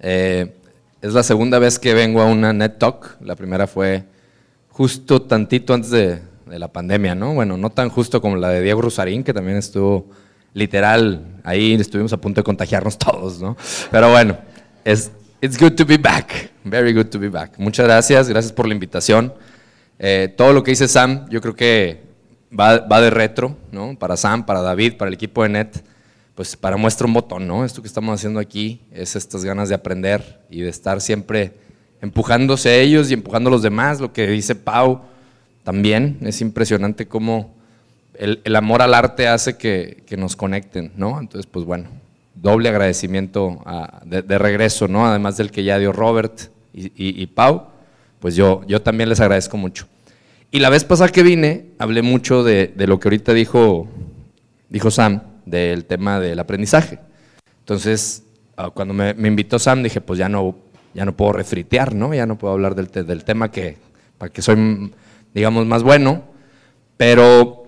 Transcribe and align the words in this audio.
Eh, 0.00 0.54
es 1.00 1.12
la 1.12 1.22
segunda 1.22 1.58
vez 1.58 1.78
que 1.78 1.94
vengo 1.94 2.20
a 2.20 2.26
una 2.26 2.52
Net 2.52 2.78
Talk. 2.78 3.18
La 3.20 3.36
primera 3.36 3.66
fue 3.66 4.04
justo 4.68 5.22
tantito 5.22 5.74
antes 5.74 5.90
de, 5.90 6.20
la 6.46 6.68
pandemia, 6.68 7.14
¿no? 7.14 7.34
Bueno, 7.34 7.56
no 7.58 7.70
tan 7.70 7.90
justo 7.90 8.20
como 8.20 8.36
la 8.36 8.48
de 8.48 8.62
Diego 8.62 8.80
Rosarín, 8.80 9.22
que 9.22 9.34
también 9.34 9.58
estuvo 9.58 10.06
literal, 10.54 11.40
ahí 11.44 11.74
estuvimos 11.74 12.12
a 12.14 12.16
punto 12.16 12.40
de 12.40 12.44
contagiarnos 12.44 12.96
todos, 12.98 13.40
¿no? 13.40 13.56
Pero 13.90 14.10
bueno, 14.10 14.38
es 14.84 15.10
it's 15.40 15.58
good 15.58 15.72
to 15.72 15.84
be 15.84 15.98
back, 15.98 16.50
very 16.64 16.92
good 16.92 17.06
to 17.06 17.18
be 17.18 17.28
back. 17.28 17.58
Muchas 17.58 17.86
gracias, 17.86 18.28
gracias 18.28 18.52
por 18.52 18.66
la 18.66 18.74
invitación. 18.74 19.34
Eh, 19.98 20.32
todo 20.36 20.52
lo 20.52 20.62
que 20.62 20.70
dice 20.70 20.88
Sam, 20.88 21.28
yo 21.28 21.40
creo 21.40 21.54
que 21.54 22.02
va, 22.58 22.78
va, 22.78 23.00
de 23.00 23.10
retro, 23.10 23.56
¿no? 23.70 23.98
Para 23.98 24.16
Sam, 24.16 24.46
para 24.46 24.62
David, 24.62 24.96
para 24.96 25.08
el 25.08 25.14
equipo 25.14 25.42
de 25.42 25.48
Net, 25.50 25.76
pues 26.38 26.54
para 26.54 26.76
muestra 26.76 27.04
un 27.04 27.14
botón, 27.14 27.48
¿no? 27.48 27.64
Esto 27.64 27.82
que 27.82 27.88
estamos 27.88 28.14
haciendo 28.14 28.38
aquí 28.38 28.80
es 28.92 29.16
estas 29.16 29.44
ganas 29.44 29.68
de 29.68 29.74
aprender 29.74 30.40
y 30.48 30.60
de 30.60 30.68
estar 30.68 31.00
siempre 31.00 31.54
empujándose 32.00 32.68
a 32.68 32.76
ellos 32.76 33.10
y 33.10 33.14
empujando 33.14 33.48
a 33.48 33.50
los 33.50 33.62
demás, 33.62 33.98
lo 33.98 34.12
que 34.12 34.24
dice 34.28 34.54
Pau 34.54 35.00
también, 35.64 36.16
es 36.20 36.40
impresionante 36.40 37.08
cómo 37.08 37.56
el, 38.14 38.54
amor 38.54 38.82
al 38.82 38.94
arte 38.94 39.26
hace 39.26 39.56
que, 39.56 40.04
nos 40.16 40.36
conecten, 40.36 40.92
¿no? 40.96 41.18
Entonces, 41.18 41.50
pues 41.50 41.64
bueno, 41.64 41.88
doble 42.36 42.68
agradecimiento 42.68 43.58
de, 44.04 44.38
regreso, 44.38 44.86
¿no? 44.86 45.08
Además 45.08 45.38
del 45.38 45.50
que 45.50 45.64
ya 45.64 45.76
dio 45.76 45.90
Robert 45.90 46.52
y 46.72 47.26
Pau, 47.26 47.64
pues 48.20 48.36
yo, 48.36 48.62
yo 48.68 48.80
también 48.80 49.08
les 49.08 49.18
agradezco 49.18 49.56
mucho. 49.56 49.88
Y 50.52 50.60
la 50.60 50.70
vez 50.70 50.84
pasada 50.84 51.10
que 51.10 51.24
vine, 51.24 51.72
hablé 51.80 52.02
mucho 52.02 52.44
de, 52.44 52.72
de 52.76 52.86
lo 52.86 53.00
que 53.00 53.08
ahorita 53.08 53.34
dijo, 53.34 53.88
dijo 54.68 54.92
Sam, 54.92 55.22
del 55.50 55.84
tema 55.84 56.20
del 56.20 56.38
aprendizaje. 56.38 56.98
Entonces, 57.60 58.24
ah, 58.56 58.70
cuando 58.70 58.94
me, 58.94 59.14
me, 59.14 59.28
invitó 59.28 59.58
Sam, 59.58 59.82
dije, 59.82 60.00
pues 60.00 60.18
ya 60.18 60.28
no, 60.28 60.56
ya 60.94 61.04
no 61.04 61.16
puedo 61.16 61.32
refritear, 61.32 61.94
¿no? 61.94 62.14
Ya 62.14 62.26
no 62.26 62.38
puedo 62.38 62.54
hablar 62.54 62.74
del, 62.74 62.88
del 63.06 63.24
tema 63.24 63.50
que, 63.50 63.76
para 64.16 64.32
que 64.32 64.42
soy, 64.42 64.92
digamos, 65.34 65.66
más 65.66 65.82
bueno. 65.82 66.24
Pero 66.96 67.64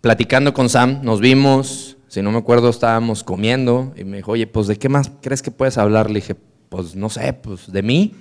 platicando 0.00 0.52
con 0.52 0.68
Sam, 0.68 1.00
nos 1.02 1.20
vimos, 1.20 1.96
si 2.08 2.22
no 2.22 2.30
me 2.30 2.38
acuerdo, 2.38 2.68
estábamos 2.68 3.24
comiendo 3.24 3.92
y 3.96 4.04
me 4.04 4.18
dijo, 4.18 4.32
oye, 4.32 4.46
pues 4.46 4.66
¿de 4.66 4.76
qué 4.76 4.88
más 4.88 5.10
crees 5.20 5.42
que 5.42 5.50
puedes 5.50 5.78
hablar? 5.78 6.08
Le 6.08 6.16
dije, 6.16 6.36
pues 6.68 6.94
no 6.94 7.08
sé, 7.08 7.32
pues 7.32 7.72
de 7.72 7.82
mí, 7.82 8.14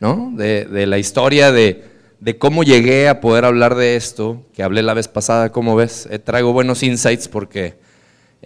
¿no? 0.00 0.32
De, 0.34 0.86
la 0.86 0.98
historia 0.98 1.52
de, 1.52 1.84
de, 2.20 2.38
cómo 2.38 2.62
llegué 2.62 3.08
a 3.08 3.20
poder 3.20 3.44
hablar 3.44 3.74
de 3.74 3.96
esto, 3.96 4.42
que 4.52 4.62
hablé 4.62 4.82
la 4.82 4.94
vez 4.94 5.08
pasada, 5.08 5.50
como 5.50 5.76
ves, 5.76 6.08
eh, 6.10 6.18
traigo 6.18 6.52
buenos 6.52 6.82
insights 6.82 7.28
porque 7.28 7.78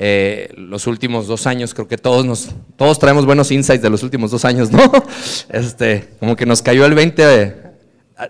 eh, 0.03 0.49
los 0.57 0.87
últimos 0.87 1.27
dos 1.27 1.47
años, 1.47 1.75
creo 1.75 1.87
que 1.87 1.99
todos, 1.99 2.25
nos, 2.25 2.49
todos 2.77 2.99
traemos 2.99 3.27
buenos 3.27 3.51
insights 3.51 3.83
de 3.83 3.91
los 3.91 4.03
últimos 4.03 4.31
dos 4.31 4.47
años, 4.47 4.73
¿no? 4.73 4.81
Este, 5.51 6.09
como 6.19 6.37
que 6.37 6.47
nos 6.47 6.63
cayó 6.63 6.87
el 6.87 6.95
20 6.95 7.27
de, 7.27 7.57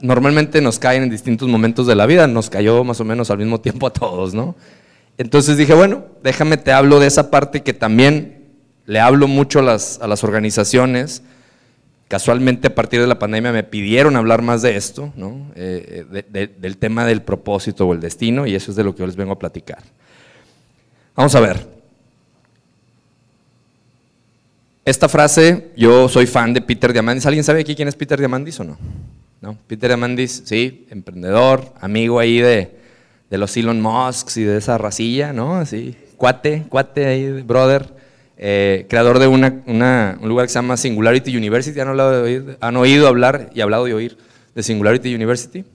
normalmente 0.00 0.60
nos 0.60 0.80
caen 0.80 1.04
en 1.04 1.10
distintos 1.10 1.46
momentos 1.48 1.86
de 1.86 1.94
la 1.94 2.06
vida, 2.06 2.26
nos 2.26 2.50
cayó 2.50 2.82
más 2.82 3.00
o 3.00 3.04
menos 3.04 3.30
al 3.30 3.38
mismo 3.38 3.60
tiempo 3.60 3.86
a 3.86 3.92
todos, 3.92 4.34
¿no? 4.34 4.56
Entonces 5.16 5.56
dije, 5.56 5.72
bueno, 5.72 6.06
déjame 6.24 6.56
te 6.56 6.72
hablo 6.72 6.98
de 6.98 7.06
esa 7.06 7.30
parte 7.30 7.62
que 7.62 7.72
también 7.72 8.48
le 8.86 8.98
hablo 8.98 9.28
mucho 9.28 9.60
a 9.60 9.62
las, 9.62 10.24
organizaciones. 10.24 11.22
Casualmente 12.08 12.66
a 12.66 12.74
partir 12.74 13.00
de 13.00 13.06
la 13.06 13.20
pandemia 13.20 13.52
me 13.52 13.62
pidieron 13.62 14.16
hablar 14.16 14.42
más 14.42 14.62
de 14.62 14.76
esto, 14.76 15.12
¿no? 15.14 15.52
eh, 15.54 16.04
de, 16.10 16.48
del 16.48 16.78
tema 16.78 17.04
del 17.04 17.22
propósito 17.22 17.86
o 17.86 17.92
el 17.92 18.00
destino, 18.00 18.48
y 18.48 18.56
eso 18.56 18.72
es 18.72 18.76
de 18.76 18.82
lo 18.82 18.92
que 18.92 19.00
yo 19.00 19.06
les 19.06 19.14
vengo 19.14 19.34
a 19.34 19.38
platicar. 19.38 19.84
Vamos 21.20 21.34
a 21.34 21.40
ver. 21.40 21.66
Esta 24.86 25.06
frase, 25.06 25.70
yo 25.76 26.08
soy 26.08 26.24
fan 26.24 26.54
de 26.54 26.62
Peter 26.62 26.94
Diamandis. 26.94 27.26
¿Alguien 27.26 27.44
sabe 27.44 27.60
aquí 27.60 27.74
quién 27.74 27.88
es 27.88 27.94
Peter 27.94 28.18
Diamandis 28.18 28.58
o 28.60 28.64
no? 28.64 28.78
¿no? 29.42 29.58
Peter 29.66 29.90
Diamandis, 29.90 30.44
sí, 30.46 30.86
emprendedor, 30.88 31.74
amigo 31.78 32.20
ahí 32.20 32.38
de, 32.38 32.74
los 33.32 33.54
Elon 33.54 33.82
Musks 33.82 34.38
y 34.38 34.44
de 34.44 34.56
esa 34.56 34.78
racilla, 34.78 35.34
¿no? 35.34 35.56
Así, 35.56 35.94
cuate, 36.16 36.64
cuate 36.70 37.04
ahí, 37.04 37.42
brother, 37.42 37.94
eh, 38.38 38.86
creador 38.88 39.18
de 39.18 39.26
una, 39.26 39.62
un 39.66 40.26
lugar 40.26 40.46
que 40.46 40.52
se 40.54 40.58
llama 40.58 40.78
Singularity 40.78 41.36
University, 41.36 41.78
¿han, 41.80 41.88
hablado 41.88 42.12
de 42.12 42.22
oír, 42.22 42.56
¿han 42.62 42.76
oído 42.78 43.06
hablar 43.06 43.50
y 43.52 43.60
hablado 43.60 43.84
de 43.84 43.92
oír 43.92 44.16
de 44.54 44.62
Singularity 44.62 45.14
University? 45.14 45.66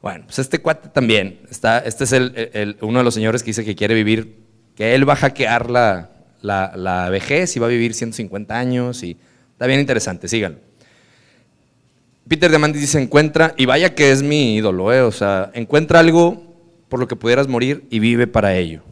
Bueno, 0.00 0.24
pues 0.26 0.38
este 0.38 0.60
cuate 0.60 0.88
también, 0.88 1.40
está, 1.50 1.80
este 1.80 2.04
es 2.04 2.12
el, 2.12 2.76
uno 2.80 2.98
de 2.98 3.04
los 3.04 3.14
señores 3.14 3.42
que 3.42 3.50
dice 3.50 3.64
que 3.64 3.74
quiere 3.74 3.94
vivir, 3.94 4.41
que 4.76 4.94
él 4.94 5.08
va 5.08 5.14
a 5.14 5.16
hackear 5.16 5.70
la, 5.70 6.10
la, 6.40 6.72
la 6.76 7.08
vejez 7.10 7.56
y 7.56 7.60
va 7.60 7.66
a 7.66 7.70
vivir 7.70 7.94
150 7.94 8.58
años 8.58 9.02
y 9.02 9.16
está 9.52 9.66
bien 9.66 9.80
interesante, 9.80 10.28
síganlo. 10.28 10.58
Peter 12.28 12.50
Diamandis 12.50 12.80
dice, 12.80 13.00
encuentra, 13.00 13.54
y 13.56 13.66
vaya 13.66 13.94
que 13.94 14.12
es 14.12 14.22
mi 14.22 14.56
ídolo, 14.56 14.92
¿eh? 14.92 15.02
o 15.02 15.12
sea, 15.12 15.50
encuentra 15.54 16.00
algo 16.00 16.42
por 16.88 17.00
lo 17.00 17.08
que 17.08 17.16
pudieras 17.16 17.48
morir 17.48 17.84
y 17.90 17.98
vive 17.98 18.26
para 18.26 18.54
ello. 18.54 18.82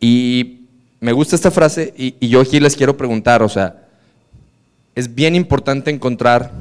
Y 0.00 0.66
me 1.00 1.12
gusta 1.12 1.36
esta 1.36 1.50
frase 1.50 1.92
y, 1.96 2.16
y, 2.18 2.28
yo 2.28 2.40
aquí 2.40 2.60
les 2.60 2.76
quiero 2.76 2.96
preguntar, 2.96 3.42
o 3.42 3.48
sea, 3.48 3.86
es 4.94 5.14
bien 5.14 5.34
importante 5.34 5.90
encontrar 5.90 6.52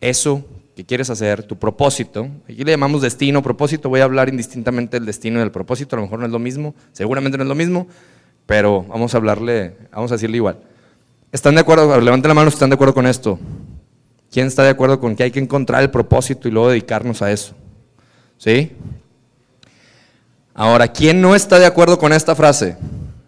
eso 0.00 0.44
que 0.76 0.84
quieres 0.84 1.08
hacer, 1.08 1.42
tu 1.42 1.56
propósito. 1.56 2.28
Aquí 2.44 2.62
le 2.62 2.72
llamamos 2.72 3.00
destino, 3.00 3.42
propósito, 3.42 3.88
voy 3.88 4.00
a 4.00 4.04
hablar 4.04 4.28
indistintamente 4.28 4.98
del 4.98 5.06
destino 5.06 5.38
y 5.38 5.40
del 5.40 5.50
propósito, 5.50 5.96
a 5.96 5.98
lo 5.98 6.02
mejor 6.02 6.18
no 6.18 6.26
es 6.26 6.30
lo 6.32 6.38
mismo, 6.38 6.74
seguramente 6.92 7.38
no 7.38 7.44
es 7.44 7.48
lo 7.48 7.54
mismo, 7.54 7.86
pero 8.44 8.82
vamos 8.82 9.14
a 9.14 9.16
hablarle, 9.16 9.74
vamos 9.90 10.12
a 10.12 10.16
decirle 10.16 10.36
igual. 10.36 10.58
¿Están 11.32 11.54
de 11.54 11.62
acuerdo? 11.62 11.98
Levanten 11.98 12.28
la 12.28 12.34
mano 12.34 12.50
si 12.50 12.56
están 12.56 12.68
de 12.68 12.74
acuerdo 12.74 12.92
con 12.92 13.06
esto. 13.06 13.38
¿Quién 14.30 14.48
está 14.48 14.64
de 14.64 14.68
acuerdo 14.68 15.00
con 15.00 15.16
que 15.16 15.22
hay 15.22 15.30
que 15.30 15.40
encontrar 15.40 15.80
el 15.80 15.90
propósito 15.90 16.46
y 16.46 16.50
luego 16.50 16.68
dedicarnos 16.68 17.22
a 17.22 17.32
eso? 17.32 17.54
¿Sí? 18.36 18.72
Ahora, 20.52 20.88
¿quién 20.88 21.22
no 21.22 21.34
está 21.34 21.58
de 21.58 21.64
acuerdo 21.64 21.98
con 21.98 22.12
esta 22.12 22.34
frase? 22.34 22.76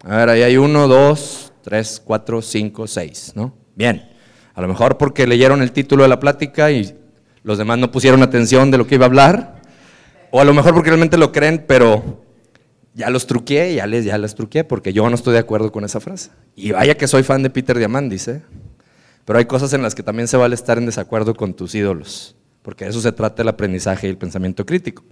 A 0.03 0.17
ver, 0.17 0.29
ahí 0.29 0.43
hay 0.43 0.57
uno, 0.57 0.87
dos, 0.87 1.51
tres, 1.63 1.99
cuatro, 2.03 2.43
cinco, 2.43 2.85
seis, 2.85 3.31
¿no? 3.33 3.55
Bien. 3.75 4.07
A 4.53 4.61
lo 4.61 4.67
mejor 4.67 4.97
porque 4.97 5.25
leyeron 5.25 5.63
el 5.63 5.71
título 5.71 6.03
de 6.03 6.09
la 6.09 6.19
plática 6.19 6.69
y 6.69 6.98
los 7.43 7.57
demás 7.57 7.77
no 7.77 7.91
pusieron 7.91 8.23
atención 8.23 8.71
de 8.71 8.77
lo 8.77 8.87
que 8.87 8.95
iba 8.95 9.05
a 9.05 9.07
hablar. 9.07 9.61
O 10.31 10.39
a 10.39 10.45
lo 10.45 10.53
mejor 10.53 10.73
porque 10.73 10.89
realmente 10.89 11.17
lo 11.17 11.31
creen, 11.31 11.65
pero 11.67 12.23
ya 12.93 13.09
los 13.09 13.27
truqué, 13.27 13.73
ya 13.73 13.87
les, 13.87 14.05
ya 14.05 14.17
les 14.17 14.35
truqué, 14.35 14.63
porque 14.63 14.93
yo 14.93 15.09
no 15.09 15.15
estoy 15.15 15.33
de 15.33 15.39
acuerdo 15.39 15.71
con 15.71 15.83
esa 15.85 15.99
frase. 15.99 16.31
Y 16.55 16.71
vaya 16.71 16.95
que 16.95 17.07
soy 17.07 17.23
fan 17.23 17.41
de 17.41 17.49
Peter 17.49 17.77
Diamandis, 17.77 18.27
¿eh? 18.27 18.41
Pero 19.25 19.39
hay 19.39 19.45
cosas 19.45 19.73
en 19.73 19.81
las 19.81 19.95
que 19.95 20.03
también 20.03 20.27
se 20.27 20.37
vale 20.37 20.55
estar 20.55 20.77
en 20.77 20.85
desacuerdo 20.85 21.35
con 21.35 21.53
tus 21.53 21.75
ídolos, 21.75 22.35
porque 22.61 22.85
de 22.85 22.91
eso 22.91 22.99
se 22.99 23.11
trata 23.11 23.43
el 23.43 23.47
aprendizaje 23.47 24.07
y 24.07 24.09
el 24.09 24.17
pensamiento 24.17 24.65
crítico. 24.65 25.03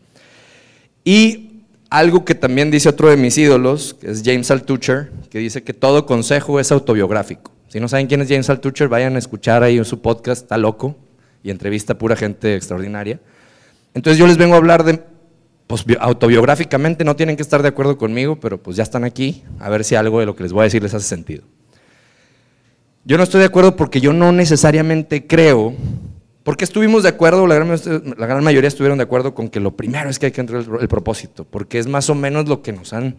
Y 1.03 1.63
algo 1.89 2.25
que 2.25 2.35
también 2.35 2.69
dice 2.69 2.89
otro 2.89 3.09
de 3.09 3.17
mis 3.17 3.38
ídolos, 3.38 3.94
que 3.94 4.11
es 4.11 4.23
James 4.25 4.51
Altucher, 4.51 5.11
que 5.29 5.39
dice 5.39 5.63
que 5.63 5.73
todo 5.73 6.05
consejo 6.05 6.59
es 6.59 6.71
autobiográfico. 6.71 7.51
Si 7.69 7.79
no 7.79 7.88
saben 7.88 8.07
quién 8.07 8.21
es 8.21 8.27
James 8.27 8.49
Altucher, 8.49 8.88
vayan 8.88 9.15
a 9.15 9.19
escuchar 9.19 9.63
ahí 9.63 9.77
en 9.77 9.85
su 9.85 10.01
podcast, 10.01 10.44
está 10.44 10.57
loco, 10.57 10.95
y 11.47 11.52
entrevista 11.52 11.97
pura 11.97 12.18
gente 12.18 12.56
extraordinaria. 12.56 13.22
Entonces 13.94 14.19
yo 14.19 14.28
les 14.28 14.38
vengo 14.38 14.56
a 14.56 14.58
hablar 14.58 14.84
de, 14.84 15.02
pues 15.66 15.85
autobiográficamente, 16.00 17.06
no 17.06 17.16
tienen 17.16 17.38
que 17.38 17.41
estar 17.41 17.62
de 17.62 17.69
acuerdo 17.69 17.97
conmigo, 17.97 18.38
pero 18.38 18.62
pues 18.62 18.75
ya 18.75 18.84
están 18.84 19.06
aquí, 19.06 19.44
a 19.59 19.69
ver 19.69 19.86
si 19.86 19.96
algo 19.96 20.19
de 20.19 20.25
lo 20.25 20.36
que 20.36 20.44
les 20.44 20.52
voy 20.52 20.62
a 20.62 20.63
decir 20.66 20.84
les 20.84 20.94
hace 20.94 21.07
sentido. 21.07 21.44
Yo 23.06 23.18
no 23.18 23.24
estoy 23.24 23.40
de 23.40 23.46
acuerdo 23.46 23.78
porque 23.78 24.02
yo 24.02 24.12
no 24.12 24.34
necesariamente 24.34 25.25
creo, 25.25 25.74
porque 26.44 26.66
estuvimos 26.66 27.03
de 27.03 27.09
acuerdo, 27.09 27.47
la 27.47 27.56
gran, 27.56 27.69
la 28.18 28.28
gran 28.28 28.44
mayoría 28.44 28.68
estuvieron 28.68 28.97
de 28.97 29.06
acuerdo 29.06 29.34
con 29.34 29.47
que 29.47 29.62
lo 29.62 29.72
primero 29.78 30.09
es 30.09 30.19
que 30.19 30.25
hay 30.25 30.31
que 30.34 30.41
entrar 30.41 30.62
el, 30.62 30.81
el, 30.81 30.88
propósito, 30.90 31.46
porque 31.46 31.80
es 31.80 31.88
más 31.88 32.09
o 32.09 32.16
menos 32.16 32.50
lo 32.50 32.62
que 32.62 32.74
nos 32.74 32.91
han, 32.91 33.16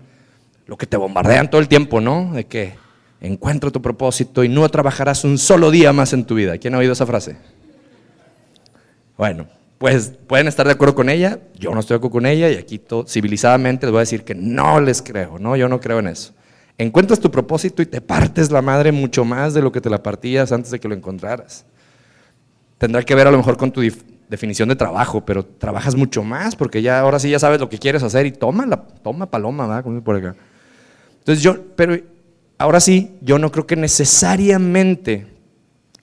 lo 0.67 0.77
que 0.77 0.87
te 0.87 0.99
bombardean 0.99 1.49
todo 1.49 1.63
el 1.63 1.69
tiempo, 1.69 2.03
¿no? 2.03 2.35
De 2.35 2.45
que 2.45 2.75
encuentra 3.23 3.71
tu 3.71 3.81
propósito 3.81 4.45
y 4.45 4.51
no 4.51 4.69
trabajarás 4.69 5.25
un 5.25 5.39
solo 5.39 5.71
día 5.71 5.95
más 5.95 6.13
en 6.13 6.25
tu 6.25 6.35
vida. 6.35 6.59
¿Quién 6.59 6.75
ha 6.75 6.79
oído 6.79 6.93
esa 6.93 7.07
frase? 7.07 7.37
Bueno, 9.19 9.47
pues 9.77 10.15
pueden 10.27 10.49
estar 10.49 10.65
de 10.65 10.73
acuerdo 10.73 10.95
con 10.95 11.11
ella, 11.11 11.41
yo 11.59 11.73
no 11.73 11.81
estoy 11.81 11.97
de 11.97 11.99
acuerdo 11.99 12.13
con 12.13 12.27
ella 12.27 12.49
y 12.49 12.55
aquí 12.55 12.79
todo, 12.79 13.07
civilizadamente 13.07 13.85
les 13.85 13.91
voy 13.93 13.99
a 13.99 14.01
decir 14.01 14.25
que 14.25 14.35
no 14.35 14.81
les 14.81 15.03
creo, 15.03 15.39
¿no? 15.39 15.57
Yo 15.57 15.69
no 15.69 15.79
creo 15.81 15.99
en 15.99 16.07
eso 16.07 16.33
encuentras 16.79 17.19
tu 17.19 17.31
propósito 17.31 17.83
y 17.83 17.87
te 17.87 18.01
partes 18.01 18.51
la 18.51 18.63
madre 18.63 18.93
mucho 18.93 19.25
más 19.25 19.53
de 19.53 19.61
lo 19.61 19.73
que 19.73 19.81
te 19.81 19.91
la 19.91 20.03
partías 20.03 20.53
antes 20.53 20.71
de 20.71 20.79
que 20.79 20.89
lo 20.89 20.95
encontraras. 20.95 21.67
Tendrá 22.79 23.03
que 23.03 23.15
ver 23.17 23.27
a 23.27 23.33
lo 23.33 23.37
mejor 23.37 23.57
con 23.57 23.73
tu 23.73 23.83
definición 24.29 24.69
de 24.69 24.77
trabajo, 24.77 25.25
pero 25.25 25.45
trabajas 25.45 25.97
mucho 25.97 26.23
más 26.23 26.55
porque 26.55 26.81
ya 26.81 27.01
ahora 27.01 27.19
sí 27.19 27.29
ya 27.29 27.41
sabes 27.41 27.59
lo 27.59 27.69
que 27.69 27.79
quieres 27.79 28.05
hacer 28.05 28.25
y 28.27 28.33
toma 28.33 28.65
la 28.65 28.77
toma 28.77 29.27
paloma, 29.27 29.67
¿verdad? 29.67 29.83
Como 29.83 30.03
por 30.03 30.17
acá. 30.17 30.37
Entonces 31.19 31.43
yo, 31.43 31.61
pero 31.75 31.99
ahora 32.57 32.79
sí, 32.79 33.17
yo 33.21 33.39
no 33.39 33.51
creo 33.51 33.67
que 33.67 33.75
necesariamente 33.75 35.27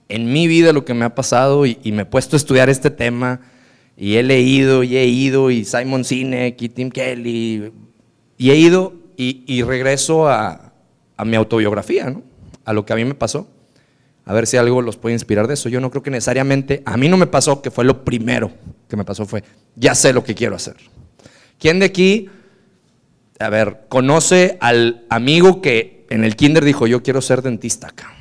en 0.08 0.32
mi 0.32 0.46
vida 0.46 0.72
lo 0.72 0.84
que 0.84 0.94
me 0.94 1.04
ha 1.04 1.14
pasado 1.14 1.66
y, 1.66 1.78
y 1.82 1.92
me 1.92 2.02
he 2.02 2.06
puesto 2.06 2.36
a 2.36 2.38
estudiar 2.38 2.68
este 2.68 2.90
tema 2.90 3.40
y 3.96 4.16
he 4.16 4.22
leído 4.22 4.82
y 4.82 4.96
he 4.96 5.06
ido 5.06 5.50
y 5.50 5.64
Simon 5.64 6.04
Sinek 6.04 6.60
y 6.60 6.68
Tim 6.68 6.90
Kelly 6.90 7.72
y 8.38 8.50
he 8.50 8.56
ido 8.56 8.94
y, 9.16 9.42
y 9.46 9.62
regreso 9.62 10.28
a, 10.28 10.72
a 11.16 11.24
mi 11.24 11.36
autobiografía, 11.36 12.10
¿no? 12.10 12.22
a 12.64 12.72
lo 12.72 12.84
que 12.84 12.92
a 12.92 12.96
mí 12.96 13.04
me 13.04 13.14
pasó. 13.14 13.48
a 14.24 14.34
ver 14.34 14.46
si 14.46 14.56
algo 14.56 14.82
los 14.82 14.96
puede 14.96 15.14
inspirar 15.14 15.46
de 15.46 15.54
eso. 15.54 15.68
Yo 15.68 15.80
no 15.80 15.90
creo 15.90 16.02
que 16.02 16.10
necesariamente, 16.10 16.82
a 16.84 16.96
mí 16.96 17.08
no 17.08 17.16
me 17.16 17.26
pasó, 17.26 17.62
que 17.62 17.70
fue 17.70 17.84
lo 17.84 18.04
primero 18.04 18.50
que 18.88 18.96
me 18.96 19.04
pasó 19.04 19.24
fue, 19.24 19.44
ya 19.76 19.94
sé 19.94 20.12
lo 20.12 20.24
que 20.24 20.34
quiero 20.34 20.56
hacer. 20.56 20.76
¿Quién 21.58 21.78
de 21.78 21.86
aquí, 21.86 22.28
a 23.38 23.48
ver, 23.48 23.84
conoce 23.88 24.58
al 24.60 25.06
amigo 25.08 25.62
que 25.62 26.06
en 26.10 26.24
el 26.24 26.36
kinder 26.36 26.64
dijo, 26.64 26.86
yo 26.86 27.02
quiero 27.02 27.22
ser 27.22 27.40
dentista 27.40 27.88
acá? 27.88 28.14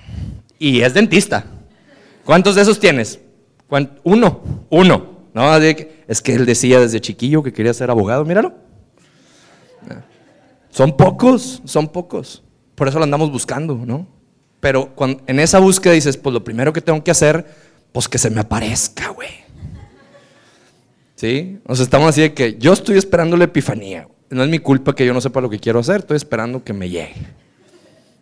Y 0.57 0.81
es 0.81 0.93
dentista. 0.93 1.45
¿Cuántos 2.25 2.55
de 2.55 2.63
esos 2.63 2.79
tienes? 2.79 3.19
Uno, 4.03 4.41
uno. 4.69 5.15
No, 5.33 5.55
es 5.57 6.21
que 6.21 6.33
él 6.33 6.45
decía 6.45 6.79
desde 6.79 7.01
chiquillo 7.01 7.43
que 7.43 7.53
quería 7.53 7.73
ser 7.73 7.91
abogado, 7.91 8.25
míralo. 8.25 8.53
Son 10.69 10.97
pocos, 10.97 11.61
son 11.65 11.87
pocos. 11.87 12.43
Por 12.73 12.87
eso 12.87 12.97
lo 12.97 13.03
andamos 13.03 13.31
buscando, 13.31 13.75
¿no? 13.85 14.07
Pero 14.59 14.93
en 15.27 15.39
esa 15.39 15.59
búsqueda 15.59 15.93
dices, 15.93 16.17
pues 16.17 16.33
lo 16.33 16.43
primero 16.43 16.73
que 16.73 16.81
tengo 16.81 17.03
que 17.03 17.11
hacer, 17.11 17.45
pues 17.91 18.09
que 18.09 18.17
se 18.17 18.29
me 18.29 18.41
aparezca, 18.41 19.09
güey. 19.09 19.29
¿Sí? 21.15 21.59
O 21.65 21.75
sea, 21.75 21.83
estamos 21.83 22.09
así 22.09 22.21
de 22.21 22.33
que 22.33 22.57
yo 22.57 22.73
estoy 22.73 22.97
esperando 22.97 23.37
la 23.37 23.45
epifanía. 23.45 24.07
No 24.29 24.43
es 24.43 24.49
mi 24.49 24.59
culpa 24.59 24.95
que 24.95 25.05
yo 25.05 25.13
no 25.13 25.21
sepa 25.21 25.39
lo 25.39 25.49
que 25.49 25.59
quiero 25.59 25.79
hacer, 25.79 25.97
estoy 25.97 26.17
esperando 26.17 26.63
que 26.63 26.73
me 26.73 26.89
llegue. 26.89 27.13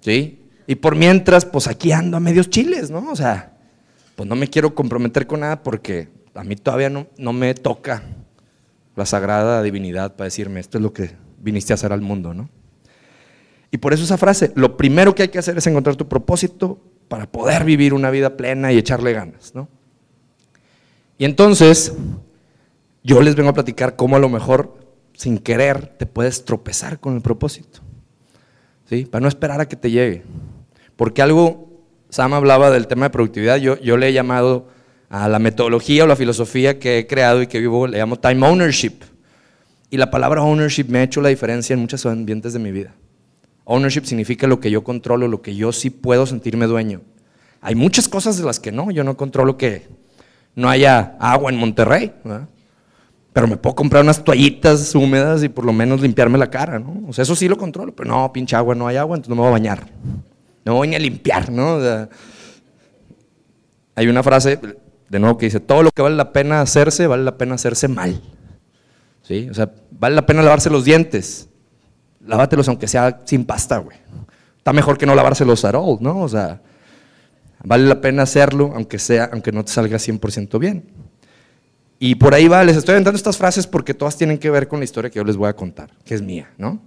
¿Sí? 0.01 0.41
Y 0.67 0.75
por 0.75 0.95
mientras, 0.95 1.45
pues 1.45 1.67
aquí 1.67 1.91
ando 1.91 2.17
a 2.17 2.19
medios 2.19 2.49
chiles, 2.49 2.91
¿no? 2.91 3.09
O 3.09 3.15
sea, 3.15 3.52
pues 4.15 4.29
no 4.29 4.35
me 4.35 4.47
quiero 4.47 4.75
comprometer 4.75 5.27
con 5.27 5.41
nada 5.41 5.63
porque 5.63 6.09
a 6.35 6.43
mí 6.43 6.55
todavía 6.55 6.89
no, 6.89 7.07
no 7.17 7.33
me 7.33 7.53
toca 7.53 8.03
la 8.95 9.05
sagrada 9.05 9.61
divinidad 9.63 10.15
para 10.15 10.25
decirme, 10.25 10.59
esto 10.59 10.77
es 10.77 10.83
lo 10.83 10.93
que 10.93 11.11
viniste 11.39 11.73
a 11.73 11.75
hacer 11.75 11.91
al 11.91 12.01
mundo, 12.01 12.33
¿no? 12.33 12.49
Y 13.71 13.77
por 13.77 13.91
eso 13.91 14.03
esa 14.03 14.17
frase, 14.17 14.51
lo 14.55 14.77
primero 14.77 15.15
que 15.15 15.23
hay 15.23 15.29
que 15.29 15.39
hacer 15.39 15.57
es 15.57 15.65
encontrar 15.65 15.95
tu 15.95 16.07
propósito 16.07 16.79
para 17.07 17.31
poder 17.31 17.63
vivir 17.63 17.93
una 17.93 18.11
vida 18.11 18.37
plena 18.37 18.71
y 18.71 18.77
echarle 18.77 19.13
ganas, 19.13 19.55
¿no? 19.55 19.67
Y 21.17 21.25
entonces, 21.25 21.93
yo 23.03 23.21
les 23.21 23.35
vengo 23.35 23.49
a 23.49 23.53
platicar 23.53 23.95
cómo 23.95 24.15
a 24.15 24.19
lo 24.19 24.29
mejor, 24.29 24.77
sin 25.13 25.39
querer, 25.39 25.87
te 25.97 26.05
puedes 26.05 26.45
tropezar 26.45 26.99
con 26.99 27.15
el 27.15 27.21
propósito, 27.21 27.79
¿sí? 28.85 29.05
Para 29.05 29.23
no 29.23 29.27
esperar 29.27 29.59
a 29.59 29.67
que 29.67 29.75
te 29.75 29.89
llegue. 29.89 30.23
Porque 30.95 31.23
algo, 31.23 31.72
Sam 32.13 32.35
hablaba 32.35 32.69
del 32.69 32.85
tema 32.85 33.07
de 33.07 33.09
productividad, 33.09 33.57
yo, 33.57 33.79
yo 33.79 33.97
le 33.97 34.07
he 34.07 34.13
llamado 34.13 34.67
a 35.09 35.27
la 35.27 35.39
metodología 35.39 36.03
o 36.03 36.07
la 36.07 36.15
filosofía 36.15 36.77
que 36.77 36.99
he 36.99 37.07
creado 37.07 37.41
y 37.41 37.47
que 37.47 37.59
vivo, 37.59 37.87
le 37.87 37.97
llamo 37.97 38.19
time 38.19 38.45
ownership. 38.45 38.93
Y 39.89 39.97
la 39.97 40.11
palabra 40.11 40.43
ownership 40.43 40.85
me 40.89 40.99
ha 40.99 41.03
hecho 41.03 41.21
la 41.21 41.29
diferencia 41.29 41.73
en 41.73 41.79
muchos 41.79 42.05
ambientes 42.05 42.53
de 42.53 42.59
mi 42.59 42.71
vida. 42.71 42.93
Ownership 43.65 44.03
significa 44.05 44.45
lo 44.45 44.59
que 44.59 44.69
yo 44.69 44.83
controlo, 44.83 45.27
lo 45.27 45.41
que 45.41 45.55
yo 45.55 45.71
sí 45.71 45.89
puedo 45.89 46.27
sentirme 46.27 46.67
dueño. 46.67 47.01
Hay 47.61 47.73
muchas 47.73 48.07
cosas 48.07 48.37
de 48.37 48.43
las 48.43 48.59
que 48.59 48.71
no, 48.71 48.91
yo 48.91 49.03
no 49.03 49.17
controlo 49.17 49.57
que 49.57 49.87
no 50.53 50.69
haya 50.69 51.15
agua 51.19 51.51
en 51.51 51.57
Monterrey, 51.57 52.13
pero 53.33 53.47
me 53.47 53.57
puedo 53.57 53.75
comprar 53.75 54.03
unas 54.03 54.23
toallitas 54.23 54.93
húmedas 54.93 55.43
y 55.43 55.49
por 55.49 55.65
lo 55.65 55.73
menos 55.73 55.99
limpiarme 55.99 56.37
la 56.37 56.51
cara, 56.51 56.77
¿no? 56.77 57.01
O 57.07 57.13
sea, 57.13 57.23
eso 57.23 57.35
sí 57.35 57.47
lo 57.47 57.57
controlo, 57.57 57.95
pero 57.95 58.07
no, 58.07 58.31
pinche 58.31 58.55
agua, 58.55 58.75
no 58.75 58.85
hay 58.85 58.97
agua, 58.97 59.15
entonces 59.15 59.29
no 59.29 59.35
me 59.35 59.41
voy 59.41 59.49
a 59.49 59.53
bañar. 59.53 59.87
No 60.65 60.75
voy 60.75 60.87
ni 60.87 60.95
a 60.95 60.99
limpiar, 60.99 61.51
¿no? 61.51 61.79
hay 63.95 64.07
una 64.07 64.23
frase, 64.23 64.59
de 65.09 65.19
nuevo, 65.19 65.37
que 65.37 65.45
dice, 65.45 65.59
todo 65.59 65.83
lo 65.83 65.91
que 65.91 66.01
vale 66.01 66.15
la 66.15 66.33
pena 66.33 66.61
hacerse, 66.61 67.05
vale 67.05 67.23
la 67.23 67.37
pena 67.37 67.55
hacerse 67.55 67.87
mal. 67.87 68.21
¿Sí? 69.21 69.47
O 69.49 69.53
sea, 69.53 69.71
vale 69.91 70.15
la 70.15 70.25
pena 70.25 70.41
lavarse 70.41 70.69
los 70.69 70.83
dientes, 70.83 71.49
lávatelos 72.25 72.67
aunque 72.67 72.87
sea 72.87 73.21
sin 73.25 73.45
pasta, 73.45 73.77
güey. 73.77 73.97
Está 74.57 74.73
mejor 74.73 74.97
que 74.97 75.05
no 75.05 75.15
lavárselos 75.15 75.63
at 75.65 75.75
all, 75.75 75.97
¿no? 75.99 76.21
O 76.21 76.29
sea, 76.29 76.61
vale 77.63 77.85
la 77.85 78.01
pena 78.01 78.23
hacerlo 78.23 78.71
aunque 78.75 78.97
sea, 78.99 79.29
aunque 79.31 79.51
no 79.51 79.63
te 79.63 79.71
salga 79.71 79.97
100% 79.97 80.59
bien. 80.59 80.85
Y 81.99 82.15
por 82.15 82.33
ahí 82.33 82.47
va, 82.47 82.63
les 82.63 82.75
estoy 82.75 82.93
aventando 82.93 83.15
estas 83.15 83.37
frases 83.37 83.67
porque 83.67 83.93
todas 83.93 84.17
tienen 84.17 84.37
que 84.37 84.49
ver 84.49 84.67
con 84.67 84.79
la 84.79 84.85
historia 84.85 85.09
que 85.09 85.17
yo 85.17 85.23
les 85.23 85.37
voy 85.37 85.47
a 85.47 85.55
contar, 85.55 85.91
que 86.03 86.15
es 86.15 86.21
mía, 86.21 86.51
¿no? 86.57 86.81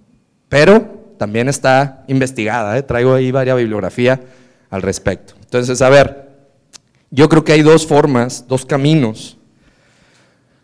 Pero 0.49 1.06
también 1.17 1.49
está 1.49 2.03
investigada, 2.07 2.77
¿eh? 2.77 2.83
traigo 2.83 3.13
ahí 3.13 3.31
varias 3.31 3.57
bibliografía 3.57 4.21
al 4.69 4.81
respecto. 4.81 5.33
Entonces, 5.41 5.81
a 5.81 5.89
ver, 5.89 6.29
yo 7.09 7.29
creo 7.29 7.43
que 7.43 7.53
hay 7.53 7.61
dos 7.61 7.87
formas, 7.87 8.45
dos 8.47 8.65
caminos 8.65 9.37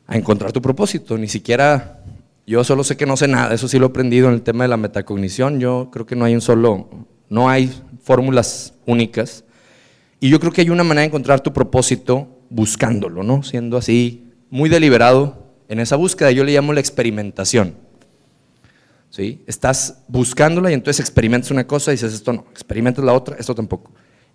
a 0.07 0.17
encontrar 0.17 0.51
tu 0.51 0.61
propósito. 0.61 1.17
Ni 1.17 1.27
siquiera 1.27 2.03
yo 2.45 2.63
solo 2.63 2.83
sé 2.83 2.97
que 2.97 3.05
no 3.05 3.15
sé 3.15 3.27
nada, 3.27 3.53
eso 3.53 3.67
sí 3.67 3.79
lo 3.79 3.85
he 3.85 3.89
aprendido 3.89 4.27
en 4.27 4.33
el 4.33 4.41
tema 4.41 4.65
de 4.65 4.67
la 4.67 4.77
metacognición. 4.77 5.59
Yo 5.59 5.89
creo 5.91 6.05
que 6.05 6.15
no 6.15 6.25
hay 6.25 6.35
un 6.35 6.41
solo, 6.41 6.89
no 7.29 7.49
hay 7.49 7.73
fórmulas 8.03 8.73
únicas. 8.85 9.45
Y 10.19 10.29
yo 10.29 10.39
creo 10.39 10.51
que 10.51 10.61
hay 10.61 10.69
una 10.69 10.83
manera 10.83 11.01
de 11.01 11.07
encontrar 11.07 11.41
tu 11.41 11.53
propósito 11.53 12.27
buscándolo, 12.49 13.23
¿no? 13.23 13.43
Siendo 13.43 13.77
así 13.77 14.25
muy 14.49 14.69
deliberado 14.69 15.53
en 15.69 15.79
esa 15.79 15.95
búsqueda. 15.95 16.31
Yo 16.31 16.43
le 16.43 16.53
llamo 16.53 16.73
la 16.73 16.81
experimentación. 16.81 17.75
¿Sí? 19.13 19.43
Estás 19.45 19.99
buscándola 20.07 20.71
y 20.71 20.73
entonces 20.73 20.99
experimentas 20.99 21.51
una 21.51 21.67
cosa 21.67 21.91
y 21.91 21.93
dices 21.93 22.15
esto 22.15 22.33
no, 22.33 22.45
experimentas 22.49 23.05
la 23.05 23.13
otra, 23.13 23.35
esto 23.37 23.53
tampoco. 23.53 23.91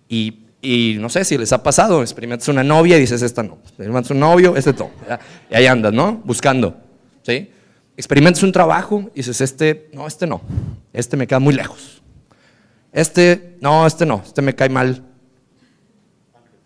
Y, 0.07 0.45
y 0.61 0.95
no 0.99 1.09
sé 1.09 1.25
si 1.25 1.37
les 1.37 1.51
ha 1.51 1.61
pasado, 1.61 2.01
experimentas 2.01 2.47
una 2.47 2.63
novia 2.63 2.95
y 2.95 3.01
dices 3.01 3.21
esta 3.21 3.43
no, 3.43 3.57
experimentas 3.61 4.11
un 4.11 4.19
novio, 4.19 4.55
este 4.55 4.71
no. 4.71 4.89
Y 5.51 5.55
ahí 5.55 5.65
andas, 5.65 5.91
¿no? 5.91 6.21
Buscando. 6.23 6.77
¿Sí? 7.23 7.49
experimentas 7.99 8.43
un 8.43 8.53
trabajo 8.53 9.11
y 9.13 9.17
dices, 9.17 9.41
este, 9.41 9.89
no, 9.91 10.07
este 10.07 10.25
no, 10.25 10.41
este 10.93 11.17
me 11.17 11.27
queda 11.27 11.39
muy 11.39 11.53
lejos. 11.53 12.01
Este, 12.93 13.57
no, 13.59 13.85
este 13.85 14.05
no, 14.05 14.23
este 14.25 14.41
me 14.41 14.55
cae 14.55 14.69
mal. 14.69 15.03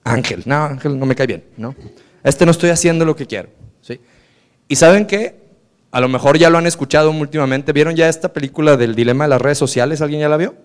Ángel, 0.04 0.44
no, 0.46 0.66
Ángel 0.66 1.00
no 1.00 1.08
me 1.08 1.16
cae 1.16 1.26
bien, 1.26 1.44
¿no? 1.58 1.76
Este 2.24 2.46
no 2.46 2.52
estoy 2.52 2.70
haciendo 2.70 3.04
lo 3.04 3.16
que 3.16 3.26
quiero, 3.26 3.50
¿sí? 3.82 4.00
Y 4.68 4.76
saben 4.76 5.08
qué, 5.08 5.43
a 5.94 6.02
lo 6.02 6.10
mejor 6.10 6.40
ya 6.40 6.50
lo 6.50 6.58
han 6.58 6.66
escuchado 6.66 7.12
últimamente, 7.12 7.72
¿vieron 7.72 7.96
ya 7.96 8.10
esta 8.10 8.34
película 8.34 8.78
del 8.78 8.96
dilema 8.96 9.26
de 9.26 9.30
las 9.30 9.40
redes 9.40 9.60
sociales? 9.60 10.02
¿Alguien 10.02 10.22
ya 10.22 10.28
la 10.28 10.38
vio? 10.38 10.56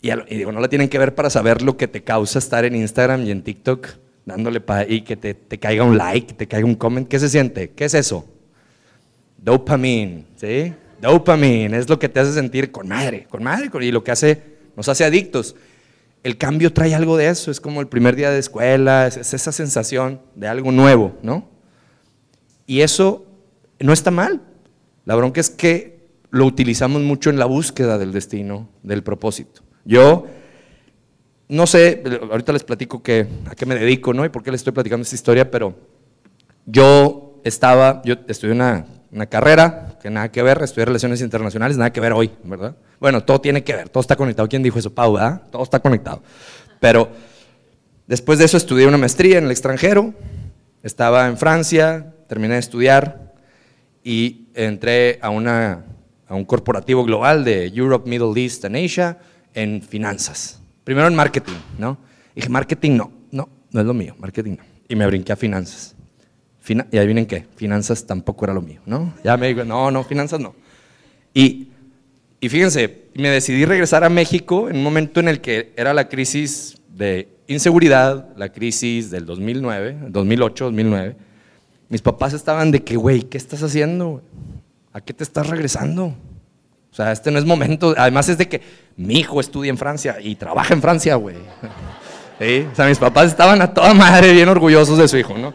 Y, 0.00 0.10
digo, 0.34 0.50
no 0.50 0.60
la 0.60 0.68
tienen 0.68 0.88
que 0.88 0.98
ver 0.98 1.14
para 1.14 1.28
saber 1.28 1.60
lo 1.60 1.76
que 1.76 1.88
te 1.88 2.02
causa 2.02 2.38
estar 2.38 2.64
en 2.64 2.74
Instagram 2.74 3.26
y 3.26 3.30
en 3.30 3.42
TikTok 3.42 3.86
dándole 4.24 4.62
para 4.62 4.88
y 4.90 5.02
que 5.02 5.18
te, 5.18 5.34
te 5.34 5.58
caiga 5.58 5.84
un 5.84 5.98
like, 5.98 6.32
te 6.32 6.48
caiga 6.48 6.66
un 6.66 6.74
comment. 6.74 7.06
¿Qué 7.06 7.18
se 7.18 7.28
siente? 7.28 7.72
¿Qué 7.72 7.84
es 7.84 7.92
eso? 7.92 8.26
Dopamine, 9.36 10.24
¿sí? 10.36 10.72
Dopamine 10.98 11.76
es 11.76 11.86
lo 11.86 11.98
que 11.98 12.08
te 12.08 12.18
hace 12.18 12.32
sentir 12.32 12.72
con 12.72 12.88
madre, 12.88 13.26
con 13.28 13.42
madre, 13.42 13.68
y 13.82 13.90
lo 13.90 14.02
que 14.02 14.10
hace, 14.10 14.42
nos 14.74 14.88
hace 14.88 15.04
adictos. 15.04 15.54
El 16.22 16.38
cambio 16.38 16.72
trae 16.72 16.94
algo 16.94 17.18
de 17.18 17.28
eso, 17.28 17.50
es 17.50 17.60
como 17.60 17.82
el 17.82 17.88
primer 17.88 18.16
día 18.16 18.30
de 18.30 18.38
escuela, 18.38 19.06
es, 19.06 19.34
esa 19.34 19.52
sensación 19.52 20.22
de 20.34 20.48
algo 20.48 20.72
nuevo, 20.72 21.18
¿no? 21.22 21.46
Y 22.66 22.80
eso 22.80 23.26
no 23.82 23.92
está 23.92 24.10
mal. 24.10 24.40
La 25.04 25.14
bronca 25.14 25.40
es 25.40 25.50
que 25.50 26.08
lo 26.30 26.46
utilizamos 26.46 27.02
mucho 27.02 27.30
en 27.30 27.38
la 27.38 27.44
búsqueda 27.44 27.98
del 27.98 28.12
destino, 28.12 28.68
del 28.82 29.02
propósito. 29.02 29.62
Yo 29.84 30.26
no 31.48 31.66
sé, 31.66 32.02
ahorita 32.30 32.52
les 32.52 32.64
platico 32.64 33.02
que, 33.02 33.26
a 33.50 33.54
qué 33.54 33.66
me 33.66 33.74
dedico, 33.74 34.14
¿no? 34.14 34.24
Y 34.24 34.30
por 34.30 34.42
qué 34.42 34.50
les 34.50 34.60
estoy 34.60 34.72
platicando 34.72 35.02
esta 35.02 35.14
historia, 35.14 35.50
pero 35.50 35.74
yo 36.64 37.40
estaba, 37.44 38.00
yo 38.04 38.14
estudié 38.26 38.54
una 38.54 39.26
carrera 39.28 39.92
que 40.02 40.10
nada 40.10 40.30
que 40.32 40.42
ver, 40.42 40.60
estudié 40.62 40.84
relaciones 40.86 41.20
internacionales, 41.20 41.76
nada 41.76 41.92
que 41.92 42.00
ver 42.00 42.12
hoy, 42.12 42.30
¿verdad? 42.42 42.74
Bueno, 42.98 43.22
todo 43.22 43.40
tiene 43.40 43.62
que 43.62 43.74
ver, 43.74 43.88
todo 43.88 44.00
está 44.00 44.16
conectado. 44.16 44.48
¿Quién 44.48 44.62
dijo 44.62 44.78
eso? 44.78 44.92
Pau, 44.92 45.12
¿verdad? 45.12 45.42
Todo 45.50 45.62
está 45.62 45.78
conectado. 45.80 46.22
Pero 46.80 47.08
después 48.06 48.38
de 48.38 48.46
eso 48.46 48.56
estudié 48.56 48.86
una 48.86 48.98
maestría 48.98 49.38
en 49.38 49.44
el 49.44 49.50
extranjero, 49.50 50.12
estaba 50.82 51.28
en 51.28 51.36
Francia, 51.36 52.14
terminé 52.28 52.54
de 52.54 52.60
estudiar 52.60 53.31
y 54.04 54.48
entré 54.54 55.18
a, 55.22 55.30
una, 55.30 55.84
a 56.26 56.34
un 56.34 56.44
corporativo 56.44 57.04
global 57.04 57.44
de 57.44 57.66
Europe, 57.68 58.08
Middle 58.08 58.40
East 58.40 58.64
and 58.64 58.76
Asia 58.76 59.18
en 59.54 59.82
finanzas. 59.82 60.60
Primero 60.84 61.06
en 61.08 61.14
marketing, 61.14 61.58
¿no? 61.78 61.98
dije, 62.34 62.48
marketing 62.48 62.96
no, 62.96 63.12
no, 63.30 63.48
no 63.70 63.80
es 63.80 63.86
lo 63.86 63.94
mío, 63.94 64.14
marketing 64.18 64.56
no. 64.58 64.64
Y 64.88 64.96
me 64.96 65.06
brinqué 65.06 65.32
a 65.32 65.36
finanzas 65.36 65.94
y 66.90 66.98
ahí 66.98 67.06
vienen 67.06 67.26
qué, 67.26 67.46
finanzas 67.56 68.06
tampoco 68.06 68.44
era 68.44 68.54
lo 68.54 68.62
mío, 68.62 68.80
¿no? 68.86 69.12
Ya 69.24 69.36
me 69.36 69.48
digo, 69.48 69.64
no, 69.64 69.90
no, 69.90 70.04
finanzas 70.04 70.38
no. 70.38 70.54
Y, 71.34 71.68
y 72.40 72.48
fíjense, 72.48 73.08
me 73.14 73.30
decidí 73.30 73.64
regresar 73.64 74.04
a 74.04 74.08
México 74.08 74.68
en 74.68 74.76
un 74.76 74.84
momento 74.84 75.18
en 75.18 75.28
el 75.28 75.40
que 75.40 75.72
era 75.76 75.92
la 75.92 76.08
crisis 76.08 76.76
de 76.88 77.28
inseguridad, 77.48 78.28
la 78.36 78.52
crisis 78.52 79.10
del 79.10 79.26
2009, 79.26 79.96
2008, 80.08 80.64
2009. 80.66 81.16
Mis 81.92 82.00
papás 82.00 82.32
estaban 82.32 82.70
de 82.70 82.82
que, 82.82 82.96
güey, 82.96 83.20
¿qué 83.24 83.36
estás 83.36 83.62
haciendo? 83.62 84.22
¿A 84.94 85.02
qué 85.02 85.12
te 85.12 85.22
estás 85.22 85.46
regresando? 85.46 86.04
O 86.06 86.94
sea, 86.94 87.12
este 87.12 87.30
no 87.30 87.38
es 87.38 87.44
momento. 87.44 87.92
Además 87.98 88.30
es 88.30 88.38
de 88.38 88.48
que 88.48 88.62
mi 88.96 89.16
hijo 89.16 89.38
estudia 89.40 89.68
en 89.68 89.76
Francia 89.76 90.16
y 90.18 90.34
trabaja 90.36 90.72
en 90.72 90.80
Francia, 90.80 91.16
güey. 91.16 91.36
O 92.72 92.74
sea, 92.74 92.86
mis 92.86 92.98
papás 92.98 93.26
estaban 93.26 93.62
a 93.62 93.72
toda 93.72 93.94
madre 93.94 94.32
bien 94.32 94.48
orgullosos 94.48 94.98
de 94.98 95.06
su 95.06 95.16
hijo, 95.16 95.36
¿no? 95.38 95.54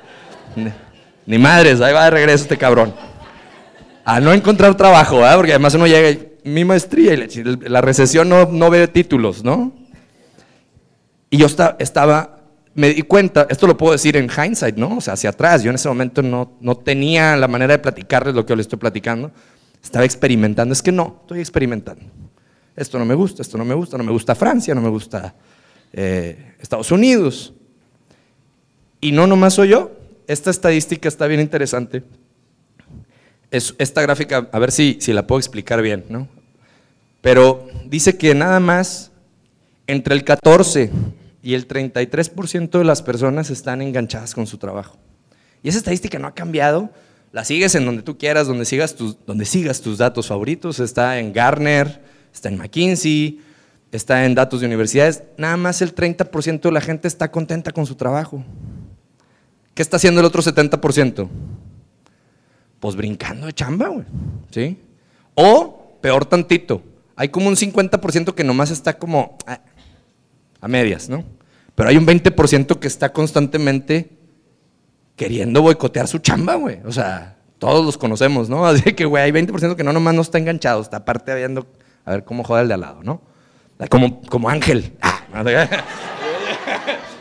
Ni 1.25 1.37
madres, 1.37 1.81
ahí 1.81 1.91
va 1.91 2.05
de 2.05 2.11
regreso 2.11 2.43
este 2.43 2.55
cabrón. 2.55 2.93
A 4.05 4.21
no 4.21 4.31
encontrar 4.31 4.77
trabajo, 4.77 5.27
¿eh? 5.27 5.33
porque 5.35 5.51
además 5.51 5.73
uno 5.73 5.85
llega 5.85 6.11
y 6.11 6.31
mi 6.45 6.63
maestría 6.63 7.13
y 7.13 7.43
la 7.67 7.81
recesión 7.81 8.29
no, 8.29 8.45
no 8.45 8.69
ve 8.69 8.87
títulos, 8.87 9.43
¿no? 9.43 9.73
Y 11.29 11.39
yo 11.39 11.47
estaba, 11.79 12.36
me 12.77 12.93
di 12.93 13.01
cuenta, 13.01 13.47
esto 13.49 13.65
lo 13.65 13.75
puedo 13.75 13.93
decir 13.93 14.15
en 14.17 14.29
hindsight, 14.29 14.77
¿no? 14.77 14.97
O 14.97 15.01
sea, 15.01 15.13
hacia 15.13 15.31
atrás, 15.31 15.63
yo 15.63 15.71
en 15.71 15.75
ese 15.75 15.87
momento 15.87 16.21
no, 16.21 16.57
no 16.61 16.77
tenía 16.77 17.35
la 17.35 17.47
manera 17.47 17.73
de 17.73 17.79
platicarles 17.79 18.35
lo 18.35 18.45
que 18.45 18.51
yo 18.51 18.55
les 18.55 18.65
estoy 18.65 18.77
platicando, 18.77 19.31
estaba 19.83 20.05
experimentando, 20.05 20.73
es 20.73 20.83
que 20.83 20.91
no, 20.91 21.17
estoy 21.21 21.39
experimentando. 21.39 22.03
Esto 22.75 22.99
no 22.99 23.05
me 23.05 23.15
gusta, 23.15 23.41
esto 23.41 23.57
no 23.57 23.65
me 23.65 23.73
gusta, 23.73 23.97
no 23.97 24.03
me 24.03 24.11
gusta 24.11 24.35
Francia, 24.35 24.75
no 24.75 24.81
me 24.81 24.89
gusta 24.89 25.33
eh, 25.91 26.53
Estados 26.59 26.91
Unidos. 26.91 27.51
Y 29.01 29.11
no 29.11 29.25
nomás 29.25 29.55
soy 29.55 29.69
yo, 29.69 29.97
esta 30.27 30.51
estadística 30.51 31.07
está 31.07 31.25
bien 31.25 31.41
interesante. 31.41 32.03
Es, 33.49 33.73
esta 33.79 34.03
gráfica, 34.03 34.49
a 34.51 34.59
ver 34.59 34.71
si, 34.71 34.99
si 35.01 35.13
la 35.13 35.25
puedo 35.25 35.39
explicar 35.39 35.81
bien, 35.81 36.05
¿no? 36.09 36.27
Pero 37.21 37.67
dice 37.87 38.19
que 38.19 38.35
nada 38.35 38.59
más 38.59 39.09
entre 39.87 40.13
el 40.13 40.23
14 40.23 40.91
y 41.47 41.53
el 41.53 41.65
33% 41.65 42.77
de 42.77 42.83
las 42.83 43.01
personas 43.01 43.49
están 43.49 43.81
enganchadas 43.81 44.35
con 44.35 44.45
su 44.47 44.57
trabajo. 44.57 44.97
Y 45.63 45.69
esa 45.69 45.77
estadística 45.77 46.19
no 46.19 46.27
ha 46.27 46.35
cambiado. 46.35 46.89
La 47.31 47.45
sigues 47.45 47.73
en 47.75 47.85
donde 47.85 48.03
tú 48.03 48.17
quieras, 48.17 48.47
donde 48.47 48.65
sigas 48.65 48.95
tus, 48.95 49.15
donde 49.25 49.45
sigas 49.45 49.79
tus 49.79 49.97
datos 49.97 50.27
favoritos. 50.27 50.81
Está 50.81 51.19
en 51.19 51.31
Garner, 51.31 52.03
está 52.33 52.49
en 52.49 52.57
McKinsey, 52.57 53.39
está 53.93 54.25
en 54.25 54.35
datos 54.35 54.59
de 54.59 54.67
universidades. 54.67 55.23
Nada 55.37 55.55
más 55.55 55.81
el 55.81 55.95
30% 55.95 56.59
de 56.59 56.71
la 56.73 56.81
gente 56.81 57.07
está 57.07 57.31
contenta 57.31 57.71
con 57.71 57.85
su 57.85 57.95
trabajo. 57.95 58.43
¿Qué 59.73 59.81
está 59.81 59.95
haciendo 59.95 60.19
el 60.19 60.25
otro 60.25 60.41
70%? 60.41 61.29
Pues 62.81 62.95
brincando 62.97 63.45
de 63.45 63.53
chamba, 63.53 63.87
güey. 63.87 64.05
¿Sí? 64.51 64.77
O, 65.33 65.97
peor 66.01 66.25
tantito, 66.25 66.83
hay 67.15 67.29
como 67.29 67.47
un 67.47 67.55
50% 67.55 68.33
que 68.33 68.43
nomás 68.43 68.69
está 68.69 68.97
como 68.97 69.37
ah, 69.47 69.61
a 70.59 70.67
medias, 70.67 71.07
¿no? 71.07 71.36
Pero 71.77 71.89
hay 71.91 71.97
un 71.97 72.07
20% 72.07 72.79
que 72.79 72.87
está 72.87 73.13
constantemente 73.13 74.09
queriendo 75.15 75.61
boicotear 75.61 76.07
su 76.07 76.17
chamba, 76.17 76.55
güey. 76.55 76.79
O 76.85 76.91
sea, 76.91 77.37
todos 77.59 77.85
los 77.85 77.99
conocemos, 77.99 78.49
¿no? 78.49 78.65
Así 78.65 78.93
que, 78.93 79.05
güey, 79.05 79.25
hay 79.25 79.31
20% 79.31 79.75
que 79.75 79.83
no 79.83 79.93
nomás 79.93 80.15
no 80.15 80.23
está 80.23 80.39
enganchado, 80.39 80.81
está 80.81 80.97
aparte 80.97 81.35
viendo 81.35 81.67
a 82.03 82.13
ver 82.13 82.23
cómo 82.23 82.43
joda 82.43 82.61
el 82.63 82.67
de 82.67 82.73
al 82.73 82.81
lado, 82.81 83.03
¿no? 83.03 83.21
Como, 83.91 84.21
como 84.21 84.49
Ángel. 84.49 84.97
Ah, 85.03 85.21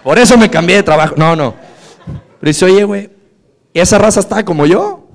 Por 0.03 0.19
eso 0.19 0.39
me 0.39 0.49
cambié 0.49 0.77
de 0.77 0.83
trabajo. 0.83 1.17
No, 1.19 1.37
no. 1.37 1.55
Pero 2.41 2.49
dice, 2.49 2.65
oye, 2.65 2.85
güey, 2.85 3.11
esa 3.75 3.99
raza 3.99 4.21
estaba 4.21 4.43
como 4.43 4.65
yo. 4.65 5.07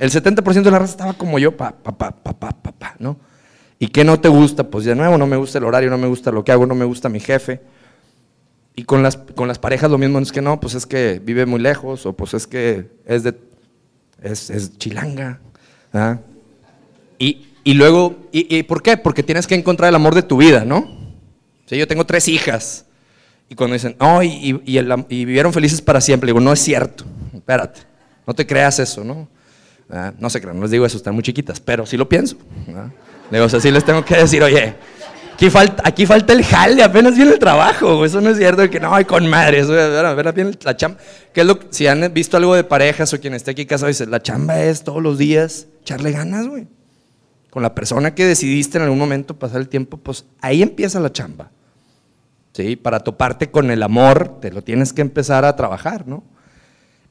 El 0.00 0.10
70% 0.10 0.62
de 0.62 0.70
la 0.72 0.80
raza 0.80 0.90
estaba 0.90 1.12
como 1.12 1.38
yo, 1.38 1.56
pa, 1.56 1.70
pa, 1.70 1.96
pa, 1.96 2.10
pa, 2.10 2.32
pa, 2.34 2.72
pa, 2.72 2.96
¿no? 2.98 3.20
¿Y 3.78 3.86
qué 3.86 4.02
no 4.02 4.18
te 4.18 4.28
gusta? 4.28 4.64
Pues 4.64 4.84
de 4.84 4.96
nuevo, 4.96 5.16
no 5.16 5.28
me 5.28 5.36
gusta 5.36 5.58
el 5.58 5.64
horario, 5.64 5.90
no 5.90 5.98
me 5.98 6.08
gusta 6.08 6.32
lo 6.32 6.42
que 6.42 6.50
hago, 6.50 6.66
no 6.66 6.74
me 6.74 6.84
gusta 6.84 7.08
mi 7.08 7.20
jefe. 7.20 7.77
Y 8.78 8.84
con 8.84 9.02
las, 9.02 9.16
con 9.16 9.48
las 9.48 9.58
parejas 9.58 9.90
lo 9.90 9.98
mismo, 9.98 10.20
es 10.20 10.30
que 10.30 10.40
no, 10.40 10.60
pues 10.60 10.74
es 10.74 10.86
que 10.86 11.20
vive 11.20 11.46
muy 11.46 11.58
lejos, 11.58 12.06
o 12.06 12.12
pues 12.12 12.32
es 12.32 12.46
que 12.46 12.88
es 13.06 13.24
de 13.24 13.34
es, 14.22 14.50
es 14.50 14.78
chilanga. 14.78 15.40
¿ah? 15.92 16.18
Y, 17.18 17.48
y, 17.64 17.74
luego, 17.74 18.28
y, 18.30 18.56
y, 18.56 18.62
por 18.62 18.80
qué? 18.80 18.96
Porque 18.96 19.24
tienes 19.24 19.48
que 19.48 19.56
encontrar 19.56 19.88
el 19.88 19.96
amor 19.96 20.14
de 20.14 20.22
tu 20.22 20.36
vida, 20.36 20.64
¿no? 20.64 20.88
Sí, 21.66 21.76
yo 21.76 21.88
tengo 21.88 22.06
tres 22.06 22.28
hijas. 22.28 22.84
Y 23.48 23.56
cuando 23.56 23.74
dicen, 23.74 23.96
oh, 23.98 24.22
y, 24.22 24.52
vivieron 25.08 25.52
felices 25.52 25.82
para 25.82 26.00
siempre, 26.00 26.28
digo, 26.28 26.38
no 26.38 26.52
es 26.52 26.60
cierto, 26.60 27.04
espérate, 27.34 27.80
no 28.28 28.32
te 28.32 28.46
creas 28.46 28.78
eso, 28.78 29.02
¿no? 29.02 29.28
Ah, 29.90 30.12
no 30.20 30.30
se 30.30 30.40
crean, 30.40 30.54
no 30.54 30.62
les 30.62 30.70
digo 30.70 30.86
eso, 30.86 30.98
están 30.98 31.14
muy 31.14 31.24
chiquitas, 31.24 31.58
pero 31.58 31.84
sí 31.84 31.96
lo 31.96 32.08
pienso. 32.08 32.36
Digo, 33.28 33.44
o 33.44 33.48
sea, 33.48 33.58
sí 33.58 33.72
les 33.72 33.84
tengo 33.84 34.04
que 34.04 34.18
decir, 34.18 34.40
oye, 34.40 34.76
aquí 35.38 35.50
falta, 35.50 35.82
aquí 35.86 36.04
falta 36.04 36.32
el 36.32 36.44
jale, 36.44 36.82
apenas 36.82 37.14
viene 37.14 37.30
el 37.30 37.38
trabajo, 37.38 38.04
eso 38.04 38.20
no 38.20 38.30
es 38.30 38.38
cierto, 38.38 38.68
que 38.68 38.80
no, 38.80 38.92
hay 38.92 39.04
con 39.04 39.24
madre, 39.28 39.60
eso, 39.60 39.72
apenas 39.72 40.34
viene 40.34 40.50
la 40.64 40.76
chamba. 40.76 40.98
¿Qué 41.32 41.42
es 41.42 41.46
lo, 41.46 41.60
si 41.70 41.86
han 41.86 42.12
visto 42.12 42.36
algo 42.36 42.56
de 42.56 42.64
parejas 42.64 43.14
o 43.14 43.20
quien 43.20 43.34
esté 43.34 43.52
aquí 43.52 43.64
casado, 43.64 43.86
dice, 43.86 44.06
la 44.06 44.20
chamba 44.20 44.60
es 44.60 44.82
todos 44.82 45.00
los 45.00 45.16
días 45.16 45.68
echarle 45.82 46.10
ganas, 46.10 46.48
güey. 46.48 46.66
Con 47.50 47.62
la 47.62 47.72
persona 47.72 48.16
que 48.16 48.26
decidiste 48.26 48.78
en 48.78 48.84
algún 48.84 48.98
momento 48.98 49.38
pasar 49.38 49.60
el 49.60 49.68
tiempo, 49.68 49.96
pues 49.96 50.24
ahí 50.40 50.60
empieza 50.60 50.98
la 50.98 51.12
chamba. 51.12 51.52
Para 52.82 52.98
toparte 52.98 53.52
con 53.52 53.70
el 53.70 53.84
amor, 53.84 54.40
te 54.40 54.50
lo 54.50 54.62
tienes 54.62 54.92
que 54.92 55.02
empezar 55.02 55.44
a 55.44 55.54
trabajar, 55.54 56.08
¿no? 56.08 56.24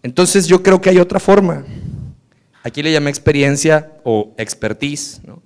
Entonces 0.03 0.47
yo 0.47 0.61
creo 0.61 0.81
que 0.81 0.89
hay 0.89 0.99
otra 0.99 1.21
forma. 1.21 1.63
Aquí 2.63 2.83
le 2.83 2.91
llamé 2.91 3.09
experiencia 3.09 3.93
o 4.03 4.33
expertise, 4.37 5.21
¿no? 5.25 5.41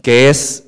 Que 0.00 0.30
es 0.30 0.65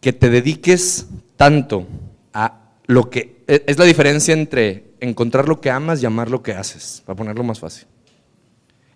que 0.00 0.12
te 0.12 0.30
dediques 0.30 1.06
tanto 1.36 1.86
a 2.32 2.60
lo 2.86 3.10
que 3.10 3.44
e, 3.46 3.64
es 3.66 3.78
la 3.78 3.84
diferencia 3.84 4.34
entre 4.34 4.92
encontrar 5.00 5.48
lo 5.48 5.60
que 5.60 5.70
amas 5.70 6.02
y 6.02 6.06
amar 6.06 6.30
lo 6.30 6.42
que 6.42 6.52
haces, 6.52 7.02
para 7.04 7.16
ponerlo 7.16 7.42
más 7.44 7.60
fácil. 7.60 7.86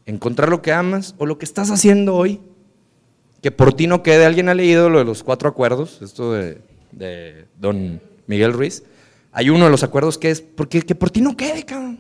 Encontrar 0.07 0.49
lo 0.49 0.63
que 0.63 0.73
amas 0.73 1.15
o 1.19 1.27
lo 1.27 1.39
que 1.39 1.45
estás 1.45 1.71
haciendo 1.71 2.15
hoy, 2.15 2.41
que 3.41 3.51
por 3.51 3.73
ti 3.73 3.87
no 3.87 4.03
quede. 4.03 4.27
¿Alguien 4.27 4.49
ha 4.49 4.55
leído 4.55 4.91
lo 4.91 4.99
de 4.99 5.05
los 5.05 5.23
cuatro 5.23 5.49
acuerdos? 5.49 6.01
Esto 6.03 6.33
de, 6.33 6.59
Don 7.59 8.01
Miguel 8.27 8.53
Ruiz, 8.53 8.83
hay 9.33 9.51
uno 9.51 9.65
de 9.65 9.71
los 9.71 9.83
acuerdos 9.83 10.19
que 10.19 10.31
es, 10.31 10.41
porque 10.41 10.83
que 10.83 10.95
por 10.95 11.11
ti 11.11 11.21
no 11.21 11.37
quede, 11.37 11.65
cabrón. 11.65 11.99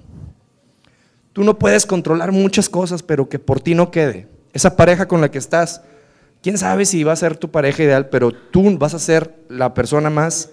Tú 1.32 1.44
no 1.44 1.58
puedes 1.58 1.86
controlar 1.86 2.30
muchas 2.30 2.68
cosas, 2.68 3.02
pero 3.02 3.28
que 3.28 3.38
por 3.38 3.60
ti 3.60 3.74
no 3.74 3.90
quede. 3.90 4.28
Esa 4.52 4.76
pareja 4.76 5.08
con 5.08 5.22
la 5.22 5.30
que 5.30 5.38
estás, 5.38 5.82
quién 6.42 6.58
sabe 6.58 6.84
si 6.84 7.04
va 7.04 7.12
a 7.12 7.16
ser 7.16 7.36
tu 7.36 7.50
pareja 7.50 7.82
ideal, 7.82 8.08
pero 8.08 8.32
tú 8.32 8.76
vas 8.78 8.94
a 8.94 8.98
ser 8.98 9.34
la 9.48 9.74
persona 9.74 10.10
más 10.10 10.50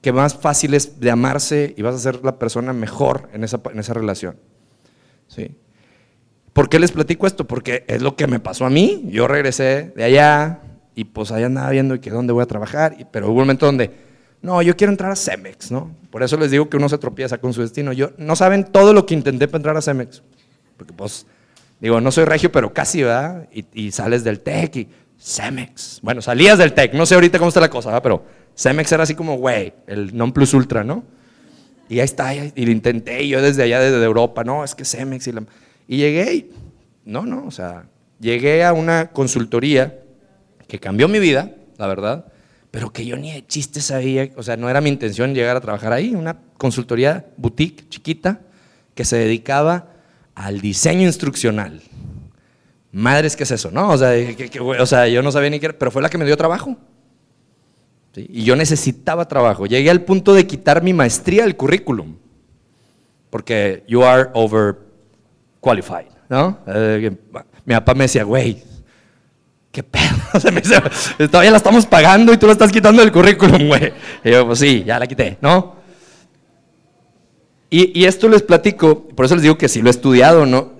que 0.00 0.12
más 0.12 0.36
fácil 0.36 0.74
es 0.74 1.00
de 1.00 1.10
amarse 1.10 1.74
y 1.76 1.82
vas 1.82 1.94
a 1.94 1.98
ser 1.98 2.24
la 2.24 2.38
persona 2.38 2.72
mejor 2.72 3.28
en 3.32 3.42
esa, 3.42 3.60
en 3.72 3.78
esa 3.78 3.92
relación. 3.92 4.36
¿Sí? 5.26 5.56
¿Por 6.52 6.68
qué 6.68 6.78
les 6.78 6.92
platico 6.92 7.26
esto? 7.26 7.46
Porque 7.46 7.84
es 7.88 8.02
lo 8.02 8.14
que 8.14 8.26
me 8.26 8.38
pasó 8.38 8.64
a 8.64 8.70
mí. 8.70 9.04
Yo 9.08 9.26
regresé 9.26 9.92
de 9.96 10.04
allá 10.04 10.60
y 10.94 11.04
pues 11.04 11.32
allá 11.32 11.46
andaba 11.46 11.70
viendo 11.70 12.00
que 12.00 12.10
dónde 12.10 12.32
voy 12.32 12.42
a 12.42 12.46
trabajar, 12.46 12.96
pero 13.10 13.26
hubo 13.26 13.34
un 13.34 13.40
momento 13.40 13.66
donde 13.66 13.90
no, 14.42 14.62
yo 14.62 14.76
quiero 14.76 14.92
entrar 14.92 15.10
a 15.10 15.16
Cemex, 15.16 15.70
¿no? 15.70 15.90
Por 16.10 16.22
eso 16.22 16.36
les 16.36 16.50
digo 16.50 16.70
que 16.70 16.76
uno 16.76 16.88
se 16.88 16.98
tropieza 16.98 17.38
con 17.38 17.52
su 17.52 17.62
destino. 17.62 17.92
Yo, 17.92 18.12
no 18.16 18.36
saben 18.36 18.64
todo 18.64 18.92
lo 18.92 19.04
que 19.04 19.14
intenté 19.14 19.48
para 19.48 19.58
entrar 19.58 19.76
a 19.76 19.82
Cemex. 19.82 20.22
Porque 20.76 20.92
pues, 20.92 21.26
digo, 21.80 22.00
no 22.00 22.12
soy 22.12 22.26
regio, 22.26 22.52
pero 22.52 22.72
casi, 22.72 23.02
¿verdad? 23.02 23.48
Y, 23.50 23.90
sales 23.90 24.24
del 24.24 24.40
TEC 24.40 24.76
y 24.76 24.88
Cemex. 25.26 25.98
Bueno, 26.02 26.22
salías 26.22 26.56
del 26.56 26.72
TEC, 26.72 26.94
no 26.94 27.04
sé 27.04 27.16
ahorita 27.16 27.38
cómo 27.38 27.48
está 27.48 27.60
la 27.60 27.68
cosa. 27.68 28.00
Pero 28.00 28.24
Cemex 28.56 28.92
era 28.92 29.02
así 29.02 29.16
como, 29.16 29.36
güey, 29.38 29.74
el 29.88 30.16
non 30.16 30.32
plus 30.32 30.54
ultra, 30.54 30.84
¿no? 30.84 31.02
Y 31.88 31.98
ahí 31.98 32.04
está, 32.04 32.32
y 32.34 32.64
lo 32.64 32.70
intenté, 32.70 33.26
yo 33.26 33.42
desde 33.42 33.64
allá, 33.64 33.80
desde 33.80 34.04
Europa, 34.04 34.44
no, 34.44 34.64
es 34.64 34.74
que 34.74 34.84
Cemex 34.84 35.26
y, 35.26 35.32
la... 35.32 35.42
y 35.86 35.98
llegué, 35.98 36.34
y, 36.34 36.50
no, 37.04 37.26
no, 37.26 37.46
o 37.46 37.50
sea, 37.50 37.86
llegué 38.18 38.64
a 38.64 38.72
una 38.72 39.10
consultoría 39.12 40.00
que 40.66 40.80
cambió 40.80 41.06
mi 41.06 41.20
vida, 41.20 41.54
la 41.78 41.86
verdad, 41.86 42.26
pero 42.72 42.92
que 42.92 43.06
yo 43.06 43.16
ni 43.16 43.32
de 43.32 43.46
chiste 43.46 43.80
sabía, 43.80 44.30
o 44.36 44.42
sea, 44.42 44.56
no 44.56 44.68
era 44.68 44.80
mi 44.80 44.90
intención 44.90 45.32
llegar 45.32 45.56
a 45.56 45.60
trabajar 45.60 45.92
ahí, 45.92 46.14
una 46.16 46.38
consultoría 46.56 47.26
boutique 47.36 47.88
chiquita 47.88 48.40
que 48.94 49.04
se 49.04 49.16
dedicaba 49.16 49.90
al 50.34 50.60
diseño 50.60 51.02
instruccional. 51.02 51.82
Madres, 52.96 53.36
¿qué 53.36 53.42
es 53.42 53.50
eso? 53.50 53.70
No, 53.70 53.90
o 53.90 53.98
sea, 53.98 54.14
o 54.80 54.86
sea 54.86 55.06
yo 55.06 55.22
no 55.22 55.30
sabía 55.30 55.50
ni 55.50 55.60
qué 55.60 55.66
era, 55.66 55.78
pero 55.78 55.90
fue 55.90 56.00
la 56.00 56.08
que 56.08 56.16
me 56.16 56.24
dio 56.24 56.34
trabajo. 56.34 56.78
Y 58.16 58.44
yo 58.44 58.56
necesitaba 58.56 59.28
trabajo. 59.28 59.66
Llegué 59.66 59.90
al 59.90 60.00
punto 60.00 60.32
de 60.32 60.46
quitar 60.46 60.82
mi 60.82 60.94
maestría 60.94 61.42
del 61.42 61.56
currículum, 61.56 62.16
porque 63.28 63.84
you 63.86 64.02
are 64.02 64.30
overqualified, 64.32 66.06
¿no? 66.30 66.58
Eh, 66.66 67.14
mi 67.66 67.74
papá 67.74 67.92
me 67.92 68.04
decía, 68.04 68.24
güey, 68.24 68.62
¿qué 69.70 69.82
pedo? 69.82 70.06
todavía 71.30 71.50
la 71.50 71.58
estamos 71.58 71.84
pagando 71.84 72.32
y 72.32 72.38
tú 72.38 72.46
la 72.46 72.52
estás 72.52 72.72
quitando 72.72 73.02
del 73.02 73.12
currículum, 73.12 73.68
güey. 73.68 73.92
Y 74.24 74.30
yo, 74.30 74.46
pues 74.46 74.58
sí, 74.58 74.84
ya 74.86 74.98
la 74.98 75.06
quité, 75.06 75.36
¿no? 75.42 75.76
Y, 77.68 78.06
esto 78.06 78.26
les 78.30 78.40
platico, 78.40 79.06
por 79.08 79.26
eso 79.26 79.34
les 79.34 79.42
digo 79.42 79.58
que 79.58 79.68
sí 79.68 79.82
lo 79.82 79.88
he 79.88 79.90
estudiado, 79.90 80.46
¿no? 80.46 80.75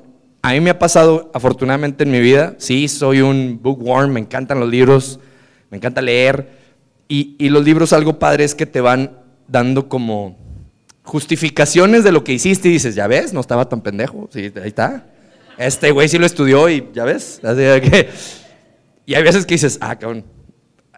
A 0.47 0.53
mí 0.53 0.61
me 0.61 0.71
ha 0.71 0.79
pasado, 0.79 1.29
afortunadamente 1.35 2.05
en 2.05 2.12
mi 2.12 2.21
vida, 2.21 2.55
sí, 2.59 2.87
soy 2.87 3.21
un 3.21 3.59
bookworm, 3.61 4.12
me 4.12 4.21
encantan 4.21 4.61
los 4.61 4.69
libros, 4.69 5.19
me 5.71 5.79
encanta 5.79 6.00
leer, 6.00 6.49
y, 7.09 7.35
y 7.37 7.49
los 7.49 7.65
libros 7.65 7.93
algo 7.93 8.21
padre 8.21 8.45
es 8.45 8.55
que 8.55 8.65
te 8.65 8.81
van 8.81 9.19
dando 9.49 9.88
como 9.88 10.38
justificaciones 11.03 12.05
de 12.05 12.12
lo 12.12 12.23
que 12.23 12.33
hiciste 12.33 12.69
y 12.69 12.71
dices, 12.71 12.95
ya 12.95 13.09
ves, 13.09 13.33
no 13.33 13.41
estaba 13.41 13.69
tan 13.69 13.81
pendejo, 13.81 14.29
sí, 14.33 14.53
ahí 14.62 14.69
está. 14.69 15.09
Este 15.59 15.91
güey 15.91 16.09
sí 16.09 16.17
lo 16.17 16.26
estudió 16.26 16.69
y 16.69 16.91
ya 16.95 17.05
ves, 17.05 17.41
así 17.43 17.91
que 17.91 18.09
y 19.05 19.15
hay 19.15 19.25
veces 19.25 19.47
que 19.47 19.55
dices, 19.55 19.79
ah, 19.81 19.99
cabrón, 19.99 20.25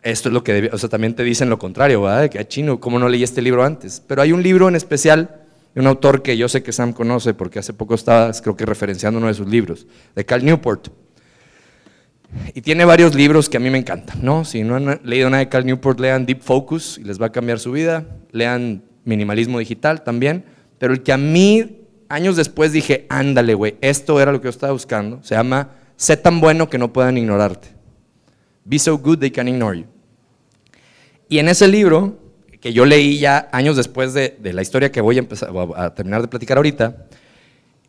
esto 0.03 0.29
es 0.29 0.33
lo 0.35 0.45
que 0.45 0.53
debe, 0.53 0.71
o 0.75 0.77
sea, 0.77 0.91
también 0.91 1.15
te 1.15 1.25
dicen 1.25 1.49
lo 1.49 1.59
contrario, 1.59 2.03
¿verdad? 2.03 2.21
De 2.21 2.29
que, 2.29 2.39
ah, 2.39 2.47
chino, 2.47 2.81
¿cómo 2.81 2.99
no 2.99 3.09
leí 3.09 3.23
este 3.23 3.41
libro 3.41 3.65
antes? 3.65 4.03
Pero 4.07 4.21
hay 4.21 4.33
un 4.33 4.43
libro 4.43 4.69
en 4.69 4.77
especial 4.77 5.48
de 5.75 5.81
un 5.81 5.87
autor 5.87 6.23
que 6.23 6.37
yo 6.37 6.49
sé 6.49 6.63
que 6.63 6.73
Sam 6.73 6.93
conoce 6.93 7.35
porque 7.35 7.59
hace 7.59 7.73
poco 7.73 7.95
estaba, 7.95 8.33
creo 8.33 8.57
que 8.57 8.67
referenciando 8.67 9.19
uno 9.19 9.29
de 9.29 9.35
sus 9.35 9.49
libros, 9.49 9.87
de 10.15 10.25
Cal 10.25 10.45
Newport. 10.45 10.89
Y 12.55 12.61
tiene 12.61 12.85
varios 12.85 13.15
libros 13.15 13.49
que 13.49 13.57
a 13.57 13.61
mí 13.61 13.71
me 13.71 13.79
encantan, 13.79 14.19
¿no? 14.23 14.45
Si 14.45 14.63
no 14.63 14.77
han 14.77 15.01
leído 15.03 15.31
nada 15.31 15.45
de 15.45 15.49
Cal 15.49 15.65
Newport, 15.65 15.99
lean 15.99 16.27
Deep 16.27 16.43
Focus 16.43 16.99
y 16.99 17.05
les 17.05 17.21
va 17.21 17.27
a 17.27 17.33
cambiar 17.33 17.59
su 17.59 17.73
vida. 17.73 18.07
Lean 18.33 18.83
minimalismo 19.05 19.59
digital 19.59 20.05
también, 20.05 20.45
pero 20.79 20.93
el 20.93 21.03
que 21.03 21.13
a 21.13 21.17
mí 21.17 21.79
años 22.09 22.37
después 22.37 22.73
dije, 22.73 23.07
ándale, 23.09 23.55
güey, 23.55 23.77
esto 23.81 24.21
era 24.21 24.33
lo 24.33 24.41
que 24.41 24.45
yo 24.45 24.51
estaba 24.51 24.73
buscando, 24.73 25.23
se 25.23 25.35
llama 25.35 25.71
Sé 25.97 26.17
tan 26.17 26.41
bueno 26.41 26.71
que 26.71 26.79
no 26.79 26.93
puedan 26.93 27.19
ignorarte. 27.19 27.69
Be 28.65 28.79
so 28.79 28.97
good 28.99 29.19
they 29.19 29.33
can 29.33 29.49
ignore 29.49 29.77
you. 29.77 29.87
Y 31.29 31.39
en 31.39 31.49
ese 31.49 31.67
libro, 31.67 32.19
que 32.61 32.73
yo 32.73 32.85
leí 32.85 33.19
ya 33.19 33.49
años 33.53 33.77
después 33.77 34.15
de, 34.15 34.37
la 34.43 34.63
historia 34.63 34.91
que 34.91 35.01
voy 35.01 35.17
a, 35.17 35.21
empezar, 35.21 35.51
a 35.77 35.95
terminar 35.95 36.23
de 36.23 36.29
platicar 36.29 36.57
ahorita, 36.57 37.07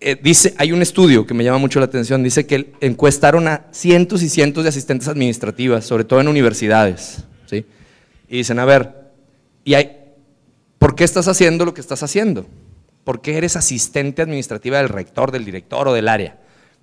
eh, 0.01 0.17
dice, 0.21 0.53
hay 0.57 0.71
un 0.71 0.81
estudio 0.81 1.25
que 1.25 1.33
me 1.33 1.43
llama 1.43 1.57
mucho 1.57 1.79
la 1.79 1.85
atención, 1.85 2.23
dice 2.23 2.45
que 2.45 2.71
encuestaron 2.79 3.47
a 3.47 3.65
cientos 3.71 4.23
y 4.23 4.29
cientos 4.29 4.63
de 4.63 4.69
asistentes 4.69 5.09
administrativas, 5.09 5.85
sobre 5.85 6.05
todo 6.05 6.21
en 6.21 6.29
universidades, 6.29 7.23
¿sí? 7.47 7.65
Y 8.29 8.37
dicen, 8.37 8.59
a 8.59 8.65
ver, 8.65 8.95
¿y 9.65 9.73
hay, 9.73 9.97
¿por 10.77 10.95
qué 10.95 11.03
estás 11.03 11.27
haciendo 11.27 11.65
lo 11.65 11.73
que 11.73 11.81
estás 11.81 12.01
haciendo? 12.01 12.45
¿Por 13.03 13.21
qué 13.21 13.37
eres 13.37 13.57
asistente 13.57 14.21
administrativa 14.21 14.77
del 14.77 14.87
rector, 14.87 15.31
del 15.31 15.43
director 15.43 15.87
o 15.87 15.93
del 15.93 16.07
área? 16.07 16.37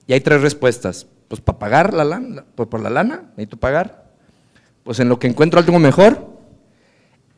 Y 0.06 0.12
hay 0.12 0.20
tres 0.20 0.42
respuestas. 0.42 1.06
Pues 1.28 1.40
para 1.40 1.58
pagar 1.58 1.94
la 1.94 2.04
lana, 2.04 2.44
pues 2.54 2.68
por 2.68 2.80
la 2.80 2.90
lana, 2.90 3.30
necesito 3.30 3.56
pagar. 3.56 4.10
Pues 4.84 5.00
en 5.00 5.08
lo 5.08 5.18
que 5.18 5.26
encuentro 5.26 5.58
algo 5.58 5.78
mejor 5.78 6.35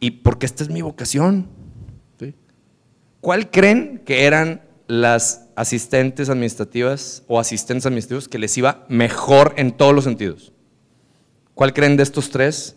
y 0.00 0.10
porque 0.10 0.46
esta 0.46 0.62
es 0.62 0.70
mi 0.70 0.82
vocación. 0.82 1.48
¿Cuál 3.20 3.50
creen 3.50 4.02
que 4.04 4.24
eran 4.26 4.62
las 4.86 5.48
asistentes 5.56 6.28
administrativas 6.28 7.24
o 7.26 7.40
asistentes 7.40 7.84
administrativos 7.84 8.28
que 8.28 8.38
les 8.38 8.56
iba 8.56 8.86
mejor 8.88 9.54
en 9.56 9.72
todos 9.72 9.94
los 9.94 10.04
sentidos? 10.04 10.52
¿Cuál 11.54 11.74
creen 11.74 11.96
de 11.96 12.04
estos 12.04 12.30
tres 12.30 12.76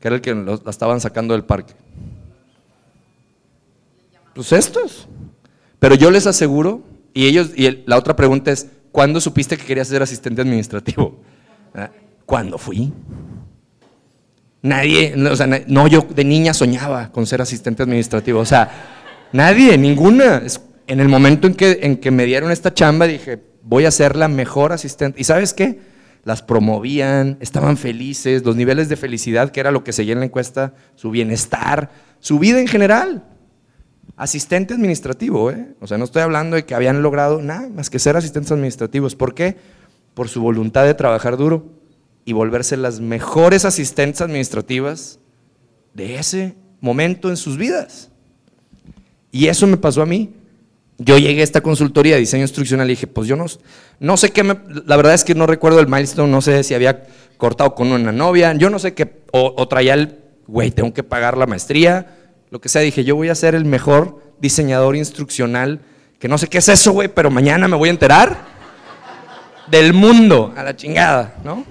que 0.00 0.08
era 0.08 0.16
el 0.16 0.20
que 0.20 0.34
la 0.34 0.70
estaban 0.70 1.00
sacando 1.00 1.32
del 1.32 1.44
parque? 1.44 1.72
Pues 4.34 4.52
estos. 4.52 5.08
Pero 5.78 5.94
yo 5.94 6.10
les 6.10 6.26
aseguro, 6.26 6.82
y 7.14 7.26
ellos, 7.26 7.52
y 7.56 7.84
la 7.86 7.96
otra 7.96 8.14
pregunta 8.16 8.50
es, 8.50 8.68
¿cuándo 8.92 9.20
supiste 9.20 9.56
que 9.56 9.64
querías 9.64 9.88
ser 9.88 10.02
asistente 10.02 10.42
administrativo? 10.42 11.20
¿Ah? 11.74 11.90
¿Cuándo 12.26 12.58
fui? 12.58 12.92
Nadie, 14.64 15.14
o 15.30 15.36
sea, 15.36 15.46
no, 15.66 15.86
yo 15.88 16.06
de 16.08 16.24
niña 16.24 16.54
soñaba 16.54 17.12
con 17.12 17.26
ser 17.26 17.42
asistente 17.42 17.82
administrativo, 17.82 18.40
o 18.40 18.46
sea, 18.46 18.70
nadie, 19.30 19.76
ninguna. 19.76 20.42
En 20.86 21.00
el 21.00 21.08
momento 21.10 21.46
en 21.46 21.52
que, 21.52 21.80
en 21.82 21.98
que 21.98 22.10
me 22.10 22.24
dieron 22.24 22.50
esta 22.50 22.72
chamba 22.72 23.06
dije, 23.06 23.42
voy 23.62 23.84
a 23.84 23.90
ser 23.90 24.16
la 24.16 24.26
mejor 24.26 24.72
asistente. 24.72 25.20
¿Y 25.20 25.24
sabes 25.24 25.52
qué? 25.52 25.80
Las 26.24 26.40
promovían, 26.40 27.36
estaban 27.40 27.76
felices, 27.76 28.42
los 28.42 28.56
niveles 28.56 28.88
de 28.88 28.96
felicidad, 28.96 29.50
que 29.50 29.60
era 29.60 29.70
lo 29.70 29.84
que 29.84 29.92
seguía 29.92 30.14
en 30.14 30.20
la 30.20 30.24
encuesta, 30.24 30.72
su 30.94 31.10
bienestar, 31.10 31.90
su 32.18 32.38
vida 32.38 32.58
en 32.58 32.66
general. 32.66 33.22
Asistente 34.16 34.72
administrativo, 34.72 35.50
¿eh? 35.50 35.74
O 35.82 35.86
sea, 35.86 35.98
no 35.98 36.04
estoy 36.04 36.22
hablando 36.22 36.56
de 36.56 36.64
que 36.64 36.74
habían 36.74 37.02
logrado 37.02 37.42
nada 37.42 37.68
más 37.68 37.90
que 37.90 37.98
ser 37.98 38.16
asistentes 38.16 38.50
administrativos. 38.50 39.14
¿Por 39.14 39.34
qué? 39.34 39.58
Por 40.14 40.30
su 40.30 40.40
voluntad 40.40 40.86
de 40.86 40.94
trabajar 40.94 41.36
duro 41.36 41.73
y 42.24 42.32
volverse 42.32 42.76
las 42.76 43.00
mejores 43.00 43.64
asistentes 43.64 44.20
administrativas 44.20 45.18
de 45.92 46.16
ese 46.16 46.54
momento 46.80 47.30
en 47.30 47.36
sus 47.36 47.56
vidas. 47.56 48.10
Y 49.30 49.48
eso 49.48 49.66
me 49.66 49.76
pasó 49.76 50.02
a 50.02 50.06
mí. 50.06 50.32
Yo 50.98 51.18
llegué 51.18 51.40
a 51.40 51.44
esta 51.44 51.60
consultoría 51.60 52.14
de 52.14 52.20
diseño 52.20 52.42
instruccional 52.42 52.86
y 52.86 52.90
dije, 52.90 53.06
pues 53.06 53.26
yo 53.26 53.34
no, 53.34 53.46
no 53.98 54.16
sé 54.16 54.30
qué, 54.30 54.44
me, 54.44 54.56
la 54.86 54.96
verdad 54.96 55.14
es 55.14 55.24
que 55.24 55.34
no 55.34 55.46
recuerdo 55.46 55.80
el 55.80 55.88
milestone, 55.88 56.30
no 56.30 56.40
sé 56.40 56.62
si 56.62 56.72
había 56.72 57.06
cortado 57.36 57.74
con 57.74 57.90
una 57.90 58.12
novia, 58.12 58.52
yo 58.54 58.70
no 58.70 58.78
sé 58.78 58.94
qué, 58.94 59.22
o, 59.32 59.66
traía 59.66 59.94
el, 59.94 60.20
güey, 60.46 60.70
tengo 60.70 60.94
que 60.94 61.02
pagar 61.02 61.36
la 61.36 61.46
maestría, 61.46 62.16
lo 62.50 62.60
que 62.60 62.68
sea, 62.68 62.80
dije, 62.82 63.02
yo 63.02 63.16
voy 63.16 63.28
a 63.28 63.34
ser 63.34 63.56
el 63.56 63.64
mejor 63.64 64.22
diseñador 64.40 64.94
instruccional, 64.94 65.80
que 66.20 66.28
no 66.28 66.38
sé 66.38 66.46
qué 66.46 66.58
es 66.58 66.68
eso, 66.68 66.92
güey, 66.92 67.08
pero 67.08 67.28
mañana 67.28 67.66
me 67.66 67.76
voy 67.76 67.88
a 67.88 67.92
enterar 67.92 68.38
del 69.68 69.92
mundo, 69.94 70.54
a 70.56 70.62
la 70.62 70.76
chingada, 70.76 71.34
¿no? 71.42 71.64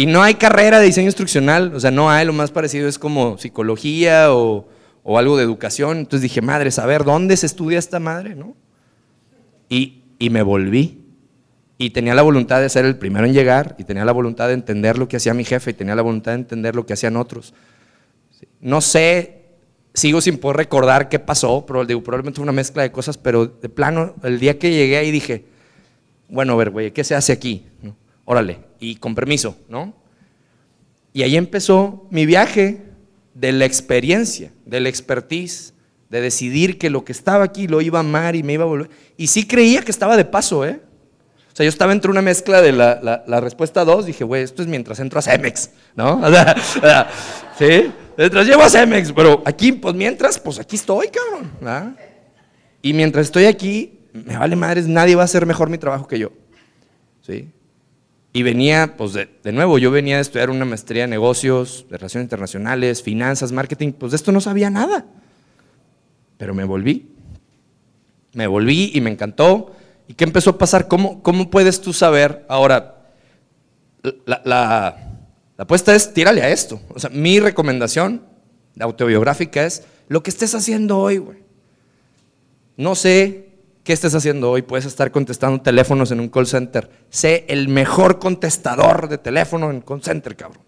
Y 0.00 0.06
no 0.06 0.22
hay 0.22 0.36
carrera 0.36 0.80
de 0.80 0.86
diseño 0.86 1.08
instruccional, 1.08 1.74
o 1.74 1.78
sea, 1.78 1.90
no 1.90 2.10
hay, 2.10 2.24
lo 2.24 2.32
más 2.32 2.50
parecido 2.50 2.88
es 2.88 2.98
como 2.98 3.36
psicología 3.36 4.32
o, 4.32 4.66
algo 5.04 5.36
de 5.36 5.44
educación. 5.44 5.98
Entonces 5.98 6.22
dije, 6.22 6.40
madre, 6.40 6.70
saber 6.70 7.04
dónde 7.04 7.36
se 7.36 7.44
estudia 7.44 7.78
esta 7.78 8.00
madre, 8.00 8.34
¿no? 8.34 8.56
Y, 9.68 10.04
y 10.18 10.30
me 10.30 10.40
volví. 10.40 11.04
Y 11.76 11.90
tenía 11.90 12.14
la 12.14 12.22
voluntad 12.22 12.62
de 12.62 12.70
ser 12.70 12.86
el 12.86 12.96
primero 12.96 13.26
en 13.26 13.34
llegar, 13.34 13.76
y 13.78 13.84
tenía 13.84 14.06
la 14.06 14.12
voluntad 14.12 14.48
de 14.48 14.54
entender 14.54 14.96
lo 14.96 15.06
que 15.06 15.18
hacía 15.18 15.34
mi 15.34 15.44
jefe, 15.44 15.72
y 15.72 15.74
tenía 15.74 15.94
la 15.94 16.00
voluntad 16.00 16.32
de 16.32 16.38
entender 16.38 16.74
lo 16.74 16.86
que 16.86 16.94
hacían 16.94 17.18
otros. 17.18 17.52
No 18.58 18.80
sé, 18.80 19.42
sigo 19.92 20.22
sin 20.22 20.38
poder 20.38 20.56
recordar 20.56 21.10
qué 21.10 21.18
pasó, 21.18 21.66
pero 21.66 21.84
digo, 21.84 22.02
probablemente 22.02 22.36
fue 22.36 22.44
una 22.44 22.52
mezcla 22.52 22.82
de 22.84 22.90
cosas, 22.90 23.18
pero 23.18 23.44
de 23.44 23.68
plano, 23.68 24.14
el 24.22 24.40
día 24.40 24.58
que 24.58 24.70
llegué 24.70 24.96
ahí 24.96 25.10
dije, 25.10 25.44
bueno, 26.30 26.54
a 26.54 26.56
ver, 26.56 26.70
güey, 26.70 26.90
¿qué 26.90 27.04
se 27.04 27.14
hace 27.14 27.32
aquí? 27.32 27.66
Órale, 28.24 28.60
y 28.78 28.96
con 28.96 29.14
permiso, 29.14 29.56
¿no? 29.68 29.94
Y 31.12 31.22
ahí 31.22 31.36
empezó 31.36 32.06
mi 32.10 32.26
viaje 32.26 32.82
de 33.34 33.52
la 33.52 33.64
experiencia, 33.64 34.52
del 34.64 34.86
expertise, 34.86 35.74
de 36.08 36.20
decidir 36.20 36.78
que 36.78 36.90
lo 36.90 37.04
que 37.04 37.12
estaba 37.12 37.44
aquí 37.44 37.68
lo 37.68 37.80
iba 37.80 37.98
a 37.98 38.00
amar 38.00 38.36
y 38.36 38.42
me 38.42 38.54
iba 38.54 38.64
a 38.64 38.66
volver. 38.66 38.90
Y 39.16 39.28
sí 39.28 39.46
creía 39.46 39.82
que 39.82 39.90
estaba 39.90 40.16
de 40.16 40.24
paso, 40.24 40.64
¿eh? 40.64 40.80
O 41.52 41.56
sea, 41.56 41.64
yo 41.64 41.68
estaba 41.70 41.92
entre 41.92 42.10
una 42.10 42.22
mezcla 42.22 42.60
de 42.62 42.72
la, 42.72 43.40
respuesta 43.40 43.84
2, 43.84 44.06
dije, 44.06 44.24
güey, 44.24 44.42
esto 44.42 44.62
es 44.62 44.68
mientras 44.68 45.00
entro 45.00 45.18
a 45.18 45.22
Cemex, 45.22 45.70
¿no? 45.96 46.20
O 46.24 46.30
sea, 46.30 47.10
¿sí? 47.58 47.90
Mientras 48.16 48.46
llevo 48.46 48.62
a 48.62 48.70
Cemex, 48.70 49.12
pero 49.12 49.42
aquí, 49.44 49.72
pues 49.72 49.94
mientras, 49.94 50.38
pues 50.38 50.58
aquí 50.58 50.76
estoy, 50.76 51.08
cabrón. 51.08 51.96
Y 52.82 52.92
mientras 52.92 53.26
estoy 53.26 53.44
aquí, 53.46 53.98
me 54.12 54.36
vale 54.36 54.56
madres, 54.56 54.86
nadie 54.86 55.16
va 55.16 55.22
a 55.22 55.24
hacer 55.24 55.44
mejor 55.46 55.70
mi 55.70 55.78
trabajo 55.78 56.06
que 56.06 56.18
yo. 56.18 56.30
¿Sí? 57.22 57.48
Y 58.32 58.42
venía, 58.44 58.94
pues 58.96 59.12
de, 59.12 59.52
nuevo, 59.52 59.78
yo 59.78 59.90
venía 59.90 60.18
a 60.18 60.20
estudiar 60.20 60.50
una 60.50 60.64
maestría 60.64 61.04
en 61.04 61.10
negocios, 61.10 61.86
de 61.90 61.98
relaciones 61.98 62.26
internacionales, 62.26 63.02
finanzas, 63.02 63.50
marketing, 63.50 63.92
pues 63.92 64.12
de 64.12 64.16
esto 64.16 64.30
no 64.30 64.40
sabía 64.40 64.70
nada. 64.70 65.04
Pero 66.36 66.54
me 66.54 66.64
volví. 66.64 67.10
Me 68.32 68.46
volví 68.46 68.92
y 68.94 69.00
me 69.00 69.10
encantó. 69.10 69.74
¿Y 70.06 70.14
qué 70.14 70.24
empezó 70.24 70.50
a 70.50 70.58
pasar? 70.58 70.86
¿Cómo, 70.86 71.22
cómo 71.22 71.50
puedes 71.50 71.80
tú 71.80 71.92
saber? 71.92 72.46
Ahora, 72.48 73.10
la, 74.24 74.40
la, 74.44 74.96
la 75.56 75.64
apuesta 75.64 75.94
es 75.94 76.14
tírale 76.14 76.42
a 76.42 76.50
esto. 76.50 76.80
O 76.94 77.00
sea, 77.00 77.10
mi 77.10 77.40
recomendación 77.40 78.22
autobiográfica 78.78 79.64
es 79.66 79.84
lo 80.08 80.22
que 80.22 80.30
estés 80.30 80.54
haciendo 80.54 80.98
hoy, 80.98 81.18
güey. 81.18 81.38
No 82.76 82.94
sé 82.94 83.49
¿Qué 83.84 83.94
estés 83.94 84.14
haciendo 84.14 84.50
hoy? 84.50 84.62
Puedes 84.62 84.84
estar 84.84 85.10
contestando 85.10 85.62
teléfonos 85.62 86.10
en 86.10 86.20
un 86.20 86.28
call 86.28 86.46
center. 86.46 86.90
Sé 87.08 87.46
el 87.48 87.68
mejor 87.68 88.18
contestador 88.18 89.08
de 89.08 89.16
teléfono 89.16 89.70
en 89.70 89.80
call 89.80 90.02
center, 90.02 90.36
cabrón. 90.36 90.62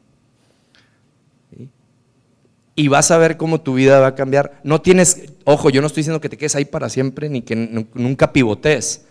Y 2.75 2.89
vas 2.89 3.11
a 3.11 3.19
ver 3.19 3.37
cómo 3.37 3.61
tu 3.61 3.75
vida 3.75 4.01
va 4.01 4.09
a 4.09 4.15
cambiar. 4.15 4.59
No 4.65 4.81
tienes, 4.81 5.35
ojo, 5.45 5.69
yo 5.69 5.83
no 5.83 5.89
estoy 5.89 6.01
diciendo 6.01 6.23
que 6.23 6.31
te 6.31 6.39
quedes 6.39 6.57
ahí 6.57 6.65
para 6.65 6.89
siempre 6.89 7.29
ni 7.29 7.43
que 7.43 7.55
nunca 7.93 8.33
pivotes. 8.33 9.05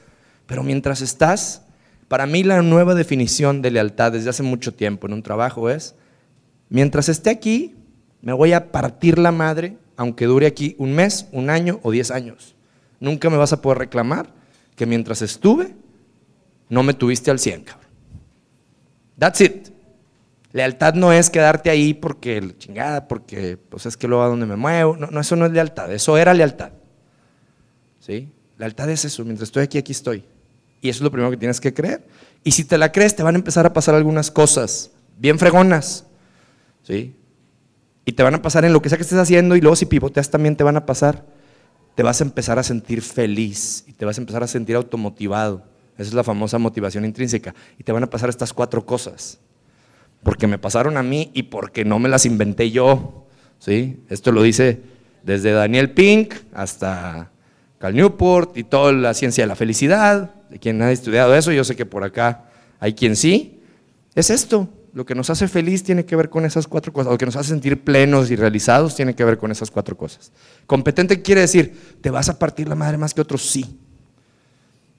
Pero 0.47 0.63
mientras 0.63 1.01
estás, 1.01 1.61
para 2.07 2.25
mí 2.25 2.43
la 2.43 2.63
nueva 2.63 2.95
definición 2.95 3.61
de 3.61 3.69
lealtad 3.69 4.13
desde 4.13 4.31
hace 4.31 4.41
mucho 4.41 4.73
tiempo 4.73 5.05
en 5.05 5.13
un 5.13 5.21
trabajo 5.21 5.69
es, 5.69 5.93
mientras 6.69 7.07
esté 7.07 7.29
aquí, 7.29 7.75
me 8.23 8.33
voy 8.33 8.53
a 8.53 8.71
partir 8.71 9.19
la 9.19 9.31
madre, 9.31 9.77
aunque 9.95 10.25
dure 10.25 10.47
aquí 10.47 10.75
un 10.79 10.93
mes, 10.93 11.27
un 11.31 11.51
año 11.51 11.79
o 11.83 11.91
diez 11.91 12.09
años 12.09 12.55
nunca 13.01 13.29
me 13.29 13.35
vas 13.35 13.51
a 13.51 13.61
poder 13.61 13.79
reclamar 13.79 14.33
que 14.77 14.85
mientras 14.85 15.21
estuve, 15.21 15.75
no 16.69 16.83
me 16.83 16.93
tuviste 16.93 17.29
al 17.29 17.39
100, 17.39 17.63
cabrón. 17.63 17.89
That's 19.19 19.41
it. 19.41 19.67
Lealtad 20.53 20.93
no 20.93 21.11
es 21.11 21.29
quedarte 21.29 21.69
ahí 21.69 21.93
porque 21.93 22.55
chingada, 22.57 23.07
porque 23.07 23.57
pues 23.57 23.85
es 23.85 23.97
que 23.97 24.07
luego 24.07 24.23
a 24.23 24.27
donde 24.27 24.45
me 24.45 24.55
muevo. 24.55 24.95
No, 24.97 25.07
no, 25.07 25.19
eso 25.19 25.35
no 25.35 25.45
es 25.45 25.51
lealtad, 25.51 25.91
eso 25.91 26.17
era 26.17 26.33
lealtad. 26.33 26.71
¿Sí? 27.99 28.31
Lealtad 28.57 28.89
es 28.89 29.05
eso, 29.05 29.23
mientras 29.23 29.49
estoy 29.49 29.63
aquí, 29.63 29.77
aquí 29.77 29.91
estoy. 29.91 30.23
Y 30.81 30.89
eso 30.89 30.97
es 30.97 31.01
lo 31.01 31.11
primero 31.11 31.31
que 31.31 31.37
tienes 31.37 31.59
que 31.59 31.73
creer. 31.73 32.05
Y 32.43 32.51
si 32.51 32.63
te 32.63 32.77
la 32.77 32.91
crees, 32.91 33.15
te 33.15 33.23
van 33.23 33.35
a 33.35 33.37
empezar 33.37 33.65
a 33.65 33.73
pasar 33.73 33.95
algunas 33.95 34.31
cosas 34.31 34.91
bien 35.17 35.37
fregonas. 35.39 36.05
¿Sí? 36.83 37.15
Y 38.05 38.13
te 38.13 38.23
van 38.23 38.35
a 38.35 38.41
pasar 38.41 38.65
en 38.65 38.73
lo 38.73 38.81
que 38.81 38.89
sea 38.89 38.97
que 38.97 39.03
estés 39.03 39.19
haciendo 39.19 39.55
y 39.55 39.61
luego 39.61 39.75
si 39.75 39.85
pivoteas 39.85 40.29
también 40.29 40.55
te 40.55 40.63
van 40.63 40.75
a 40.75 40.85
pasar 40.85 41.23
te 42.01 42.03
vas 42.03 42.19
a 42.19 42.23
empezar 42.23 42.57
a 42.57 42.63
sentir 42.63 43.03
feliz 43.03 43.83
y 43.85 43.93
te 43.93 44.05
vas 44.05 44.17
a 44.17 44.21
empezar 44.21 44.41
a 44.41 44.47
sentir 44.47 44.75
automotivado. 44.75 45.63
Esa 45.93 46.07
es 46.07 46.13
la 46.15 46.23
famosa 46.23 46.57
motivación 46.57 47.05
intrínseca. 47.05 47.53
Y 47.77 47.83
te 47.83 47.91
van 47.91 48.01
a 48.01 48.09
pasar 48.09 48.27
estas 48.27 48.53
cuatro 48.53 48.83
cosas. 48.87 49.37
Porque 50.23 50.47
me 50.47 50.57
pasaron 50.57 50.97
a 50.97 51.03
mí 51.03 51.29
y 51.35 51.43
porque 51.43 51.85
no 51.85 51.99
me 51.99 52.09
las 52.09 52.25
inventé 52.25 52.71
yo. 52.71 53.27
¿sí? 53.59 54.01
Esto 54.09 54.31
lo 54.31 54.41
dice 54.41 54.81
desde 55.21 55.51
Daniel 55.51 55.91
Pink 55.91 56.33
hasta 56.53 57.29
Cal 57.77 57.95
Newport 57.95 58.57
y 58.57 58.63
toda 58.63 58.93
la 58.93 59.13
ciencia 59.13 59.43
de 59.43 59.49
la 59.49 59.55
felicidad. 59.55 60.33
De 60.49 60.57
quien 60.57 60.81
ha 60.81 60.91
estudiado 60.91 61.35
eso, 61.35 61.51
yo 61.51 61.63
sé 61.63 61.75
que 61.75 61.85
por 61.85 62.03
acá 62.03 62.45
hay 62.79 62.93
quien 62.93 63.15
sí. 63.15 63.61
Es 64.15 64.31
esto. 64.31 64.67
Lo 64.93 65.06
que 65.06 65.15
nos 65.15 65.30
hace 65.30 65.47
feliz 65.47 65.84
tiene 65.84 66.06
que 66.06 66.15
ver 66.15 66.30
con 66.30 66.45
esas 66.45 66.67
cuatro 66.67 66.91
cosas. 66.91 67.12
Lo 67.12 67.17
que 67.17 67.25
nos 67.25 67.36
hace 67.36 67.49
sentir 67.49 67.82
plenos 67.84 68.30
y 68.30 68.36
realizados 68.36 68.95
tiene 68.95 69.15
que 69.15 69.23
ver 69.23 69.38
con 69.38 69.51
esas 69.51 69.71
cuatro 69.71 69.95
cosas. 69.95 70.32
Competente 70.65 71.21
quiere 71.21 71.41
decir, 71.41 71.97
¿te 72.01 72.10
vas 72.10 72.27
a 72.30 72.38
partir 72.38 72.67
la 72.67 72.75
madre 72.75 72.97
más 72.97 73.13
que 73.13 73.21
otros? 73.21 73.49
Sí. 73.49 73.80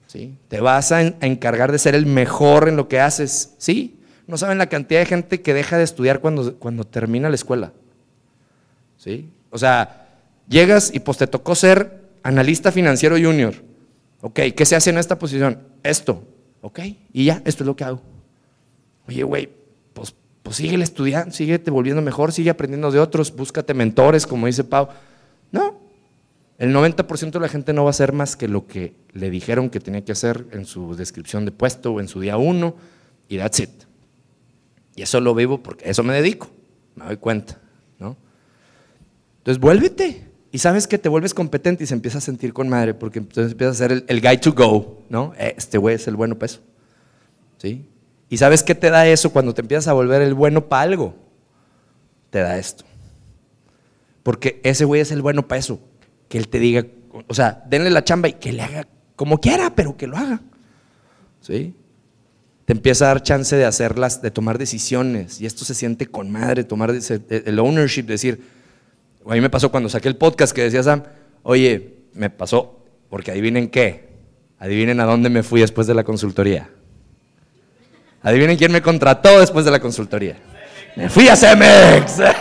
¿Sí? 0.07 0.35
¿Te 0.47 0.59
vas 0.61 0.91
a, 0.91 1.01
encargar 1.01 1.71
de 1.71 1.79
ser 1.79 1.95
el 1.95 2.05
mejor 2.05 2.69
en 2.69 2.75
lo 2.75 2.87
que 2.87 2.99
haces? 2.99 3.53
Sí. 3.57 3.99
No 4.25 4.37
saben 4.37 4.57
la 4.57 4.67
cantidad 4.67 4.99
de 4.99 5.05
gente 5.05 5.41
que 5.41 5.53
deja 5.53 5.77
de 5.77 5.83
estudiar 5.83 6.21
cuando, 6.21 6.57
cuando 6.57 6.85
termina 6.85 7.29
la 7.29 7.35
escuela. 7.35 7.73
¿Sí? 8.97 9.29
O 9.49 9.57
sea, 9.57 10.07
llegas 10.47 10.91
y 10.93 10.99
pues 10.99 11.17
te 11.17 11.27
tocó 11.27 11.55
ser 11.55 12.09
analista 12.23 12.71
financiero 12.71 13.15
junior. 13.15 13.53
Ok, 14.21 14.39
¿qué 14.55 14.65
se 14.65 14.75
hace 14.75 14.89
en 14.89 14.97
esta 14.97 15.19
posición? 15.19 15.59
Esto. 15.83 16.23
Ok, 16.61 16.79
y 17.11 17.25
ya, 17.25 17.41
esto 17.45 17.63
es 17.63 17.67
lo 17.67 17.75
que 17.75 17.83
hago. 17.83 18.01
Oye, 19.07 19.23
güey, 19.23 19.49
pues, 19.93 20.15
pues 20.41 20.57
sigue 20.57 20.81
estudiando, 20.81 21.33
sigue 21.33 21.59
te 21.59 21.71
volviendo 21.71 22.01
mejor, 22.01 22.31
sigue 22.31 22.49
aprendiendo 22.49 22.91
de 22.91 22.99
otros, 22.99 23.35
búscate 23.35 23.73
mentores, 23.73 24.27
como 24.27 24.47
dice 24.47 24.63
Pau. 24.63 24.89
No, 25.51 25.79
el 26.57 26.73
90% 26.73 27.31
de 27.31 27.39
la 27.39 27.49
gente 27.49 27.73
no 27.73 27.83
va 27.83 27.89
a 27.89 27.91
hacer 27.91 28.13
más 28.13 28.35
que 28.35 28.47
lo 28.47 28.67
que 28.67 28.93
le 29.13 29.29
dijeron 29.29 29.69
que 29.69 29.79
tenía 29.79 30.03
que 30.03 30.11
hacer 30.11 30.45
en 30.51 30.65
su 30.65 30.95
descripción 30.95 31.45
de 31.45 31.51
puesto 31.51 31.93
o 31.93 31.99
en 31.99 32.07
su 32.07 32.19
día 32.19 32.37
uno, 32.37 32.75
y 33.27 33.37
that's 33.37 33.59
it. 33.59 33.69
Y 34.95 35.01
eso 35.01 35.19
lo 35.19 35.33
vivo 35.33 35.63
porque 35.63 35.87
a 35.87 35.91
eso 35.91 36.03
me 36.03 36.13
dedico, 36.13 36.49
me 36.95 37.05
doy 37.05 37.17
cuenta, 37.17 37.59
¿no? 37.99 38.15
Entonces, 39.39 39.59
vuélvete. 39.59 40.27
Y 40.51 40.59
sabes 40.59 40.87
que 40.87 40.99
te 40.99 41.09
vuelves 41.09 41.33
competente 41.33 41.83
y 41.83 41.87
se 41.87 41.95
empieza 41.95 42.19
a 42.19 42.21
sentir 42.21 42.53
con 42.53 42.69
madre, 42.69 42.93
porque 42.93 43.17
entonces 43.17 43.53
empieza 43.53 43.71
a 43.71 43.73
ser 43.73 43.91
el, 43.91 44.05
el 44.07 44.21
guy 44.21 44.37
to 44.37 44.53
go, 44.53 45.01
¿no? 45.09 45.33
Este 45.37 45.79
güey 45.79 45.95
es 45.95 46.07
el 46.07 46.15
bueno 46.15 46.37
peso. 46.37 46.59
¿Sí? 47.57 47.87
¿Y 48.33 48.37
sabes 48.37 48.63
qué 48.63 48.73
te 48.73 48.89
da 48.89 49.05
eso 49.05 49.31
cuando 49.31 49.53
te 49.53 49.61
empiezas 49.61 49.87
a 49.87 49.93
volver 49.93 50.23
el 50.23 50.33
bueno 50.33 50.67
para 50.67 50.81
algo? 50.81 51.13
Te 52.31 52.39
da 52.39 52.57
esto. 52.57 52.83
Porque 54.23 54.59
ese 54.63 54.85
güey 54.85 55.01
es 55.01 55.11
el 55.11 55.21
bueno 55.21 55.47
para 55.47 55.59
eso. 55.59 55.79
Que 56.29 56.39
él 56.39 56.47
te 56.47 56.57
diga, 56.57 56.83
o 57.27 57.33
sea, 57.35 57.63
denle 57.69 57.91
la 57.91 58.03
chamba 58.03 58.29
y 58.29 58.33
que 58.33 58.51
le 58.51 58.63
haga 58.63 58.87
como 59.15 59.39
quiera, 59.39 59.75
pero 59.75 59.95
que 59.97 60.07
lo 60.07 60.17
haga. 60.17 60.41
¿Sí? 61.41 61.75
Te 62.65 62.73
empieza 62.73 63.05
a 63.05 63.07
dar 63.09 63.21
chance 63.21 63.55
de 63.55 63.65
hacerlas, 63.65 64.23
de 64.23 64.31
tomar 64.31 64.57
decisiones. 64.57 65.39
Y 65.39 65.45
esto 65.45 65.63
se 65.63 65.75
siente 65.75 66.07
con 66.07 66.31
madre, 66.31 66.63
tomar 66.63 66.91
el 67.29 67.59
ownership, 67.59 68.05
decir, 68.05 68.41
a 69.27 69.33
mí 69.35 69.41
me 69.41 69.51
pasó 69.51 69.69
cuando 69.69 69.89
saqué 69.89 70.07
el 70.07 70.17
podcast 70.17 70.55
que 70.55 70.63
decía 70.63 70.81
Sam, 70.81 71.03
oye, 71.43 71.97
me 72.13 72.31
pasó, 72.31 72.83
porque 73.11 73.29
adivinen 73.29 73.69
qué, 73.69 74.09
adivinen 74.57 75.01
a 75.01 75.05
dónde 75.05 75.29
me 75.29 75.43
fui 75.43 75.61
después 75.61 75.85
de 75.85 75.93
la 75.93 76.03
consultoría. 76.03 76.71
Adivinen 78.23 78.57
quién 78.57 78.71
me 78.71 78.81
contrató 78.81 79.39
después 79.39 79.65
de 79.65 79.71
la 79.71 79.79
consultoría. 79.79 80.37
Me 80.95 81.09
fui 81.09 81.27
a 81.27 81.35
Cemex. 81.35 82.19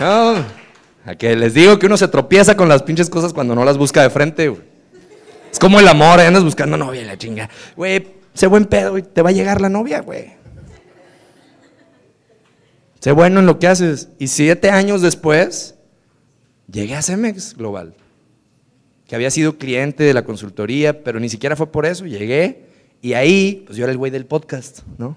a 0.00 1.14
que 1.16 1.36
les 1.36 1.54
digo 1.54 1.78
que 1.78 1.86
uno 1.86 1.96
se 1.96 2.08
tropieza 2.08 2.56
con 2.56 2.68
las 2.68 2.82
pinches 2.82 3.08
cosas 3.08 3.32
cuando 3.32 3.54
no 3.54 3.64
las 3.64 3.78
busca 3.78 4.02
de 4.02 4.10
frente. 4.10 4.52
Es 5.52 5.58
como 5.58 5.78
el 5.78 5.86
amor, 5.86 6.20
andas 6.20 6.42
buscando 6.42 6.76
novia 6.76 7.04
la 7.04 7.16
chinga. 7.16 7.48
Güey, 7.76 8.06
sé 8.34 8.46
buen 8.48 8.64
pedo 8.64 8.98
y 8.98 9.02
te 9.02 9.22
va 9.22 9.30
a 9.30 9.32
llegar 9.32 9.60
la 9.60 9.68
novia, 9.68 10.00
güey. 10.00 10.34
Sé 13.00 13.12
bueno 13.12 13.40
en 13.40 13.46
lo 13.46 13.58
que 13.60 13.68
haces. 13.68 14.08
Y 14.18 14.26
siete 14.26 14.70
años 14.70 15.00
después, 15.02 15.76
llegué 16.70 16.96
a 16.96 17.02
Cemex 17.02 17.56
Global, 17.56 17.94
que 19.06 19.14
había 19.14 19.30
sido 19.30 19.58
cliente 19.58 20.04
de 20.04 20.14
la 20.14 20.24
consultoría, 20.24 21.02
pero 21.04 21.20
ni 21.20 21.28
siquiera 21.28 21.56
fue 21.56 21.70
por 21.70 21.86
eso. 21.86 22.06
Llegué 22.06 22.66
y 23.02 23.12
ahí, 23.14 23.62
pues 23.66 23.78
yo 23.78 23.84
era 23.84 23.92
el 23.92 23.98
güey 23.98 24.10
del 24.10 24.26
podcast, 24.26 24.80
¿no? 24.98 25.16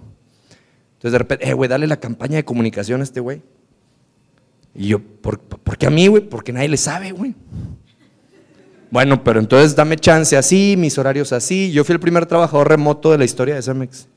Entonces 0.93 1.11
de 1.13 1.17
repente, 1.17 1.49
eh, 1.49 1.53
güey, 1.53 1.69
dale 1.69 1.87
la 1.87 1.97
campaña 1.97 2.35
de 2.35 2.45
comunicación 2.45 3.01
a 3.01 3.03
este 3.03 3.19
güey. 3.19 3.41
Y 4.75 4.89
yo, 4.89 4.99
¿por, 4.99 5.39
qué 5.77 5.87
a 5.87 5.89
mí, 5.89 6.07
güey? 6.07 6.21
Porque 6.21 6.53
nadie 6.53 6.69
le 6.69 6.77
sabe, 6.77 7.11
güey. 7.11 7.33
Bueno, 8.91 9.23
pero 9.23 9.39
entonces 9.39 9.75
dame 9.75 9.97
chance 9.97 10.35
así, 10.35 10.75
mis 10.77 10.97
horarios 10.97 11.31
así. 11.31 11.71
Yo 11.71 11.83
fui 11.83 11.93
el 11.93 11.99
primer 11.99 12.25
trabajador 12.25 12.67
remoto 12.67 13.11
de 13.11 13.17
la 13.17 13.25
historia 13.25 13.55
de 13.55 13.61
Cemex. 13.61 14.07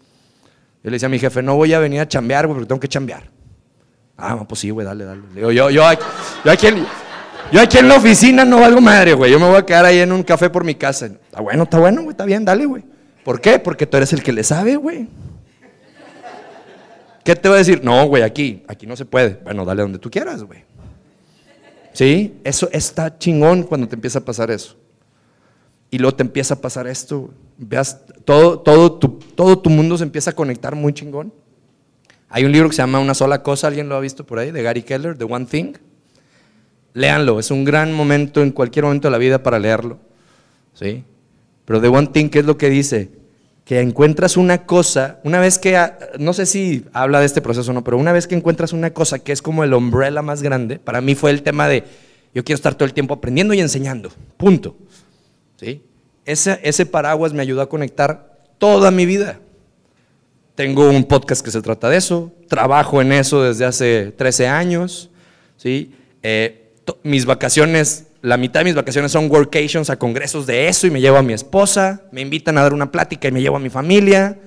Yo 0.82 0.90
le 0.90 0.92
decía 0.92 1.06
a 1.06 1.10
mi 1.10 1.18
jefe, 1.18 1.42
no 1.42 1.56
voy 1.56 1.72
a 1.72 1.78
venir 1.78 2.00
a 2.00 2.08
chambear, 2.08 2.46
güey, 2.46 2.56
porque 2.56 2.68
tengo 2.68 2.80
que 2.80 2.88
chambear. 2.88 3.30
Ah, 4.16 4.44
pues 4.46 4.60
sí, 4.60 4.70
güey, 4.70 4.86
dale, 4.86 5.04
dale. 5.04 5.22
yo, 5.36 5.50
yo, 5.50 5.70
yo, 5.70 5.84
aquí 5.86 6.66
en, 6.66 6.84
yo 7.50 7.60
aquí 7.60 7.78
en 7.78 7.88
la 7.88 7.96
oficina 7.96 8.44
no 8.44 8.60
valgo 8.60 8.80
madre, 8.80 9.14
güey. 9.14 9.32
Yo 9.32 9.40
me 9.40 9.48
voy 9.48 9.56
a 9.56 9.66
quedar 9.66 9.84
ahí 9.84 9.98
en 9.98 10.12
un 10.12 10.22
café 10.22 10.50
por 10.50 10.64
mi 10.64 10.74
casa. 10.74 11.06
Está 11.06 11.40
bueno, 11.40 11.64
está 11.64 11.78
bueno, 11.78 12.02
güey, 12.02 12.12
está 12.12 12.24
bien, 12.24 12.44
dale, 12.44 12.66
güey. 12.66 12.84
¿Por 13.24 13.40
qué? 13.40 13.58
Porque 13.58 13.86
tú 13.86 13.96
eres 13.96 14.12
el 14.12 14.22
que 14.22 14.32
le 14.32 14.44
sabe, 14.44 14.76
güey. 14.76 15.08
¿Qué 17.24 17.36
te 17.36 17.48
voy 17.48 17.56
a 17.56 17.58
decir? 17.58 17.84
No, 17.84 18.06
güey, 18.06 18.22
aquí, 18.22 18.64
aquí 18.66 18.86
no 18.86 18.96
se 18.96 19.04
puede. 19.04 19.38
Bueno, 19.44 19.64
dale 19.64 19.82
donde 19.82 19.98
tú 19.98 20.10
quieras, 20.10 20.42
güey. 20.42 20.64
¿Sí? 21.92 22.34
Eso 22.42 22.68
está 22.72 23.18
chingón 23.18 23.62
cuando 23.62 23.86
te 23.86 23.94
empieza 23.94 24.18
a 24.18 24.24
pasar 24.24 24.50
eso. 24.50 24.76
Y 25.90 25.98
luego 25.98 26.16
te 26.16 26.22
empieza 26.22 26.54
a 26.54 26.60
pasar 26.60 26.86
esto. 26.86 27.30
Veas, 27.58 28.00
todo, 28.24 28.58
todo, 28.60 28.92
tu, 28.92 29.18
todo 29.36 29.58
tu 29.58 29.70
mundo 29.70 29.96
se 29.98 30.04
empieza 30.04 30.30
a 30.30 30.34
conectar 30.34 30.74
muy 30.74 30.92
chingón. 30.92 31.32
Hay 32.28 32.44
un 32.44 32.50
libro 32.50 32.70
que 32.70 32.74
se 32.74 32.82
llama 32.82 32.98
Una 32.98 33.14
sola 33.14 33.42
cosa, 33.42 33.66
¿alguien 33.66 33.88
lo 33.88 33.94
ha 33.94 34.00
visto 34.00 34.24
por 34.24 34.38
ahí? 34.38 34.50
De 34.50 34.62
Gary 34.62 34.82
Keller, 34.82 35.16
The 35.16 35.24
One 35.24 35.44
Thing. 35.44 35.74
Léanlo, 36.94 37.38
es 37.40 37.50
un 37.50 37.64
gran 37.64 37.92
momento 37.92 38.42
en 38.42 38.50
cualquier 38.50 38.84
momento 38.84 39.08
de 39.08 39.12
la 39.12 39.18
vida 39.18 39.42
para 39.42 39.58
leerlo. 39.58 39.98
¿sí? 40.74 41.04
Pero 41.64 41.80
The 41.80 41.88
One 41.88 42.08
Thing, 42.08 42.28
¿qué 42.28 42.40
es 42.40 42.44
lo 42.44 42.58
que 42.58 42.68
dice? 42.68 43.10
Que 43.64 43.80
encuentras 43.80 44.36
una 44.36 44.66
cosa, 44.66 45.20
una 45.24 45.40
vez 45.40 45.58
que, 45.58 45.78
no 46.18 46.32
sé 46.32 46.46
si 46.46 46.84
habla 46.92 47.20
de 47.20 47.26
este 47.26 47.40
proceso 47.40 47.70
o 47.70 47.74
no, 47.74 47.84
pero 47.84 47.96
una 47.96 48.12
vez 48.12 48.26
que 48.26 48.34
encuentras 48.34 48.72
una 48.72 48.92
cosa 48.92 49.20
que 49.20 49.32
es 49.32 49.40
como 49.40 49.64
el 49.64 49.72
umbrella 49.72 50.20
más 50.22 50.42
grande, 50.42 50.78
para 50.78 51.00
mí 51.00 51.14
fue 51.14 51.30
el 51.30 51.42
tema 51.42 51.68
de, 51.68 51.84
yo 52.34 52.44
quiero 52.44 52.56
estar 52.56 52.74
todo 52.74 52.84
el 52.84 52.92
tiempo 52.92 53.14
aprendiendo 53.14 53.54
y 53.54 53.60
enseñando, 53.60 54.10
punto. 54.36 54.76
¿sí? 55.56 55.82
Ese, 56.24 56.60
ese 56.62 56.86
paraguas 56.86 57.32
me 57.32 57.42
ayudó 57.42 57.62
a 57.62 57.68
conectar 57.68 58.42
toda 58.58 58.90
mi 58.90 59.06
vida. 59.06 59.40
Tengo 60.54 60.90
un 60.90 61.04
podcast 61.04 61.42
que 61.42 61.50
se 61.50 61.62
trata 61.62 61.88
de 61.88 61.96
eso, 61.96 62.32
trabajo 62.48 63.00
en 63.00 63.12
eso 63.12 63.42
desde 63.42 63.64
hace 63.64 64.12
13 64.16 64.48
años, 64.48 65.10
¿sí? 65.56 65.94
Eh, 66.22 66.61
mis 67.02 67.26
vacaciones, 67.26 68.06
la 68.22 68.36
mitad 68.36 68.60
de 68.60 68.64
mis 68.64 68.74
vacaciones 68.74 69.12
son 69.12 69.30
workations 69.30 69.90
a 69.90 69.98
congresos 69.98 70.46
de 70.46 70.68
eso 70.68 70.86
y 70.86 70.90
me 70.90 71.00
llevo 71.00 71.16
a 71.16 71.22
mi 71.22 71.32
esposa, 71.32 72.02
me 72.12 72.20
invitan 72.20 72.58
a 72.58 72.62
dar 72.62 72.72
una 72.72 72.90
plática 72.90 73.28
y 73.28 73.32
me 73.32 73.40
llevo 73.40 73.56
a 73.56 73.60
mi 73.60 73.70
familia, 73.70 74.38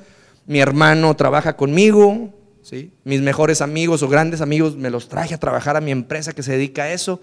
mi 0.45 0.59
hermano 0.59 1.15
trabaja 1.15 1.55
conmigo, 1.55 2.33
¿sí? 2.61 2.91
mis 3.03 3.21
mejores 3.21 3.61
amigos 3.61 4.03
o 4.03 4.07
grandes 4.07 4.41
amigos 4.41 4.75
me 4.75 4.89
los 4.89 5.07
traje 5.07 5.33
a 5.33 5.39
trabajar 5.39 5.77
a 5.77 5.81
mi 5.81 5.91
empresa 5.91 6.33
que 6.33 6.43
se 6.43 6.53
dedica 6.53 6.83
a 6.83 6.91
eso. 6.91 7.21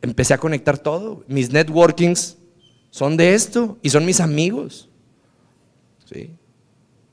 Empecé 0.00 0.34
a 0.34 0.38
conectar 0.38 0.78
todo, 0.78 1.24
mis 1.28 1.50
networkings 1.50 2.36
son 2.90 3.16
de 3.16 3.34
esto 3.34 3.78
y 3.82 3.90
son 3.90 4.04
mis 4.04 4.20
amigos. 4.20 4.88
¿sí? 6.04 6.36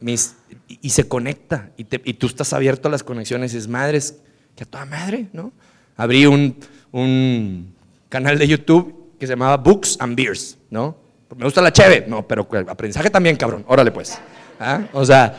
y, 0.02 0.90
se 0.90 1.08
conecta, 1.08 1.72
y, 1.78 1.84
tú 1.84 2.28
estás 2.28 2.54
abierto 2.54 2.88
a 2.88 2.92
las 2.92 3.04
conexiones 3.04 3.54
y 3.54 3.58
es 3.58 3.68
madres, 3.68 4.20
que 4.56 4.64
a 4.64 4.66
toda 4.66 4.86
madre, 4.86 5.28
¿no? 5.34 5.52
Abrí 6.00 6.26
un, 6.26 7.76
canal 8.08 8.40
de 8.40 8.48
YouTube 8.48 9.12
que 9.20 9.28
se 9.28 9.34
llamaba 9.34 9.58
Books 9.58 9.98
and 10.00 10.16
Beers, 10.16 10.58
¿no? 10.70 10.96
Me 11.36 11.44
gusta 11.44 11.62
la 11.62 11.74
cheve, 11.74 12.06
no, 12.08 12.26
pero 12.26 12.48
aprendizaje 12.70 13.10
también, 13.10 13.36
cabrón, 13.36 13.66
órale 13.68 13.92
pues. 13.92 14.18
¿Ah? 14.62 14.82
O 14.94 15.06
sea, 15.06 15.38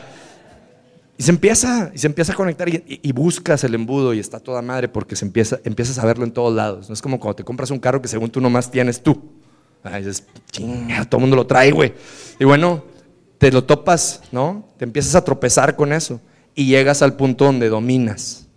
y 1.17 1.23
se 1.23 1.31
empieza, 1.31 1.91
y 1.95 1.97
se 1.97 2.05
empieza 2.05 2.33
a 2.33 2.35
conectar 2.35 2.69
y, 2.69 3.11
buscas 3.11 3.63
el 3.63 3.73
embudo 3.73 4.13
y 4.13 4.19
está 4.19 4.39
toda 4.39 4.61
madre 4.61 4.87
porque 4.87 5.15
se 5.15 5.25
empieza, 5.25 5.59
empiezas 5.63 5.97
a 5.97 6.05
verlo 6.05 6.25
en 6.25 6.31
todos 6.31 6.55
lados. 6.55 6.89
No 6.89 6.93
es 6.93 7.01
como 7.01 7.19
cuando 7.19 7.37
te 7.37 7.43
compras 7.43 7.71
un 7.71 7.79
carro 7.79 7.99
que 7.99 8.07
según 8.07 8.29
tú 8.29 8.39
nomás 8.39 8.69
tienes 8.69 9.01
tú. 9.01 9.19
Ah, 9.83 9.97
dices, 9.97 10.23
chinga, 10.51 11.05
todo 11.05 11.17
el 11.17 11.21
mundo 11.21 11.37
lo 11.37 11.47
trae, 11.47 11.71
güey. 11.71 11.91
Y 12.39 12.45
bueno, 12.45 12.83
te 13.39 13.51
lo 13.51 13.63
topas, 13.63 14.21
¿no? 14.31 14.69
Te 14.77 14.85
empiezas 14.85 15.15
a 15.15 15.23
tropezar 15.23 15.75
con 15.75 15.91
eso 15.91 16.21
y 16.53 16.67
llegas 16.67 17.01
al 17.01 17.15
punto 17.15 17.45
donde 17.45 17.67
dominas. 17.67 18.47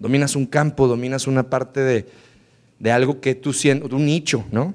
Dominas 0.00 0.34
un 0.34 0.46
campo, 0.46 0.88
dominas 0.88 1.28
una 1.28 1.48
parte 1.48 1.80
de, 2.80 2.90
algo 2.90 3.20
que 3.20 3.36
tú 3.36 3.52
sientes, 3.52 3.92
un 3.92 4.06
nicho, 4.06 4.44
¿no? 4.50 4.74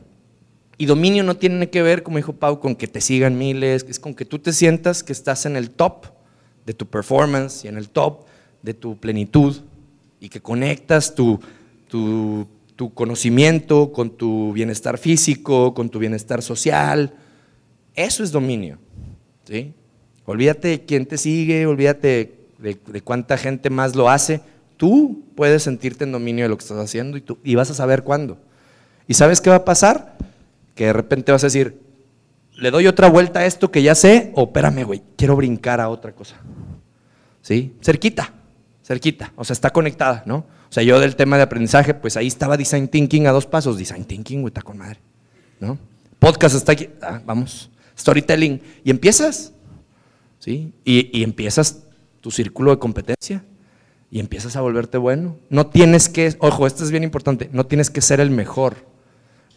Y 0.77 0.85
dominio 0.85 1.23
no 1.23 1.35
tiene 1.35 1.69
que 1.69 1.81
ver, 1.81 2.03
como 2.03 2.17
dijo 2.17 2.33
Pau, 2.33 2.59
con 2.61 2.75
que 2.75 2.87
te 2.87 3.01
sigan 3.01 3.37
miles, 3.37 3.85
es 3.89 3.99
con 3.99 4.13
que 4.13 4.23
tú 4.23 4.39
te 4.39 4.53
sientas 4.53 5.03
que 5.03 5.11
estás 5.11 5.45
en 5.45 5.57
el 5.57 5.71
top 5.71 6.05
de 6.65 6.73
tu 6.73 6.85
performance 6.85 7.65
y 7.65 7.67
en 7.67 7.77
el 7.77 7.89
top 7.89 8.25
de 8.61 8.73
tu 8.73 8.97
plenitud 8.97 9.57
y 10.19 10.29
que 10.29 10.39
conectas 10.41 11.15
tu, 11.15 11.39
tu, 11.87 12.47
tu 12.75 12.93
conocimiento 12.93 13.91
con 13.91 14.09
tu 14.09 14.53
bienestar 14.53 14.97
físico, 14.97 15.73
con 15.73 15.89
tu 15.89 15.99
bienestar 15.99 16.41
social. 16.41 17.13
Eso 17.93 18.23
es 18.23 18.31
dominio. 18.31 18.77
¿sí? 19.45 19.73
Olvídate 20.25 20.67
de 20.69 20.85
quién 20.85 21.05
te 21.05 21.17
sigue, 21.17 21.65
olvídate 21.65 22.33
de, 22.57 23.01
cuánta 23.01 23.37
gente 23.37 23.69
más 23.69 23.95
lo 23.95 24.09
hace. 24.09 24.41
Tú 24.77 25.23
puedes 25.35 25.63
sentirte 25.63 26.03
en 26.03 26.11
dominio 26.11 26.45
de 26.45 26.49
lo 26.49 26.57
que 26.57 26.63
estás 26.63 26.77
haciendo 26.77 27.17
y, 27.17 27.23
y 27.43 27.55
vas 27.55 27.69
a 27.71 27.73
saber 27.73 28.03
cuándo. 28.03 28.37
¿Y 29.07 29.13
sabes 29.13 29.41
qué 29.41 29.49
va 29.49 29.57
a 29.57 29.65
pasar? 29.65 30.17
Que 30.75 30.85
de 30.85 30.93
repente 30.93 31.31
vas 31.31 31.43
a 31.43 31.47
decir, 31.47 31.79
le 32.57 32.71
doy 32.71 32.87
otra 32.87 33.09
vuelta 33.09 33.41
a 33.41 33.45
esto 33.45 33.71
que 33.71 33.83
ya 33.83 33.95
sé, 33.95 34.31
o 34.35 34.45
espérame, 34.45 34.83
güey, 34.83 35.03
quiero 35.17 35.35
brincar 35.35 35.81
a 35.81 35.89
otra 35.89 36.13
cosa. 36.13 36.37
¿Sí? 37.41 37.73
Cerquita, 37.81 38.33
cerquita, 38.83 39.31
o 39.35 39.43
sea, 39.43 39.53
está 39.53 39.69
conectada, 39.69 40.23
¿no? 40.25 40.37
O 40.37 40.73
sea, 40.75 40.83
yo 40.83 40.99
del 40.99 41.15
tema 41.15 41.37
de 41.37 41.43
aprendizaje, 41.43 41.93
pues 41.93 42.17
ahí 42.17 42.27
estaba 42.27 42.57
Design 42.57 42.87
Thinking 42.87 43.27
a 43.27 43.31
dos 43.31 43.45
pasos. 43.45 43.77
Design 43.77 44.03
Thinking, 44.03 44.41
güey, 44.41 44.49
está 44.49 44.61
con 44.61 44.77
madre, 44.77 44.99
¿no? 45.59 45.77
Podcast 46.19 46.55
está 46.55 46.71
aquí, 46.71 46.89
ah, 47.01 47.21
vamos, 47.25 47.69
storytelling, 47.97 48.61
y 48.83 48.89
empiezas, 48.89 49.53
¿sí? 50.39 50.73
Y, 50.83 51.17
y 51.17 51.23
empiezas 51.23 51.83
tu 52.19 52.31
círculo 52.31 52.71
de 52.71 52.79
competencia 52.79 53.43
y 54.15 54.21
empiezas 54.21 54.55
a 54.55 54.61
volverte 54.61 54.97
bueno. 54.97 55.35
No 55.49 55.67
tienes 55.67 56.07
que, 56.07 56.37
ojo, 56.39 56.67
esto 56.67 56.85
es 56.85 56.91
bien 56.91 57.03
importante, 57.03 57.49
no 57.51 57.65
tienes 57.65 57.89
que 57.89 57.99
ser 57.99 58.21
el 58.21 58.31
mejor, 58.31 58.75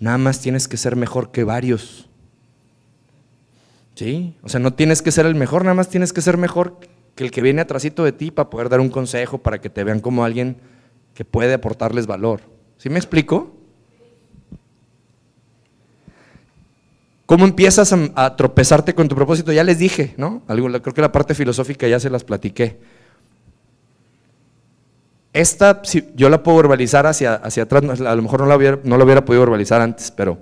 nada 0.00 0.18
más 0.18 0.40
tienes 0.40 0.66
que 0.66 0.76
ser 0.76 0.96
mejor 0.96 1.30
que 1.30 1.44
varios. 1.44 2.08
¿Sí? 3.94 4.34
O 4.42 4.48
sea, 4.48 4.58
no 4.58 4.74
tienes 4.74 5.00
que 5.00 5.12
ser 5.12 5.26
el 5.26 5.36
mejor, 5.36 5.62
nada 5.62 5.74
más 5.74 5.88
tienes 5.88 6.12
que 6.12 6.22
ser 6.22 6.38
mejor 6.38 6.80
que 7.14 7.22
el 7.22 7.30
que 7.30 7.40
viene 7.40 7.60
atrásito 7.60 8.02
de 8.02 8.10
ti 8.10 8.32
para 8.32 8.50
poder 8.50 8.68
dar 8.68 8.80
un 8.80 8.88
consejo, 8.88 9.38
para 9.38 9.60
que 9.60 9.70
te 9.70 9.84
vean 9.84 10.00
como 10.00 10.24
alguien 10.24 10.56
que 11.14 11.24
puede 11.24 11.54
aportarles 11.54 12.08
valor. 12.08 12.40
¿Sí 12.78 12.90
me 12.90 12.98
explico? 12.98 13.54
¿Cómo 17.26 17.44
empiezas 17.44 17.94
a, 18.16 18.34
tropezarte 18.34 18.92
con 18.92 19.06
tu 19.06 19.14
propósito? 19.14 19.52
Ya 19.52 19.62
les 19.62 19.78
dije, 19.78 20.14
¿no? 20.16 20.42
creo 20.48 20.94
que 20.94 21.00
la 21.00 21.12
parte 21.12 21.36
filosófica 21.36 21.86
ya 21.86 22.00
se 22.00 22.10
las 22.10 22.24
platiqué. 22.24 22.97
Esta, 25.32 25.82
yo 26.14 26.28
la 26.30 26.42
puedo 26.42 26.58
verbalizar 26.58 27.06
hacia, 27.06 27.34
hacia 27.34 27.64
atrás, 27.64 28.00
a 28.00 28.14
lo 28.14 28.22
mejor 28.22 28.40
no, 28.40 28.46
la 28.46 28.56
hubiera, 28.56 28.78
no 28.82 28.96
la 28.96 29.04
hubiera 29.04 29.24
podido 29.24 29.42
verbalizar 29.42 29.80
antes, 29.80 30.10
pero 30.10 30.38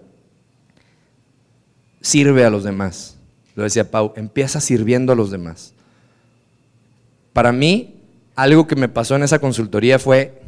sirve 2.00 2.44
a 2.44 2.50
los 2.50 2.64
demás. 2.64 3.16
Lo 3.56 3.64
decía 3.64 3.90
Pau, 3.90 4.12
empieza 4.16 4.60
sirviendo 4.60 5.12
a 5.12 5.16
los 5.16 5.30
demás. 5.30 5.74
Para 7.32 7.52
mí, 7.52 7.96
algo 8.36 8.66
que 8.66 8.76
me 8.76 8.88
pasó 8.88 9.16
en 9.16 9.24
esa 9.24 9.38
consultoría 9.38 9.98
fue 9.98 10.40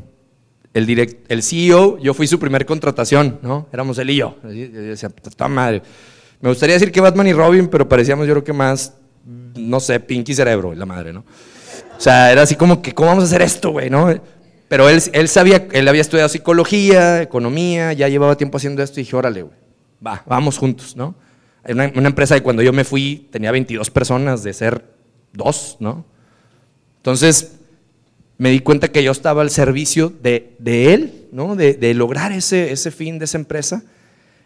el, 0.74 0.86
direct, 0.86 1.30
el 1.30 1.42
CEO, 1.42 1.98
yo 1.98 2.14
fui 2.14 2.26
su 2.26 2.38
primer 2.38 2.64
contratación, 2.64 3.38
¿no? 3.42 3.66
Éramos 3.72 3.98
él 3.98 4.10
y 4.10 4.16
yo. 4.16 4.36
decía, 4.42 5.10
madre. 5.48 5.82
Me 6.40 6.50
gustaría 6.50 6.74
decir 6.74 6.92
que 6.92 7.00
Batman 7.00 7.26
y 7.26 7.32
Robin, 7.32 7.68
pero 7.68 7.88
parecíamos 7.88 8.26
yo 8.26 8.34
creo 8.34 8.44
que 8.44 8.52
más, 8.52 8.94
no 9.56 9.80
sé, 9.80 9.98
Pinky 9.98 10.34
Cerebro, 10.34 10.74
la 10.74 10.86
madre, 10.86 11.12
¿no? 11.12 11.24
O 11.98 12.00
sea, 12.00 12.30
era 12.30 12.42
así 12.42 12.54
como 12.54 12.80
que, 12.80 12.94
¿cómo 12.94 13.08
vamos 13.08 13.24
a 13.24 13.26
hacer 13.26 13.42
esto, 13.42 13.72
güey, 13.72 13.90
no? 13.90 14.08
Pero 14.68 14.88
él, 14.88 15.02
él 15.12 15.28
sabía, 15.28 15.66
él 15.72 15.88
había 15.88 16.00
estudiado 16.00 16.28
psicología, 16.28 17.20
economía, 17.22 17.92
ya 17.92 18.06
llevaba 18.06 18.36
tiempo 18.36 18.56
haciendo 18.56 18.84
esto 18.84 19.00
y 19.00 19.02
dije, 19.02 19.16
órale, 19.16 19.42
güey, 19.42 19.56
va, 20.06 20.22
vamos 20.26 20.58
juntos, 20.58 20.94
¿no? 20.96 21.16
Una, 21.68 21.90
una 21.96 22.08
empresa 22.08 22.36
de 22.36 22.42
cuando 22.42 22.62
yo 22.62 22.72
me 22.72 22.84
fui 22.84 23.26
tenía 23.32 23.50
22 23.50 23.90
personas, 23.90 24.44
de 24.44 24.52
ser 24.52 24.84
dos, 25.32 25.76
¿no? 25.80 26.04
Entonces, 26.98 27.58
me 28.36 28.50
di 28.50 28.60
cuenta 28.60 28.88
que 28.88 29.02
yo 29.02 29.10
estaba 29.10 29.42
al 29.42 29.50
servicio 29.50 30.12
de, 30.22 30.54
de 30.60 30.94
él, 30.94 31.26
¿no? 31.32 31.56
De, 31.56 31.74
de, 31.74 31.94
lograr 31.94 32.30
ese, 32.30 32.70
ese 32.70 32.92
fin 32.92 33.18
de 33.18 33.24
esa 33.24 33.38
empresa 33.38 33.82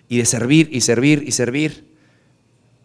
y 0.09 0.17
de 0.17 0.25
servir 0.25 0.71
y 0.73 0.81
servir 0.81 1.23
y 1.27 1.33
servir. 1.33 1.93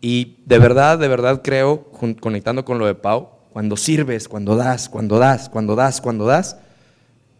Y 0.02 0.36
de 0.46 0.60
verdad, 0.60 1.00
de 1.00 1.08
verdad 1.08 1.42
creo, 1.42 1.90
conectando 2.20 2.66
con 2.66 2.80
lo 2.80 2.86
de 2.86 2.96
Pau, 2.96 3.37
cuando 3.58 3.76
sirves, 3.76 4.28
cuando 4.28 4.56
das, 4.56 4.88
cuando 4.88 5.18
das, 5.18 5.50
cuando 5.50 5.76
das, 5.76 6.00
cuando 6.00 6.28
das, 6.28 6.58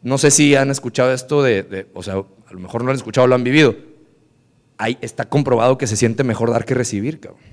no 0.02 0.18
sé 0.18 0.32
si 0.32 0.56
han 0.56 0.72
escuchado 0.72 1.14
esto 1.14 1.44
de, 1.44 1.86
o 1.94 2.02
sea, 2.02 2.16
a 2.16 2.54
lo 2.54 2.60
mejor 2.60 2.82
no 2.82 2.86
lo 2.86 2.92
han 2.94 2.98
escuchado, 2.98 3.28
lo 3.28 3.36
han 3.36 3.44
vivido. 3.44 3.76
Ahí 4.80 4.98
está 5.02 5.26
comprobado 5.26 5.78
que 5.78 5.86
se 5.86 5.96
siente 5.96 6.24
mejor 6.24 6.50
dar 6.50 6.66
que 6.66 6.74
recibir, 6.74 7.20
cabrón. 7.20 7.44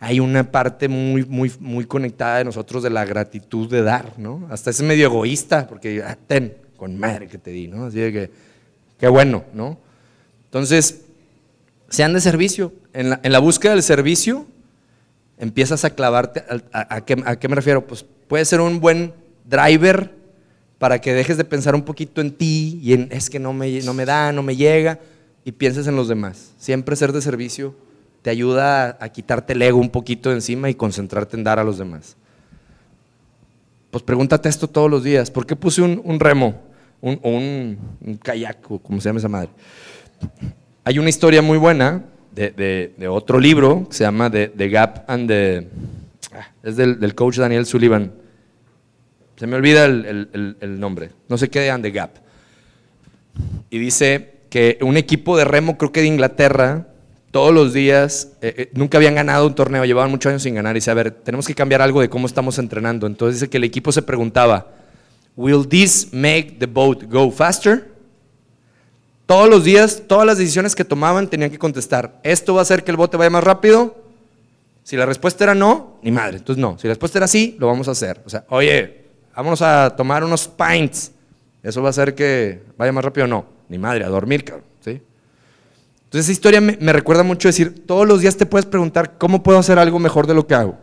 Hay 0.00 0.20
una 0.20 0.52
parte 0.52 0.88
muy, 0.88 1.24
muy, 1.24 1.50
muy 1.60 1.86
conectada 1.86 2.36
de 2.36 2.44
nosotros 2.44 2.82
de 2.82 2.90
la 2.90 3.06
gratitud 3.06 3.70
de 3.70 3.80
dar, 3.80 4.18
¿no? 4.18 4.46
Hasta 4.50 4.68
es 4.68 4.82
medio 4.82 5.06
egoísta, 5.06 5.66
porque 5.66 6.02
ah, 6.02 6.18
ten, 6.26 6.54
con 6.76 6.98
madre 6.98 7.26
que 7.28 7.38
te 7.38 7.52
di, 7.52 7.68
¿no? 7.68 7.86
Así 7.86 8.00
de 8.00 8.12
que, 8.12 8.30
qué 8.98 9.08
bueno, 9.08 9.44
¿no? 9.54 9.78
Entonces, 10.44 11.06
sean 11.88 12.12
de 12.12 12.20
servicio. 12.20 12.74
En 12.92 13.32
la 13.32 13.38
búsqueda 13.38 13.72
del 13.72 13.82
servicio, 13.82 14.46
empiezas 15.44 15.84
a 15.84 15.90
clavarte. 15.90 16.42
A, 16.72 17.00
qué, 17.02 17.22
¿A, 17.24 17.36
qué, 17.36 17.48
me 17.48 17.54
refiero? 17.54 17.86
Pues 17.86 18.04
puede 18.28 18.44
ser 18.44 18.60
un 18.60 18.80
buen 18.80 19.12
driver 19.44 20.12
para 20.78 21.00
que 21.00 21.12
dejes 21.12 21.36
de 21.36 21.44
pensar 21.44 21.74
un 21.74 21.82
poquito 21.82 22.20
en 22.20 22.32
ti 22.32 22.80
y 22.82 22.94
en 22.94 23.08
es 23.10 23.30
que 23.30 23.38
no 23.38 23.52
me, 23.52 23.80
no 23.82 23.94
me 23.94 24.04
da, 24.04 24.32
no 24.32 24.42
me 24.42 24.56
llega 24.56 24.98
y 25.44 25.52
pienses 25.52 25.86
en 25.86 25.96
los 25.96 26.08
demás. 26.08 26.52
Siempre 26.58 26.96
ser 26.96 27.12
de 27.12 27.20
servicio 27.20 27.74
te 28.22 28.30
ayuda 28.30 28.96
a, 29.00 29.08
quitarte 29.10 29.52
el 29.52 29.62
ego 29.62 29.78
un 29.78 29.90
poquito 29.90 30.30
de 30.30 30.36
encima 30.36 30.70
y 30.70 30.74
concentrarte 30.74 31.36
en 31.36 31.44
dar 31.44 31.58
a 31.58 31.64
los 31.64 31.78
demás. 31.78 32.16
Pues 33.90 34.02
pregúntate 34.02 34.48
esto 34.48 34.66
todos 34.66 34.90
los 34.90 35.04
días. 35.04 35.30
¿Por 35.30 35.46
qué 35.46 35.54
puse 35.54 35.82
un, 35.82 36.18
remo? 36.18 36.60
Un, 37.00 37.20
un, 37.22 37.78
un 38.00 38.16
kayak, 38.16 38.70
o 38.70 38.78
como 38.78 39.00
se 39.00 39.10
llama 39.10 39.18
esa 39.18 39.28
madre. 39.28 39.50
Hay 40.84 40.98
una 40.98 41.10
historia 41.10 41.42
muy 41.42 41.58
buena 41.58 42.02
de, 42.34 43.08
otro 43.08 43.38
libro 43.38 43.86
que 43.88 43.94
se 43.94 44.04
llama 44.04 44.30
The, 44.30 44.68
Gap 44.68 45.04
and 45.08 45.28
the... 45.28 45.68
Ah, 46.32 46.48
es 46.62 46.76
del, 46.76 47.14
coach 47.14 47.36
Daniel 47.36 47.66
Sullivan. 47.66 48.12
Se 49.36 49.46
me 49.46 49.56
olvida 49.56 49.84
el, 49.84 50.76
nombre. 50.78 51.10
No 51.28 51.38
sé 51.38 51.48
qué 51.48 51.60
de 51.60 51.70
And 51.70 51.84
the 51.84 51.90
Gap. 51.90 52.10
Y 53.70 53.78
dice 53.78 54.34
que 54.50 54.78
un 54.82 54.96
equipo 54.96 55.36
de 55.36 55.44
remo, 55.44 55.76
creo 55.76 55.92
que 55.92 56.00
de 56.00 56.06
Inglaterra, 56.06 56.88
todos 57.30 57.52
los 57.52 57.72
días, 57.72 58.32
eh, 58.42 58.54
eh, 58.56 58.70
nunca 58.74 58.98
habían 58.98 59.16
ganado 59.16 59.46
un 59.46 59.54
torneo, 59.54 59.84
llevaban 59.84 60.10
muchos 60.10 60.30
años 60.30 60.42
sin 60.42 60.54
ganar. 60.54 60.76
Y 60.76 60.78
dice, 60.78 60.90
a 60.90 60.94
ver, 60.94 61.10
tenemos 61.10 61.46
que 61.46 61.54
cambiar 61.54 61.82
algo 61.82 62.00
de 62.00 62.08
cómo 62.08 62.26
estamos 62.26 62.58
entrenando. 62.58 63.06
Entonces 63.06 63.40
dice 63.40 63.50
que 63.50 63.56
el 63.56 63.64
equipo 63.64 63.90
se 63.90 64.02
preguntaba, 64.02 64.68
¿Will 65.36 65.66
this 65.66 66.12
make 66.12 66.56
the 66.60 66.66
boat 66.66 67.04
go 67.10 67.30
faster? 67.30 67.93
Todos 69.26 69.48
los 69.48 69.64
días, 69.64 70.02
todas 70.06 70.26
las 70.26 70.38
decisiones 70.38 70.74
que 70.74 70.84
tomaban 70.84 71.28
tenían 71.28 71.50
que 71.50 71.58
contestar, 71.58 72.20
¿esto 72.22 72.54
va 72.54 72.60
a 72.60 72.62
hacer 72.62 72.84
que 72.84 72.90
el 72.90 72.96
bote 72.96 73.16
vaya 73.16 73.30
más 73.30 73.44
rápido? 73.44 73.96
Si 74.82 74.96
la 74.96 75.06
respuesta 75.06 75.44
era 75.44 75.54
no, 75.54 75.98
ni 76.02 76.10
madre, 76.10 76.36
entonces 76.36 76.60
no. 76.60 76.78
Si 76.78 76.86
la 76.86 76.92
respuesta 76.92 77.18
era 77.18 77.26
sí, 77.26 77.56
lo 77.58 77.66
vamos 77.66 77.88
a 77.88 77.92
hacer. 77.92 78.20
O 78.26 78.28
sea, 78.28 78.44
oye, 78.50 79.04
vamos 79.34 79.62
a 79.62 79.94
tomar 79.96 80.22
unos 80.22 80.46
pints, 80.46 81.10
¿eso 81.62 81.80
va 81.80 81.88
a 81.88 81.90
hacer 81.90 82.14
que 82.14 82.62
vaya 82.76 82.92
más 82.92 83.02
rápido? 83.02 83.26
No, 83.26 83.46
ni 83.70 83.78
madre, 83.78 84.04
a 84.04 84.08
dormir, 84.08 84.44
cabrón. 84.44 84.66
¿sí? 84.84 85.00
Entonces 86.04 86.26
esa 86.26 86.32
historia 86.32 86.60
me, 86.60 86.92
recuerda 86.92 87.22
mucho 87.22 87.48
decir, 87.48 87.86
todos 87.86 88.06
los 88.06 88.20
días 88.20 88.36
te 88.36 88.44
puedes 88.44 88.66
preguntar, 88.66 89.16
¿cómo 89.16 89.42
puedo 89.42 89.58
hacer 89.58 89.78
algo 89.78 89.98
mejor 89.98 90.26
de 90.26 90.34
lo 90.34 90.46
que 90.46 90.54
hago? 90.54 90.76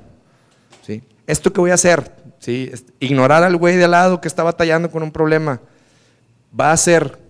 ¿Sí? 0.82 1.04
¿Esto 1.28 1.54
que 1.54 1.62
voy 1.62 1.70
a 1.70 1.76
hacer? 1.76 2.12
¿Sí? 2.40 2.72
Ignorar 3.00 3.44
al 3.44 3.56
güey 3.56 3.78
de 3.78 3.84
al 3.84 3.92
lado 3.92 4.20
que 4.20 4.28
está 4.28 4.42
batallando 4.42 4.90
con 4.90 5.04
un 5.04 5.12
problema, 5.12 5.62
¿va 6.60 6.72
a 6.72 6.74
hacer 6.74 7.21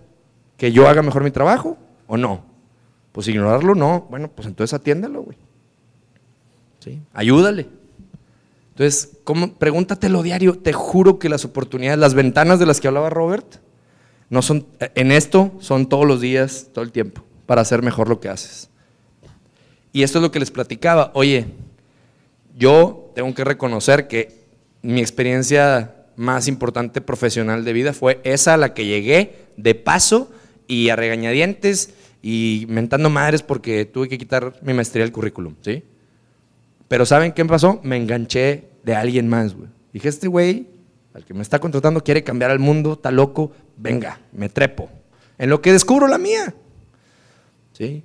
que 0.62 0.70
yo 0.70 0.86
haga 0.86 1.02
mejor 1.02 1.24
mi 1.24 1.32
trabajo 1.32 1.76
o 2.06 2.16
no? 2.16 2.44
Pues 3.10 3.26
ignorarlo, 3.26 3.74
no. 3.74 4.06
Bueno, 4.08 4.30
pues 4.30 4.46
entonces 4.46 4.72
atiéndalo, 4.72 5.22
güey. 5.22 5.36
¿Sí? 6.78 7.02
Ayúdale. 7.12 7.66
Entonces, 8.68 9.18
¿cómo? 9.24 9.54
pregúntatelo 9.54 10.22
diario. 10.22 10.56
Te 10.56 10.72
juro 10.72 11.18
que 11.18 11.28
las 11.28 11.44
oportunidades, 11.44 11.98
las 11.98 12.14
ventanas 12.14 12.60
de 12.60 12.66
las 12.66 12.80
que 12.80 12.86
hablaba 12.86 13.10
Robert, 13.10 13.56
no 14.30 14.40
son, 14.40 14.64
en 14.78 15.10
esto 15.10 15.50
son 15.58 15.88
todos 15.88 16.06
los 16.06 16.20
días, 16.20 16.68
todo 16.72 16.84
el 16.84 16.92
tiempo, 16.92 17.24
para 17.46 17.62
hacer 17.62 17.82
mejor 17.82 18.08
lo 18.08 18.20
que 18.20 18.28
haces. 18.28 18.70
Y 19.92 20.04
esto 20.04 20.18
es 20.18 20.22
lo 20.22 20.30
que 20.30 20.38
les 20.38 20.52
platicaba. 20.52 21.10
Oye, 21.14 21.46
yo 22.56 23.10
tengo 23.16 23.34
que 23.34 23.42
reconocer 23.42 24.06
que 24.06 24.44
mi 24.80 25.00
experiencia 25.00 25.96
más 26.14 26.46
importante 26.46 27.00
profesional 27.00 27.64
de 27.64 27.72
vida 27.72 27.92
fue 27.92 28.20
esa 28.22 28.54
a 28.54 28.58
la 28.58 28.74
que 28.74 28.86
llegué 28.86 29.48
de 29.56 29.74
paso 29.74 30.30
y 30.72 30.88
a 30.88 30.96
regañadientes 30.96 31.90
y 32.22 32.64
mentando 32.70 33.10
madres 33.10 33.42
porque 33.42 33.84
tuve 33.84 34.08
que 34.08 34.16
quitar 34.16 34.54
mi 34.62 34.72
maestría 34.72 35.04
del 35.04 35.12
currículum, 35.12 35.54
¿sí? 35.60 35.84
Pero 36.88 37.04
¿saben 37.04 37.32
qué 37.32 37.44
pasó? 37.44 37.78
Me 37.82 37.98
enganché 37.98 38.70
de 38.82 38.94
alguien 38.94 39.28
más, 39.28 39.54
güey. 39.54 39.68
Dije, 39.92 40.08
este 40.08 40.28
güey, 40.28 40.66
al 41.12 41.26
que 41.26 41.34
me 41.34 41.42
está 41.42 41.58
contratando, 41.58 42.02
quiere 42.02 42.24
cambiar 42.24 42.50
al 42.50 42.58
mundo, 42.58 42.94
está 42.94 43.10
loco, 43.10 43.52
venga, 43.76 44.18
me 44.32 44.48
trepo. 44.48 44.88
En 45.36 45.50
lo 45.50 45.60
que 45.60 45.72
descubro 45.72 46.08
la 46.08 46.16
mía, 46.16 46.54
¿sí? 47.74 48.02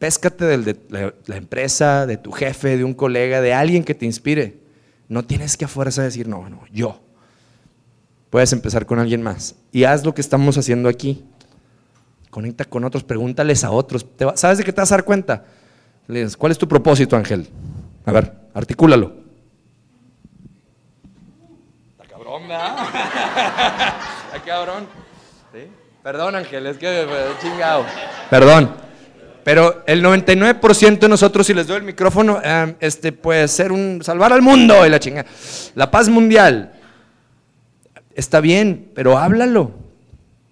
Péscate 0.00 0.44
de 0.44 0.76
la, 0.88 1.14
la 1.24 1.36
empresa, 1.36 2.04
de 2.04 2.16
tu 2.16 2.32
jefe, 2.32 2.76
de 2.76 2.82
un 2.82 2.94
colega, 2.94 3.40
de 3.40 3.54
alguien 3.54 3.84
que 3.84 3.94
te 3.94 4.06
inspire. 4.06 4.58
No 5.08 5.24
tienes 5.24 5.56
que 5.56 5.66
a 5.66 5.68
fuerza 5.68 6.02
decir, 6.02 6.26
no, 6.26 6.48
no, 6.48 6.64
yo. 6.72 7.00
Puedes 8.30 8.52
empezar 8.52 8.86
con 8.86 9.00
alguien 9.00 9.22
más. 9.22 9.56
Y 9.72 9.84
haz 9.84 10.04
lo 10.04 10.14
que 10.14 10.20
estamos 10.20 10.56
haciendo 10.56 10.88
aquí. 10.88 11.24
Conecta 12.30 12.64
con 12.64 12.84
otros, 12.84 13.02
pregúntales 13.02 13.64
a 13.64 13.72
otros. 13.72 14.06
¿Sabes 14.36 14.58
de 14.58 14.64
qué 14.64 14.72
te 14.72 14.80
vas 14.80 14.92
a 14.92 14.96
dar 14.96 15.04
cuenta? 15.04 15.44
¿Cuál 16.38 16.52
es 16.52 16.58
tu 16.58 16.68
propósito, 16.68 17.16
Ángel? 17.16 17.48
A 18.06 18.12
ver, 18.12 18.32
articúlalo. 18.54 19.12
Está 22.00 22.14
cabrón, 22.14 22.48
¿verdad? 22.48 22.76
Está 24.26 24.44
cabrón. 24.44 24.86
¿Sí? 25.52 25.60
Perdón, 26.02 26.36
Ángel, 26.36 26.66
es 26.68 26.78
que 26.78 27.06
chingado. 27.42 27.84
Perdón. 28.30 28.74
Pero 29.42 29.82
el 29.86 30.04
99% 30.04 30.98
de 30.98 31.08
nosotros, 31.08 31.46
si 31.46 31.54
les 31.54 31.66
doy 31.66 31.78
el 31.78 31.82
micrófono, 31.82 32.40
eh, 32.44 32.76
este 32.78 33.10
puede 33.10 33.48
ser 33.48 33.72
un 33.72 34.00
salvar 34.04 34.32
al 34.32 34.42
mundo 34.42 34.86
y 34.86 34.90
la 34.90 35.00
chingada. 35.00 35.28
La 35.74 35.90
paz 35.90 36.08
mundial. 36.08 36.79
Está 38.14 38.40
bien, 38.40 38.90
pero 38.94 39.18
háblalo. 39.18 39.72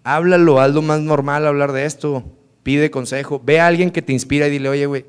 Háblalo, 0.04 0.60
haz 0.60 0.72
lo 0.72 0.82
más 0.82 1.00
normal 1.00 1.46
hablar 1.46 1.72
de 1.72 1.84
esto. 1.84 2.24
Pide 2.62 2.90
consejo. 2.90 3.40
Ve 3.44 3.60
a 3.60 3.66
alguien 3.66 3.90
que 3.90 4.02
te 4.02 4.12
inspira 4.12 4.46
y 4.46 4.50
dile, 4.50 4.68
oye, 4.68 4.86
güey, 4.86 5.04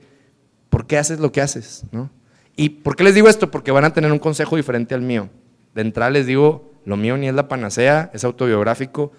¿por 0.70 0.88
qué 0.88 0.98
haces 0.98 1.20
lo 1.20 1.32
que 1.32 1.42
haces? 1.42 1.84
¿No? 1.92 2.10
¿Y 2.56 2.70
por 2.70 2.96
qué 2.96 3.04
les 3.06 3.16
digo 3.16 3.30
esto? 3.30 3.50
Porque 3.52 3.72
van 3.72 3.86
a 3.86 3.94
tener 3.94 4.12
un 4.12 4.20
consejo 4.20 4.56
diferente 4.56 4.94
al 4.94 5.02
mío. 5.02 5.30
De 5.74 5.82
entrada 5.82 6.12
les 6.12 6.26
digo, 6.26 6.74
lo 6.86 6.98
mío 6.98 7.16
ni 7.18 7.28
es 7.28 7.34
la 7.34 7.48
panacea, 7.48 8.10
es 8.14 8.24
autobiográfico, 8.24 9.12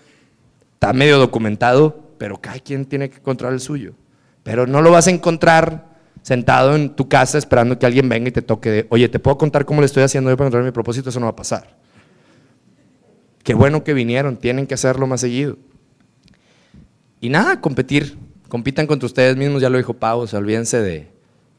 está 0.75 0.93
medio 0.93 1.19
documentado, 1.19 2.11
pero 2.19 2.41
cada 2.41 2.59
quien 2.59 2.85
tiene 2.85 3.09
que 3.09 3.17
encontrar 3.17 3.53
el 3.53 3.61
suyo. 3.61 3.95
Pero 4.43 4.67
no 4.67 4.83
lo 4.83 4.91
vas 4.91 5.07
a 5.07 5.11
encontrar 5.11 5.87
sentado 6.23 6.77
en 6.77 6.91
tu 6.91 7.09
casa 7.09 7.39
esperando 7.39 7.79
que 7.79 7.87
alguien 7.87 8.09
venga 8.09 8.29
y 8.29 8.33
te 8.33 8.43
toque 8.43 8.71
de, 8.71 8.87
oye, 8.91 9.09
¿te 9.09 9.19
puedo 9.19 9.39
contar 9.39 9.65
cómo 9.65 9.81
le 9.81 9.87
estoy 9.87 10.03
haciendo 10.03 10.29
yo 10.29 10.37
para 10.37 10.49
encontrar 10.49 10.65
mi 10.65 10.71
propósito? 10.71 11.09
Eso 11.09 11.21
no 11.21 11.27
va 11.27 11.33
a 11.33 11.37
pasar. 11.37 11.80
Qué 13.43 13.55
bueno 13.55 13.85
que 13.85 13.95
vinieron, 13.95 14.37
tienen 14.37 14.67
que 14.67 14.75
hacerlo 14.75 15.07
más 15.07 15.21
seguido. 15.21 15.57
Y 17.21 17.29
nada, 17.29 17.61
competir. 17.61 18.17
Compitan 18.49 18.87
contra 18.87 19.07
ustedes 19.07 19.37
mismos, 19.37 19.63
ya 19.63 19.71
lo 19.71 19.79
dijo 19.79 19.95
Pau, 19.95 20.27
se 20.27 20.37
olvídense 20.37 20.81
de... 20.81 21.09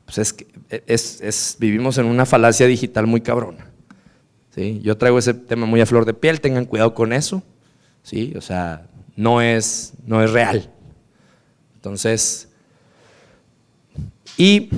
Pues 0.06 0.18
es, 0.18 0.34
que 0.34 0.48
es, 0.88 1.56
vivimos 1.60 1.98
en 1.98 2.06
una 2.06 2.26
falacia 2.26 2.68
digital 2.68 3.08
muy 3.08 3.22
cabrona. 3.22 3.68
¿sí? 4.54 4.82
Yo 4.84 4.98
traigo 4.98 5.18
ese 5.18 5.34
tema 5.34 5.66
muy 5.66 5.80
a 5.80 5.86
flor 5.86 6.06
de 6.06 6.14
piel, 6.14 6.42
tengan 6.42 6.66
cuidado 6.66 6.94
con 6.94 7.14
eso. 7.14 7.44
¿sí? 8.04 8.34
O 8.36 8.42
sea, 8.42 8.88
no 9.16 9.42
es, 9.42 9.94
no 10.06 10.22
es 10.22 10.32
real. 10.32 10.70
Entonces, 11.76 12.50
y 14.38 14.70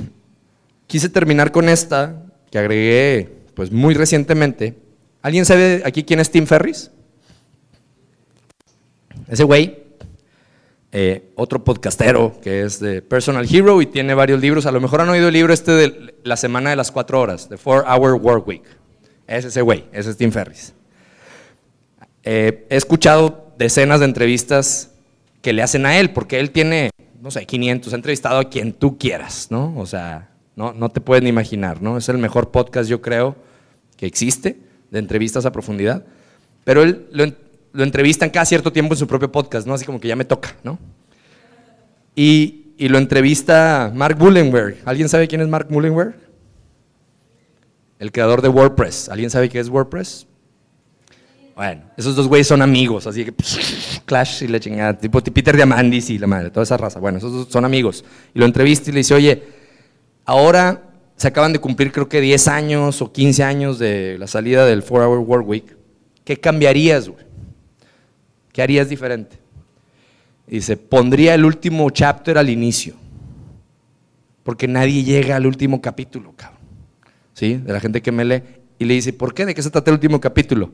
quise 0.88 1.10
terminar 1.10 1.52
con 1.52 1.68
esta, 1.68 2.24
que 2.52 2.60
agregué 2.60 3.30
pues 3.56 3.72
muy 3.72 3.94
recientemente. 3.94 4.76
¿Alguien 5.22 5.46
sabe 5.46 5.82
aquí 5.86 6.04
quién 6.04 6.20
es 6.20 6.30
Tim 6.30 6.46
Ferris? 6.46 6.92
Ese 9.28 9.44
güey, 9.44 9.84
eh, 10.92 11.32
otro 11.36 11.64
podcastero 11.64 12.40
que 12.42 12.64
es 12.64 12.80
de 12.80 13.02
Personal 13.02 13.48
Hero 13.50 13.82
y 13.82 13.86
tiene 13.86 14.14
varios 14.14 14.42
libros. 14.42 14.66
A 14.66 14.72
lo 14.72 14.82
mejor 14.82 15.02
han 15.02 15.10
oído 15.10 15.28
el 15.28 15.34
libro 15.34 15.54
este 15.54 15.72
de 15.72 16.16
La 16.24 16.38
Semana 16.38 16.70
de 16.70 16.76
las 16.76 16.92
Cuatro 16.92 17.20
Horas, 17.20 17.50
The 17.50 17.58
Four 17.58 17.86
Hour 17.88 18.14
Work 18.14 18.48
Week. 18.48 18.64
Es 19.28 19.46
ese 19.46 19.62
güey, 19.62 19.86
ese 19.92 20.12
es 20.12 20.18
Tim 20.18 20.32
Ferris. 20.32 20.74
Eh, 22.24 22.68
he 22.70 22.76
escuchado 22.76 23.54
decenas 23.58 24.00
de 24.00 24.06
entrevistas 24.06 24.92
que 25.42 25.54
le 25.54 25.62
hacen 25.62 25.86
a 25.86 26.00
él, 26.00 26.12
porque 26.12 26.40
él 26.40 26.52
tiene 26.52 26.92
no 27.24 27.32
sé, 27.32 27.46
500, 27.46 27.94
ha 27.94 27.96
entrevistado 27.96 28.38
a 28.38 28.50
quien 28.50 28.74
tú 28.74 28.98
quieras, 28.98 29.48
¿no? 29.50 29.74
O 29.78 29.86
sea, 29.86 30.30
no, 30.58 30.74
no 30.74 30.90
te 30.90 31.00
puedes 31.00 31.24
ni 31.24 31.30
imaginar, 31.30 31.82
¿no? 31.82 31.98
Es 31.98 32.10
el 32.10 32.18
mejor 32.18 32.52
podcast, 32.52 32.90
yo 32.90 33.02
creo, 33.02 33.38
que 33.96 34.06
existe 34.06 34.60
de 34.92 35.00
entrevistas 35.00 35.46
a 35.46 35.54
profundidad. 35.54 36.06
Pero 36.66 36.84
él 36.84 37.08
lo, 37.14 37.24
lo 37.74 37.84
entrevistan 37.84 38.30
cada 38.30 38.46
cierto 38.46 38.72
tiempo 38.72 38.94
en 38.94 39.00
su 39.00 39.08
propio 39.08 39.32
podcast, 39.32 39.68
¿no? 39.68 39.74
Así 39.74 39.84
como 39.86 40.00
que 40.00 40.08
ya 40.08 40.16
me 40.16 40.26
toca, 40.26 40.56
¿no? 40.64 40.80
Y, 42.16 42.74
y 42.78 42.88
lo 42.88 43.00
entrevista 43.00 43.92
Mark 43.94 44.18
Mullenweg. 44.20 44.82
¿Alguien 44.86 45.10
sabe 45.10 45.28
quién 45.28 45.42
es 45.42 45.48
Mark 45.48 45.68
Mullenweg? 45.70 46.14
El 48.00 48.12
creador 48.12 48.42
de 48.42 48.50
WordPress. 48.50 49.10
¿Alguien 49.10 49.30
sabe 49.30 49.50
qué 49.50 49.60
es 49.60 49.70
WordPress? 49.70 50.28
Bueno, 51.56 51.84
esos 51.98 52.16
dos 52.16 52.28
güeyes 52.28 52.48
son 52.48 52.62
amigos, 52.62 53.06
así 53.06 53.26
que 53.26 53.34
Clash 54.06 54.44
y 54.44 54.48
la 54.48 54.60
chingada, 54.60 54.98
tipo 54.98 55.22
Peter 55.22 55.56
Diamandis 55.56 56.10
y 56.10 56.18
la 56.18 56.26
madre, 56.26 56.50
toda 56.50 56.64
esa 56.64 56.78
raza. 56.78 57.00
Bueno, 57.00 57.20
esos 57.20 57.32
dos 57.32 57.48
son 57.50 57.66
amigos. 57.66 58.04
Y 58.34 58.40
lo 58.40 58.46
entrevista 58.46 58.90
y 58.90 58.94
le 58.94 59.00
dice, 59.00 59.14
oye, 59.14 59.44
ahora 60.26 60.82
se 61.16 61.28
acaban 61.28 61.54
de 61.54 61.60
cumplir 61.60 61.92
creo 61.92 62.10
que 62.10 62.22
10 62.22 62.48
años 62.48 63.02
o 63.02 63.12
15 63.12 63.44
años 63.44 63.80
de 63.80 64.18
la 64.20 64.28
salida 64.28 64.66
del 64.66 64.84
4-Hour 64.84 65.20
Work 65.20 65.48
Week. 65.48 65.78
¿Qué 66.24 66.40
cambiarías, 66.40 67.08
güey? 67.08 67.33
¿Qué 68.54 68.62
harías 68.62 68.88
diferente? 68.88 69.38
Dice, 70.48 70.78
pondría 70.78 71.34
el 71.34 71.44
último 71.44 71.90
chapter 71.90 72.38
al 72.38 72.50
inicio. 72.50 72.96
Porque 74.44 74.70
nadie 74.70 75.04
llega 75.04 75.36
al 75.36 75.46
último 75.46 75.82
capítulo, 75.82 76.34
cabrón. 76.38 76.62
¿Sí? 77.34 77.56
De 77.56 77.74
la 77.74 77.82
gente 77.82 78.02
que 78.02 78.14
me 78.14 78.24
lee. 78.24 78.44
Y 78.80 78.86
le 78.86 78.94
dice, 78.94 79.12
¿por 79.12 79.34
qué? 79.34 79.46
¿De 79.46 79.54
qué 79.54 79.62
se 79.62 79.70
trata 79.70 79.92
el 79.92 79.96
último 79.96 80.22
capítulo? 80.22 80.72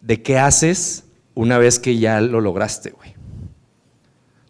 de 0.00 0.22
qué 0.22 0.38
haces 0.38 1.04
una 1.34 1.58
vez 1.58 1.78
que 1.78 1.98
ya 1.98 2.20
lo 2.20 2.40
lograste, 2.40 2.90
güey. 2.90 3.14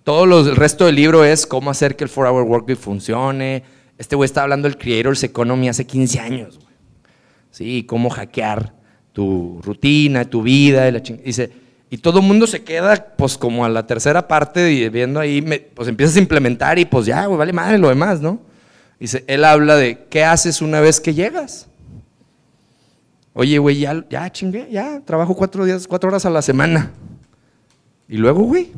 Todo 0.04 0.48
el 0.48 0.56
resto 0.56 0.87
del 0.87 0.96
libro 0.96 1.24
es 1.24 1.46
cómo 1.46 1.70
hacer 1.70 1.94
que 1.94 2.04
el 2.04 2.11
4-Hour 2.11 2.44
Workweek 2.44 2.78
funcione. 2.78 3.62
Este 3.98 4.16
güey 4.16 4.24
está 4.26 4.42
hablando 4.42 4.66
del 4.68 4.78
Creators 4.78 5.22
Economy 5.22 5.68
hace 5.68 5.87
15 5.87 6.20
años, 6.20 6.56
güey. 6.56 6.70
Sí, 7.50 7.85
cómo 7.85 8.11
hackear 8.11 8.74
tu 9.12 9.61
rutina, 9.62 10.24
tu 10.24 10.42
vida. 10.42 10.88
Y 10.88 10.92
Dice, 11.22 11.50
y 11.90 11.98
todo 11.98 12.20
el 12.20 12.26
mundo 12.26 12.46
se 12.46 12.62
queda, 12.62 13.14
pues, 13.16 13.37
como 13.37 13.64
a 13.64 13.68
la 13.68 13.85
tercera 13.85 14.29
parte, 14.29 14.88
viendo 14.90 15.18
ahí, 15.18 15.42
pues 15.74 15.88
empiezas 15.88 16.16
a 16.16 16.20
implementar 16.20 16.79
y 16.79 16.85
pues 16.85 17.05
ya, 17.07 17.26
güey, 17.26 17.37
vale 17.37 17.53
madre 17.53 17.79
lo 17.79 17.88
demás, 17.88 18.20
¿no? 18.20 18.40
Dice, 19.00 19.24
él 19.26 19.44
habla 19.44 19.74
de 19.74 20.07
qué 20.09 20.24
haces 20.24 20.62
una 20.62 20.81
vez 20.81 21.00
que 21.00 21.14
llegas. 21.14 21.66
Oye, 23.33 23.59
güey, 23.59 23.81
ya, 23.81 24.05
ya 24.09 24.31
chingué, 24.31 24.68
ya 24.70 25.00
trabajo 25.05 25.35
cuatro, 25.35 25.64
días, 25.64 25.88
cuatro 25.88 26.11
horas 26.11 26.24
a 26.26 26.31
la 26.31 26.42
semana. 26.42 26.92
Y 28.09 28.18
luego, 28.18 28.42
güey, 28.42 28.70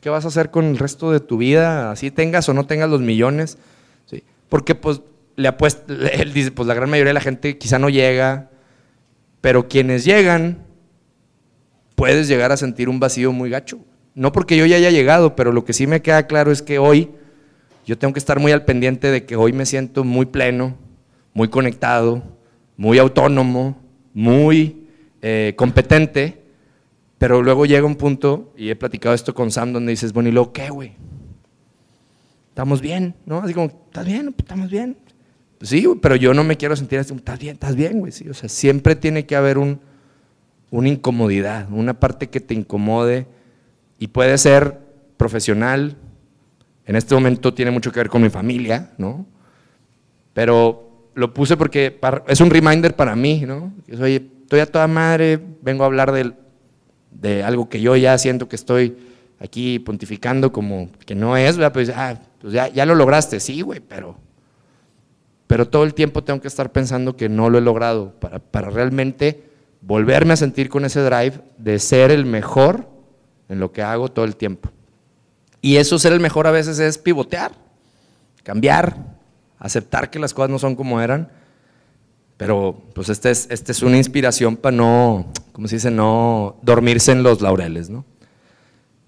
¿qué 0.00 0.10
vas 0.10 0.24
a 0.24 0.28
hacer 0.28 0.50
con 0.50 0.64
el 0.64 0.78
resto 0.78 1.12
de 1.12 1.20
tu 1.20 1.36
vida? 1.36 1.92
Así 1.92 2.10
tengas 2.10 2.48
o 2.48 2.54
no 2.54 2.66
tengas 2.66 2.90
los 2.90 3.00
millones. 3.00 3.58
¿Sí? 4.06 4.24
Porque 4.48 4.74
pues 4.74 5.02
le 5.36 5.46
apuesta, 5.46 5.92
él 6.12 6.32
dice, 6.32 6.50
pues 6.50 6.66
la 6.66 6.74
gran 6.74 6.90
mayoría 6.90 7.10
de 7.10 7.14
la 7.14 7.20
gente 7.20 7.58
quizá 7.58 7.78
no 7.78 7.90
llega, 7.90 8.50
pero 9.40 9.68
quienes 9.68 10.04
llegan, 10.04 10.63
puedes 11.94 12.28
llegar 12.28 12.52
a 12.52 12.56
sentir 12.56 12.88
un 12.88 13.00
vacío 13.00 13.32
muy 13.32 13.50
gacho. 13.50 13.78
No 14.14 14.32
porque 14.32 14.56
yo 14.56 14.66
ya 14.66 14.76
haya 14.76 14.90
llegado, 14.90 15.34
pero 15.36 15.52
lo 15.52 15.64
que 15.64 15.72
sí 15.72 15.86
me 15.86 16.02
queda 16.02 16.26
claro 16.26 16.52
es 16.52 16.62
que 16.62 16.78
hoy 16.78 17.10
yo 17.86 17.98
tengo 17.98 18.14
que 18.14 18.18
estar 18.18 18.38
muy 18.38 18.52
al 18.52 18.64
pendiente 18.64 19.10
de 19.10 19.24
que 19.24 19.36
hoy 19.36 19.52
me 19.52 19.66
siento 19.66 20.04
muy 20.04 20.26
pleno, 20.26 20.76
muy 21.32 21.48
conectado, 21.48 22.22
muy 22.76 22.98
autónomo, 22.98 23.76
muy 24.12 24.86
eh, 25.20 25.54
competente, 25.56 26.42
pero 27.18 27.42
luego 27.42 27.66
llega 27.66 27.86
un 27.86 27.96
punto, 27.96 28.52
y 28.56 28.70
he 28.70 28.76
platicado 28.76 29.14
esto 29.14 29.34
con 29.34 29.50
Sam, 29.50 29.72
donde 29.72 29.90
dices, 29.90 30.12
bueno, 30.12 30.28
¿y 30.28 30.32
luego 30.32 30.52
qué, 30.52 30.70
güey? 30.70 30.92
Estamos 32.50 32.80
bien, 32.80 33.14
¿no? 33.26 33.38
Así 33.38 33.52
como, 33.52 33.66
¿estás 33.66 34.06
bien? 34.06 34.34
Estamos 34.36 34.70
bien. 34.70 34.96
Pues 35.58 35.70
sí, 35.70 35.86
pero 36.00 36.14
yo 36.16 36.34
no 36.34 36.44
me 36.44 36.56
quiero 36.56 36.76
sentir 36.76 36.98
así, 37.00 37.12
estás 37.14 37.38
bien, 37.38 37.54
estás 37.54 37.74
bien, 37.74 37.98
güey. 37.98 38.12
Sí, 38.12 38.28
o 38.28 38.34
sea, 38.34 38.48
siempre 38.48 38.94
tiene 38.94 39.26
que 39.26 39.34
haber 39.34 39.58
un, 39.58 39.80
una 40.74 40.88
incomodidad, 40.88 41.70
una 41.70 42.00
parte 42.00 42.28
que 42.28 42.40
te 42.40 42.52
incomode, 42.52 43.28
y 44.00 44.08
puede 44.08 44.36
ser 44.38 44.80
profesional, 45.16 45.96
en 46.84 46.96
este 46.96 47.14
momento 47.14 47.54
tiene 47.54 47.70
mucho 47.70 47.92
que 47.92 48.00
ver 48.00 48.08
con 48.08 48.22
mi 48.22 48.28
familia, 48.28 48.90
¿no? 48.98 49.24
Pero 50.32 51.10
lo 51.14 51.32
puse 51.32 51.56
porque 51.56 52.00
es 52.26 52.40
un 52.40 52.50
reminder 52.50 52.96
para 52.96 53.14
mí, 53.14 53.44
¿no? 53.46 53.72
Oye, 54.00 54.28
estoy 54.42 54.58
a 54.58 54.66
toda 54.66 54.88
madre, 54.88 55.38
vengo 55.62 55.84
a 55.84 55.86
hablar 55.86 56.10
de, 56.10 56.32
de 57.12 57.44
algo 57.44 57.68
que 57.68 57.80
yo 57.80 57.94
ya 57.94 58.18
siento 58.18 58.48
que 58.48 58.56
estoy 58.56 58.96
aquí 59.38 59.78
pontificando 59.78 60.52
como 60.52 60.90
que 61.06 61.14
no 61.14 61.36
es, 61.36 61.56
¿verdad? 61.56 61.72
Pues, 61.72 61.92
ah, 61.94 62.20
pues 62.40 62.52
ya, 62.52 62.66
ya, 62.66 62.84
lo 62.84 62.96
lograste, 62.96 63.38
sí, 63.38 63.60
güey, 63.60 63.78
pero, 63.78 64.16
pero 65.46 65.68
todo 65.68 65.84
el 65.84 65.94
tiempo 65.94 66.24
tengo 66.24 66.40
que 66.40 66.48
estar 66.48 66.72
pensando 66.72 67.16
que 67.16 67.28
no 67.28 67.48
lo 67.48 67.58
he 67.58 67.60
logrado 67.60 68.10
para, 68.18 68.40
para 68.40 68.70
realmente 68.70 69.53
volverme 69.86 70.32
a 70.32 70.36
sentir 70.36 70.68
con 70.68 70.84
ese 70.84 71.00
drive 71.00 71.40
de 71.58 71.78
ser 71.78 72.10
el 72.10 72.24
mejor 72.24 72.88
en 73.48 73.60
lo 73.60 73.72
que 73.72 73.82
hago 73.82 74.10
todo 74.10 74.24
el 74.24 74.36
tiempo. 74.36 74.70
Y 75.60 75.76
eso 75.76 75.98
ser 75.98 76.12
el 76.12 76.20
mejor 76.20 76.46
a 76.46 76.50
veces 76.50 76.78
es 76.78 76.98
pivotear, 76.98 77.52
cambiar, 78.42 78.96
aceptar 79.58 80.10
que 80.10 80.18
las 80.18 80.34
cosas 80.34 80.50
no 80.50 80.58
son 80.58 80.74
como 80.76 81.00
eran, 81.00 81.30
pero 82.36 82.82
pues 82.94 83.08
esta 83.08 83.30
es, 83.30 83.46
este 83.50 83.72
es 83.72 83.82
una 83.82 83.96
inspiración 83.96 84.56
para 84.56 84.76
no, 84.76 85.26
¿cómo 85.52 85.68
se 85.68 85.76
dice? 85.76 85.90
No 85.90 86.56
dormirse 86.62 87.12
en 87.12 87.22
los 87.22 87.40
laureles, 87.40 87.90
¿no? 87.90 88.04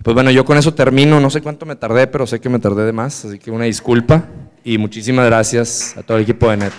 Pues 0.03 0.15
bueno, 0.15 0.31
yo 0.31 0.45
con 0.45 0.57
eso 0.57 0.75
termino, 0.75 1.21
no 1.21 1.31
sé 1.31 1.41
cuánto 1.41 1.67
me 1.67 1.75
tardé, 1.75 2.07
pero 2.07 2.27
sé 2.27 2.41
que 2.41 2.49
me 2.49 2.59
tardé 2.59 2.85
de 2.85 2.93
más, 2.93 3.25
así 3.25 3.39
que 3.39 3.51
una 3.51 3.65
disculpa 3.65 4.27
y 4.63 4.79
muchísimas 4.79 5.27
gracias 5.27 5.97
a 5.97 6.03
todo 6.03 6.19
el 6.19 6.23
equipo 6.23 6.51
de 6.51 6.59
NET. 6.59 6.73